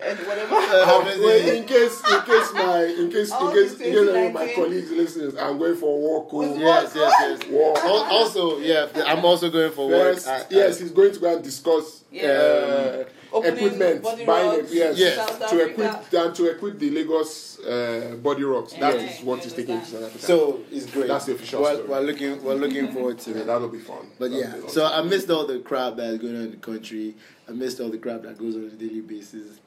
and 0.00 0.18
whatever. 0.20 0.54
Uh, 0.54 1.02
Well, 1.18 1.48
in 1.56 1.64
case, 1.64 2.00
in 2.08 2.20
case 2.22 2.52
my, 2.54 2.84
in 2.84 3.10
case, 3.10 3.32
in 3.32 3.52
case, 3.52 3.72
in 3.72 3.78
case 3.78 4.08
any 4.14 4.26
of 4.28 4.32
my 4.32 4.52
colleagues 4.54 4.90
listen, 4.92 5.36
I'm 5.38 5.58
going 5.58 5.76
for 5.76 5.88
a 5.96 6.00
walk. 6.00 6.28
oh. 6.32 6.56
Yes, 6.56 6.92
yes, 6.94 7.12
yes. 7.20 7.50
Walk. 7.50 7.78
Also, 7.84 8.58
yeah, 8.58 8.86
I'm 9.06 9.24
also 9.24 9.50
going 9.50 9.72
for 9.72 9.88
work. 9.88 10.14
Yes, 10.14 10.26
I- 10.26 10.38
I- 10.38 10.44
yes, 10.50 10.78
he's 10.78 10.92
going 10.92 11.12
to 11.12 11.18
go 11.18 11.34
and 11.34 11.42
discuss 11.42 12.04
Yeah. 12.12 12.22
uh, 12.28 12.28
Opening 12.28 13.06
equipment, 13.32 14.02
buying 14.02 14.26
rocks, 14.58 14.72
yes, 14.72 14.98
Yes. 14.98 15.50
To 15.50 15.60
equip 15.70 16.12
and 16.12 16.34
to 16.34 16.46
equip 16.50 16.78
the 16.78 16.90
Lagos 16.90 17.58
uh, 17.60 18.16
body 18.22 18.44
rocks. 18.44 18.72
That 18.74 18.94
Yeah, 18.94 19.00
is 19.02 19.20
what 19.22 19.36
you 19.38 19.42
he's 19.44 19.52
taking 19.54 19.80
to. 19.80 19.86
South 19.86 20.02
Africa. 20.04 20.24
So 20.24 20.60
it's 20.70 20.86
great. 20.90 21.08
That's 21.08 21.26
the 21.26 21.34
official 21.34 21.62
We're, 21.62 21.74
story. 21.74 21.88
we're 21.88 22.00
looking, 22.00 22.42
we're 22.42 22.54
looking 22.54 22.92
forward 22.92 23.18
to 23.20 23.30
yeah, 23.30 23.36
it. 23.38 23.46
that'll 23.46 23.68
be 23.68 23.78
fun. 23.78 24.10
But 24.18 24.30
That'll 24.30 24.40
yeah, 24.60 24.66
be 24.66 24.68
so 24.68 24.86
I 24.86 25.02
missed 25.02 25.28
all 25.30 25.46
the 25.46 25.58
crap 25.60 25.96
that 25.96 26.10
is 26.10 26.18
going 26.18 26.36
on 26.36 26.42
in 26.42 26.50
the 26.52 26.56
country. 26.58 27.14
I 27.48 27.52
missed 27.52 27.80
all 27.80 27.90
the 27.90 27.98
crap 27.98 28.22
that 28.22 28.38
goes 28.38 28.56
on 28.56 28.64
a 28.64 28.70
daily 28.70 29.00
basis. 29.00 29.60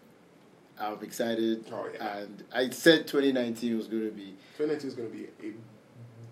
I'm 0.79 0.97
excited, 1.03 1.65
Oh, 1.71 1.87
yeah. 1.93 2.17
and 2.17 2.43
I 2.51 2.69
said 2.71 3.05
2019 3.07 3.77
was 3.77 3.87
going 3.87 4.05
to 4.05 4.11
be. 4.11 4.33
2019 4.57 4.87
is 4.87 4.95
going 4.95 5.11
to 5.11 5.15
be 5.17 5.25
a 5.47 5.53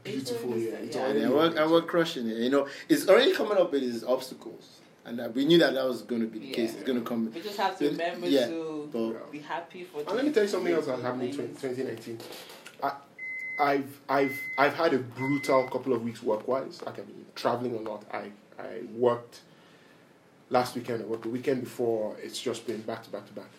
beautiful 0.03 0.57
year. 0.57 0.71
said, 0.71 0.83
It's 0.85 0.95
yeah. 0.95 1.01
already 1.03 1.21
And 1.21 1.33
we're, 1.33 1.55
and 1.55 1.71
we're 1.71 1.81
crushing 1.83 2.27
it. 2.27 2.37
You 2.37 2.49
know, 2.49 2.67
it's 2.87 3.07
already 3.07 3.33
coming 3.35 3.57
up 3.59 3.71
with 3.71 3.83
its 3.83 4.03
obstacles, 4.03 4.79
and 5.09 5.19
uh, 5.19 5.29
we 5.33 5.43
knew 5.45 5.57
that 5.57 5.73
that 5.73 5.85
was 5.85 6.03
going 6.03 6.21
to 6.21 6.27
be 6.27 6.39
the 6.39 6.45
Yeah. 6.47 6.53
case. 6.55 6.75
It's 6.75 6.83
going 6.83 6.99
to 6.99 7.03
come. 7.05 7.31
We 7.33 7.41
just 7.41 7.57
have 7.57 7.77
to 7.79 7.89
remember 7.89 8.27
Yeah. 8.27 8.47
to 8.47 8.89
But- 8.93 9.31
be 9.31 9.39
happy 9.39 9.83
for. 9.83 9.99
And 10.01 10.09
let 10.11 10.23
me 10.25 10.31
tell 10.31 10.43
you 10.43 10.49
something 10.49 10.71
else 10.73 10.85
that 10.85 10.99
happened 10.99 11.23
in 11.23 11.55
2019. 11.55 12.19
I, 12.83 12.91
I've, 13.59 13.99
I've, 14.07 14.39
I've 14.57 14.73
had 14.75 14.93
a 14.93 14.99
brutal 14.99 15.63
couple 15.67 15.93
of 15.93 16.03
weeks 16.03 16.21
work 16.23 16.47
wise. 16.47 16.81
Like 16.85 16.99
I've 16.99 17.07
been 17.07 17.25
traveling 17.35 17.75
a 17.75 17.79
lot. 17.89 18.05
I, 18.13 18.31
I 18.59 18.81
worked 18.95 19.41
last 20.51 20.75
weekend. 20.75 21.01
I 21.01 21.05
worked 21.05 21.23
the 21.23 21.29
weekend 21.29 21.61
before. 21.61 22.15
It's 22.21 22.39
just 22.39 22.67
been 22.67 22.81
back 22.83 23.03
to 23.03 23.09
back 23.09 23.25
to 23.27 23.33
back. 23.33 23.49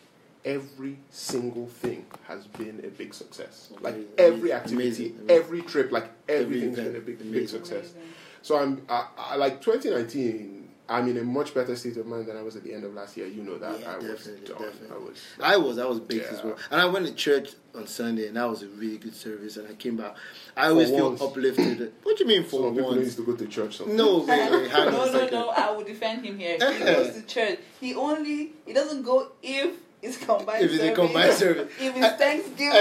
Every 0.45 0.97
single 1.11 1.67
thing 1.67 2.07
has 2.27 2.47
been 2.47 2.81
a 2.83 2.89
big 2.89 3.13
success. 3.13 3.73
Like 3.83 3.95
Amazing. 3.95 4.13
every 4.19 4.53
activity, 4.55 4.87
Amazing. 4.87 5.07
Amazing. 5.21 5.31
every 5.31 5.63
trip, 5.63 5.93
like 5.93 6.09
Every 6.29 6.45
everything's 6.45 6.79
event. 6.79 6.93
been 6.95 7.03
a 7.03 7.05
big, 7.05 7.19
big 7.19 7.27
Amazing. 7.27 7.65
success. 7.65 7.93
So 8.41 8.57
I'm 8.59 8.81
I, 8.89 9.07
I, 9.19 9.37
like 9.37 9.61
2019. 9.61 10.60
I'm 10.91 11.07
in 11.09 11.17
a 11.19 11.23
much 11.23 11.55
better 11.55 11.77
state 11.77 11.97
of 11.99 12.07
mind 12.07 12.27
than 12.27 12.37
I 12.37 12.43
was 12.43 12.57
at 12.57 12.65
the 12.65 12.75
end 12.75 12.83
of 12.85 12.93
last 12.95 13.17
year. 13.17 13.27
You 13.29 13.43
know 13.45 13.57
that 13.59 13.79
Yeah, 13.81 13.93
I 13.93 13.99
was 13.99 14.25
done. 14.27 14.37
definitely. 14.45 14.89
I 14.91 14.99
was. 14.99 15.17
I 15.41 15.57
was, 15.57 15.79
I 15.79 15.87
was 15.87 16.01
baked 16.01 16.27
Yeah. 16.27 16.37
as 16.39 16.45
well. 16.45 16.57
And 16.73 16.81
I 16.81 16.87
went 16.87 17.07
to 17.07 17.15
church 17.15 17.51
on 17.77 17.87
Sunday, 17.87 18.27
and 18.27 18.37
that 18.37 18.51
was 18.51 18.63
a 18.65 18.67
really 18.69 18.99
good 18.99 19.15
service. 19.15 19.57
And 19.57 19.69
I 19.69 19.75
came 19.75 19.97
back. 19.97 20.17
I 20.57 20.67
always 20.69 20.91
feel 20.91 21.11
once. 21.11 21.23
uplifted. 21.23 21.93
What 22.03 22.17
do 22.19 22.25
you 22.25 22.29
mean 22.29 22.43
Some 22.43 22.51
for 22.51 22.71
people 22.73 22.91
once? 22.91 23.05
used 23.05 23.17
to 23.19 23.25
go 23.25 23.37
to 23.37 23.47
church. 23.47 23.77
Sometimes. 23.77 23.97
No, 23.99 24.19
wait, 24.19 24.51
wait, 24.51 24.73
no, 24.73 25.13
no, 25.13 25.29
no. 25.29 25.49
I 25.51 25.71
will 25.71 25.85
defend 25.85 26.25
him 26.27 26.37
here. 26.39 26.55
He 26.73 26.85
goes 26.85 27.15
to 27.15 27.23
church. 27.23 27.61
He 27.81 27.95
only 27.95 28.53
he 28.67 28.73
doesn't 28.73 29.03
go 29.03 29.31
if 29.43 29.77
it's 30.03 30.17
combined. 30.17 30.65
If 30.65 30.71
it's 30.73 30.83
a 30.83 30.87
service. 30.87 30.97
combined 30.97 31.33
service. 31.35 31.73
If 31.81 31.97
it's 31.97 32.17
Thanksgiving. 32.17 32.73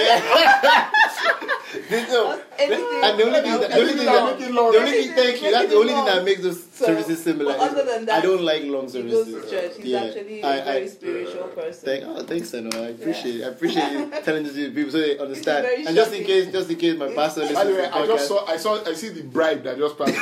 There's 1.89 2.09
no- 2.13 2.41
anything. 2.57 3.03
and 3.03 3.19
the 3.19 3.23
only 3.25 3.41
thing, 3.41 3.59
that, 3.61 3.69
the 3.69 3.79
only 3.79 3.93
thing, 3.93 4.05
that, 4.05 4.39
Make 4.39 4.49
the 4.49 4.59
only 4.79 4.91
thing, 4.91 5.11
thank 5.13 5.41
you. 5.41 5.51
That's 5.51 5.69
the 5.69 5.75
only 5.75 5.93
thing 5.93 6.05
that 6.05 6.23
makes 6.25 6.41
those 6.41 6.63
So, 6.63 6.85
services 6.85 7.21
similar. 7.23 7.53
other 7.57 7.83
than 7.85 8.05
that, 8.05 8.19
I 8.19 8.21
don't 8.21 8.41
like 8.41 8.63
long 8.63 8.87
services. 8.89 9.27
He 9.27 9.33
services. 9.33 9.51
goes 9.51 9.51
to 9.51 9.67
church. 9.69 9.77
He's 9.77 9.85
Yeah. 9.85 10.03
actually 10.03 10.43
I- 10.43 10.55
a 10.55 10.63
very 10.65 10.83
I- 10.83 10.87
spiritual 10.87 11.43
uh, 11.43 11.47
person. 11.47 11.85
Thank, 11.85 12.03
oh, 12.07 12.23
thanks, 12.23 12.53
I 12.53 12.59
know. 12.61 12.83
I 12.83 12.87
appreciate 12.89 13.35
it. 13.35 13.43
I 13.43 13.47
appreciate 13.49 13.91
you 13.91 14.11
telling 14.23 14.43
this 14.43 14.53
to 14.55 14.71
people 14.71 14.91
so 14.91 14.97
they 14.99 15.17
understand. 15.19 15.65
very 15.65 15.85
And 15.85 15.95
just 15.95 16.13
in 16.13 16.23
case, 16.25 16.51
just 16.51 16.69
in 16.69 16.77
case 16.77 16.97
my 16.97 17.13
pastor 17.13 17.41
listens 17.41 17.59
By 17.59 17.63
the 17.65 17.73
way, 17.73 17.85
I 17.87 18.05
just 18.07 18.27
saw, 18.27 18.45
I 18.45 18.57
saw, 18.57 18.83
I 18.85 18.93
see 18.93 19.09
the 19.09 19.23
bribe 19.23 19.63
that 19.63 19.77
just 19.77 19.97
passed. 19.97 20.15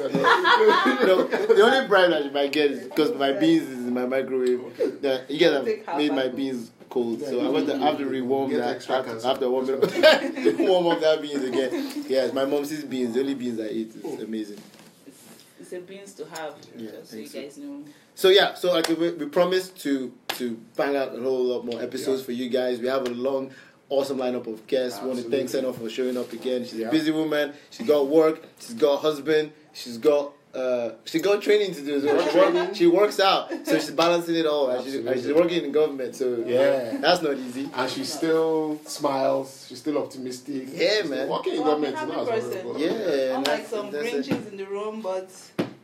no, 0.00 1.24
the 1.26 1.62
only 1.62 1.88
bribe 1.88 2.10
that 2.10 2.24
you 2.24 2.30
might 2.30 2.52
get 2.52 2.70
is 2.70 2.84
because 2.84 3.14
my 3.16 3.32
beans 3.32 3.68
is 3.68 3.78
in 3.86 3.92
my 3.94 4.06
microwave. 4.06 4.60
Yeah, 5.02 5.18
you 5.28 5.38
guys 5.38 5.64
Take 5.64 5.78
have 5.86 5.86
half 5.86 5.96
made 5.98 6.12
my 6.20 6.28
beans 6.28 6.70
cold, 6.88 7.20
so 7.20 7.40
I 7.40 7.48
want 7.48 7.66
to 7.66 7.78
have 7.78 7.96
to 7.98 8.02
you 8.02 8.08
rewarm 8.08 8.50
get 8.50 8.58
that 8.58 8.76
extra 8.76 8.96
after, 8.96 9.10
cancer. 9.12 9.28
after 9.28 9.50
warm 9.50 9.68
it 9.68 9.84
up. 9.84 10.58
warm 10.58 10.86
up 10.88 11.00
that 11.00 11.22
beans 11.22 11.44
again. 11.44 12.04
Yes, 12.08 12.32
my 12.32 12.42
mom 12.42 12.50
mom's 12.52 12.84
beans. 12.84 13.14
The 13.14 13.20
only 13.20 13.34
beans 13.34 13.60
I 13.60 13.68
eat 13.68 13.94
is 13.94 14.02
oh. 14.04 14.22
amazing. 14.22 14.58
It's, 15.06 15.22
it's 15.60 15.72
a 15.72 15.80
beans 15.80 16.12
to 16.14 16.26
have. 16.26 16.54
Yeah, 16.76 16.90
so 17.04 17.16
you 17.16 17.26
thanks, 17.28 17.32
sir. 17.32 17.42
guys 17.42 17.58
know. 17.58 17.84
So 18.14 18.28
yeah, 18.28 18.54
so 18.54 18.72
like 18.72 18.88
we, 18.88 19.10
we 19.12 19.26
promised 19.26 19.80
to 19.82 20.12
to 20.28 20.60
bang 20.76 20.96
out 20.96 21.16
a 21.16 21.20
whole 21.20 21.44
lot 21.44 21.64
more 21.64 21.80
episodes 21.82 22.20
Yeah. 22.20 22.26
for 22.26 22.32
you 22.32 22.48
guys. 22.50 22.80
We 22.80 22.88
have 22.88 23.06
a 23.06 23.10
long, 23.10 23.52
awesome 23.88 24.18
lineup 24.18 24.46
of 24.46 24.66
guests. 24.66 25.00
We 25.00 25.08
want 25.08 25.20
to 25.20 25.30
thank 25.30 25.44
Absolutely. 25.44 25.72
Seno 25.72 25.82
for 25.82 25.90
showing 25.90 26.16
up 26.16 26.32
again. 26.32 26.64
She's 26.64 26.80
Yeah. 26.80 26.88
a 26.88 26.90
busy 26.90 27.10
woman. 27.10 27.52
She's 27.70 27.86
got 27.86 28.08
work. 28.08 28.42
She's 28.58 28.74
got 28.74 28.94
a 28.94 28.96
husband. 28.98 29.52
She's 29.72 29.98
got. 29.98 30.32
Uh, 30.52 30.90
she 31.04 31.20
got 31.20 31.40
training 31.40 31.72
to 31.72 31.80
do 31.84 31.94
as 31.96 32.02
well. 32.02 32.28
She, 32.28 32.38
work, 32.38 32.74
she 32.74 32.86
works 32.88 33.20
out, 33.20 33.50
so 33.64 33.78
she's 33.78 33.92
balancing 33.92 34.34
it 34.34 34.46
all. 34.46 34.68
And 34.70 34.84
she's, 34.84 34.94
and 34.96 35.14
she's 35.20 35.32
working 35.32 35.64
in 35.64 35.70
government, 35.70 36.16
so 36.16 36.42
Yeah. 36.44 36.96
that's 36.98 37.22
not 37.22 37.36
easy. 37.36 37.70
and 37.72 37.88
she 37.90 38.04
still 38.04 38.80
smiles. 38.84 39.66
She's 39.68 39.78
still 39.78 39.98
optimistic. 39.98 40.64
Yeah, 40.72 41.02
She's 41.02 41.10
man. 41.10 41.28
Working 41.28 41.54
in 41.54 41.60
Well, 41.62 41.76
I'm 41.76 41.84
a 41.84 41.92
government 41.92 41.94
is 41.94 42.00
happy 42.00 42.12
not 42.12 42.34
as 42.34 42.44
person. 42.44 42.62
horrible. 42.62 42.80
Yeah, 42.80 42.88
and 42.90 43.30
Unlike 43.30 43.44
that's- 43.44 43.68
some 43.70 43.90
that's 43.92 44.06
it. 44.08 44.26
Grinches 44.26 44.50
in 44.50 44.56
the 44.56 44.66
room, 44.66 45.00
but 45.02 45.30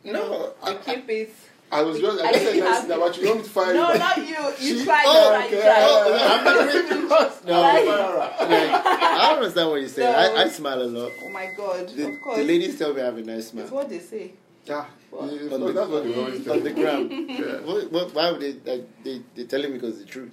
No, 0.03 0.53
we 0.65 0.71
I, 0.71 0.73
keep 0.75 1.09
it. 1.09 1.33
I 1.69 1.81
was 1.81 1.99
just, 1.99 2.21
I 2.21 2.27
I 2.27 2.31
just 2.33 2.43
said 2.45 2.55
nice 2.59 2.63
happy. 2.75 2.87
thing 2.87 2.97
about 2.97 3.17
you. 3.17 3.23
You 3.23 3.27
want 3.29 3.39
me 3.39 3.43
to 3.45 3.49
fire 3.49 3.73
No, 3.73 3.91
you? 3.93 3.99
not 3.99 4.17
you. 4.17 4.25
You 4.67 4.79
She- 4.79 4.85
try, 4.85 5.01
you 5.03 5.09
Oh, 5.09 5.29
try, 5.29 5.39
you 5.39 5.57
okay. 5.57 5.61
try. 5.61 5.75
Oh, 5.79 6.27
I'm 6.31 6.43
not 6.45 7.45
No, 7.45 7.61
Like- 7.61 7.85
like, 7.85 8.39
I 8.41 9.27
don't 9.29 9.37
understand 9.39 9.69
what 9.69 9.79
you're 9.79 9.89
saying. 9.89 10.11
No. 10.11 10.35
I, 10.39 10.43
I 10.43 10.47
smile 10.49 10.81
a 10.81 10.83
lot. 10.83 11.11
Oh 11.23 11.29
my 11.29 11.47
god, 11.55 11.87
The, 11.89 12.07
of 12.09 12.21
course. 12.21 12.37
the 12.37 12.43
ladies 12.43 12.77
tell 12.77 12.93
me 12.93 13.01
I 13.01 13.05
have 13.05 13.17
a 13.17 13.21
nice 13.21 13.47
smile. 13.49 13.63
It's 13.63 13.69
smile. 13.71 13.81
what 13.83 13.89
they 13.89 13.99
say. 13.99 14.31
Yeah, 14.67 14.85
What? 15.11 15.31
yeah, 15.31 15.53
On 15.53 15.61
the- 15.61 15.71
that's 15.73 15.89
what 15.89 16.03
they 16.03 16.15
always 16.15 16.47
On 16.47 16.63
the 16.63 16.71
me. 16.71 16.99
Yeah. 17.29 17.59
What, 17.61 17.91
what, 17.91 18.13
why 18.13 18.31
would 18.31 18.41
they 18.41 18.53
like 18.71 19.03
they 19.03 19.21
they 19.35 19.45
telling 19.45 19.71
me 19.71 19.77
because 19.77 19.99
the 19.99 20.05
truth? 20.05 20.31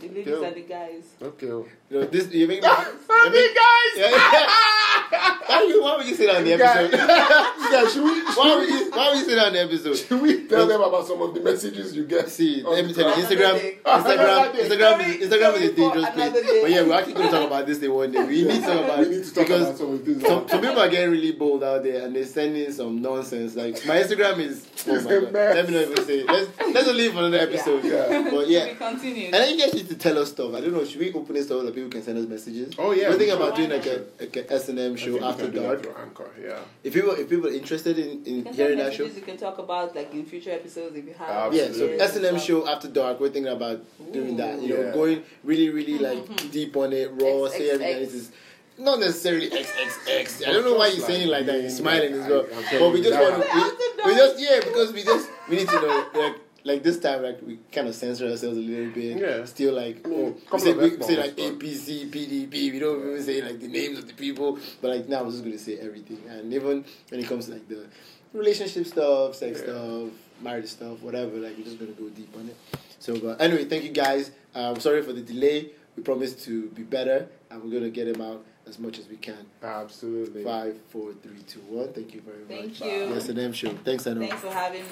The 0.00 0.08
ladies 0.08 0.26
Yo. 0.26 0.42
and 0.42 0.56
the 0.56 0.60
guys. 0.62 1.04
Okay. 1.22 1.50
Oh. 1.50 1.66
You 1.88 2.00
know 2.00 2.06
this 2.06 2.32
you 2.32 2.48
make 2.48 2.62
me. 2.62 2.68
Family 3.06 3.46
guys. 3.54 3.92
Yeah. 3.96 4.10
why 5.46 5.66
you 5.68 5.82
why 5.82 5.96
would 5.96 6.06
you 6.06 6.14
say 6.14 6.26
that 6.26 6.36
on 6.36 6.44
the 6.44 6.52
episode? 6.54 6.90
guys, 7.70 7.92
should 7.92 8.02
we, 8.02 8.20
why 8.34 8.56
would 8.56 8.68
you 8.68 8.90
why 8.90 9.08
would 9.10 9.18
you 9.18 9.24
say 9.24 9.34
that 9.36 9.46
on 9.46 9.52
the 9.52 9.62
episode? 9.62 9.94
should 9.94 10.20
we 10.20 10.46
tell 10.48 10.66
them 10.66 10.80
about 10.80 11.06
some 11.06 11.22
of 11.22 11.32
the 11.34 11.40
messages 11.40 11.94
you 11.94 12.04
get? 12.04 12.28
See, 12.28 12.62
let 12.62 12.84
me 12.84 12.92
tell 12.92 13.16
you. 13.16 13.24
Instagram. 13.24 13.82
Instagram, 13.84 14.52
Instagram, 14.52 15.08
is, 15.08 15.28
Instagram 15.28 15.54
is 15.54 15.70
a 15.70 15.72
dangerous 15.74 16.10
place. 16.10 16.32
But 16.32 16.70
yeah, 16.70 16.82
we're 16.82 16.94
actually 16.94 17.14
going 17.14 17.26
to 17.26 17.32
talk 17.32 17.46
about 17.46 17.66
this 17.66 17.78
day 17.78 17.88
one 17.88 18.10
day. 18.10 18.24
We 18.24 18.42
need 18.42 18.60
to 18.60 18.60
talk 18.62 18.84
about 18.84 18.98
We 18.98 19.04
it 19.04 19.10
need 19.10 19.24
to 19.24 19.34
talk 19.34 19.44
because 19.46 19.62
about 19.62 19.78
some 19.78 19.92
of 19.94 20.04
the 20.04 20.20
some, 20.20 20.48
some 20.48 20.60
people 20.60 20.80
are 20.80 20.88
getting 20.88 21.10
really 21.10 21.32
bold 21.32 21.62
out 21.62 21.84
there 21.84 22.04
and 22.04 22.16
they're 22.16 22.26
sending 22.26 22.72
some 22.72 23.00
nonsense. 23.00 23.54
Like 23.54 23.74
my 23.86 24.02
Instagram 24.02 24.38
is 24.40 24.66
oh 24.88 24.94
my 25.02 25.10
god. 25.10 25.32
Let 25.32 25.68
me 25.68 25.74
not 25.74 25.82
even 25.90 26.04
say 26.04 26.18
it. 26.20 26.26
Let's 26.26 26.74
let's 26.74 26.88
leave 26.88 27.12
for 27.12 27.18
another 27.18 27.38
episode. 27.38 27.84
Yeah. 27.84 28.28
But 28.30 28.48
We 28.48 28.54
yeah. 28.54 28.74
continue. 28.74 29.26
And 29.26 29.34
then 29.34 29.56
you 29.56 29.64
guys 29.64 29.74
need 29.74 29.88
to 29.88 29.96
tell 29.96 30.18
us 30.18 30.30
stuff. 30.32 30.52
I 30.54 30.60
don't 30.60 30.72
know. 30.72 30.84
Should 30.84 31.00
we 31.00 31.12
open 31.12 31.34
this 31.34 31.46
so 31.46 31.62
that 31.62 31.75
people 31.76 31.90
can 31.90 32.02
send 32.02 32.18
us 32.18 32.26
messages? 32.26 32.74
Oh, 32.78 32.92
yeah, 32.92 33.10
We're 33.10 33.18
thinking 33.18 33.36
sure. 33.36 33.46
about 33.46 33.56
doing 33.56 33.70
like 33.70 33.86
a, 33.86 34.04
like 34.18 34.36
a 34.36 34.52
S 34.52 34.68
and 34.70 34.78
M 34.78 34.96
show 34.96 35.22
after 35.22 35.44
can 35.44 35.52
do 35.52 35.60
that 35.60 35.66
dark. 35.66 35.82
through 35.82 35.96
Anchor, 36.02 36.30
yeah. 36.42 36.58
If 36.82 36.94
people 36.94 37.10
if 37.10 37.28
people 37.28 37.46
are 37.48 37.52
interested 37.52 37.98
in, 37.98 38.24
in 38.24 38.52
hearing 38.52 38.78
that 38.78 38.94
show, 38.94 39.04
messages 39.04 39.16
you 39.16 39.22
can 39.22 39.36
talk 39.36 39.58
about 39.58 39.94
like 39.94 40.12
in 40.12 40.24
future 40.24 40.50
episodes 40.50 40.96
if 40.96 41.04
you 41.04 41.14
have. 41.14 41.52
yeah. 41.52 41.70
So 41.72 41.86
S 41.86 42.16
and 42.16 42.24
M 42.24 42.38
show 42.38 42.66
after 42.66 42.88
dark. 42.88 43.20
We're 43.20 43.28
thinking 43.28 43.52
about 43.52 43.84
doing 44.12 44.36
that. 44.38 44.60
You 44.60 44.74
know, 44.74 44.92
going 44.92 45.22
really 45.44 45.68
really 45.68 45.98
hmm, 45.98 46.04
like 46.04 46.26
hmm, 46.26 46.32
hmm. 46.32 46.48
deep 46.48 46.76
on 46.76 46.92
it, 46.92 47.10
raw, 47.12 47.48
say 47.48 47.70
everything. 47.70 47.96
XXX. 47.96 48.00
This 48.00 48.14
is 48.14 48.32
not 48.78 48.98
necessarily 48.98 49.50
XXX. 49.50 50.48
I 50.48 50.52
don't 50.52 50.64
know 50.64 50.76
why 50.76 50.88
you're 50.88 51.06
saying 51.06 51.28
it 51.28 51.30
like 51.30 51.46
that. 51.46 51.60
You're 51.60 51.70
smiling 51.70 52.14
as 52.14 52.28
well. 52.28 52.46
But 52.50 52.92
we 52.92 53.02
just 53.02 53.20
want 53.20 53.42
to. 53.42 53.48
We, 53.54 54.10
we 54.10 54.16
just 54.16 54.40
yeah 54.40 54.60
because 54.60 54.92
we 54.92 55.04
just 55.04 55.28
we 55.48 55.56
need 55.56 55.68
to 55.68 55.74
know 55.74 56.06
like. 56.14 56.45
Like 56.66 56.82
this 56.82 56.98
time, 56.98 57.22
like 57.22 57.40
we 57.46 57.60
kind 57.70 57.86
of 57.86 57.94
censor 57.94 58.24
ourselves 58.26 58.58
a 58.58 58.60
little 58.60 58.90
bit. 58.90 59.18
Yeah. 59.18 59.44
Still, 59.44 59.74
like 59.74 60.04
I 60.04 60.08
mean, 60.08 60.34
oh, 60.50 60.54
we 60.54 60.58
say, 60.58 60.72
we 60.74 61.02
say 61.02 61.16
like 61.16 61.36
but- 61.36 61.58
APC, 61.60 62.10
PDP. 62.10 62.72
We 62.72 62.78
don't 62.80 63.00
even 63.00 63.22
say 63.22 63.40
like 63.40 63.60
the 63.60 63.68
names 63.68 63.98
of 64.00 64.08
the 64.08 64.14
people. 64.14 64.58
But 64.80 64.90
like 64.96 65.08
now, 65.08 65.20
I'm 65.20 65.30
just 65.30 65.44
gonna 65.44 65.58
say 65.58 65.78
everything. 65.78 66.20
And 66.28 66.52
even 66.52 66.84
when 67.08 67.20
it 67.20 67.26
comes 67.28 67.46
to 67.46 67.52
like 67.52 67.68
the 67.68 67.86
relationship 68.32 68.84
stuff, 68.86 69.36
sex 69.36 69.60
Yeah. 69.60 69.64
stuff, 69.74 70.10
marriage 70.42 70.66
stuff, 70.66 71.00
whatever, 71.02 71.36
like 71.36 71.56
we're 71.56 71.64
just 71.64 71.78
gonna 71.78 71.92
go 71.92 72.08
deep 72.08 72.34
on 72.36 72.48
it. 72.48 72.56
So, 72.98 73.16
but 73.20 73.40
anyway, 73.40 73.66
thank 73.66 73.84
you 73.84 73.90
guys. 73.90 74.32
Um, 74.52 74.80
sorry 74.80 75.02
for 75.02 75.12
the 75.12 75.22
delay. 75.22 75.70
We 75.96 76.02
promise 76.02 76.34
to 76.46 76.68
be 76.70 76.82
better, 76.82 77.28
and 77.50 77.62
we're 77.62 77.70
gonna 77.70 77.90
get 77.90 78.12
them 78.12 78.20
out 78.20 78.44
as 78.66 78.78
much 78.80 78.98
as 78.98 79.08
we 79.08 79.16
can. 79.16 79.46
Absolutely. 79.62 80.42
Five, 80.42 80.76
four, 80.88 81.12
three, 81.22 81.38
two, 81.46 81.60
one. 81.60 81.92
Thank 81.92 82.12
you 82.14 82.20
very 82.20 82.38
much. 82.40 82.48
Thank 82.48 82.80
much. 82.80 82.80
you. 82.80 83.14
Yes, 83.14 83.28
and 83.28 83.38
M 83.38 83.52
show. 83.52 83.70
Thanks, 83.84 84.06
Anna. 84.06 84.20
Thanks 84.26 84.42
for 84.42 84.50
having 84.50 84.82
me. 84.82 84.88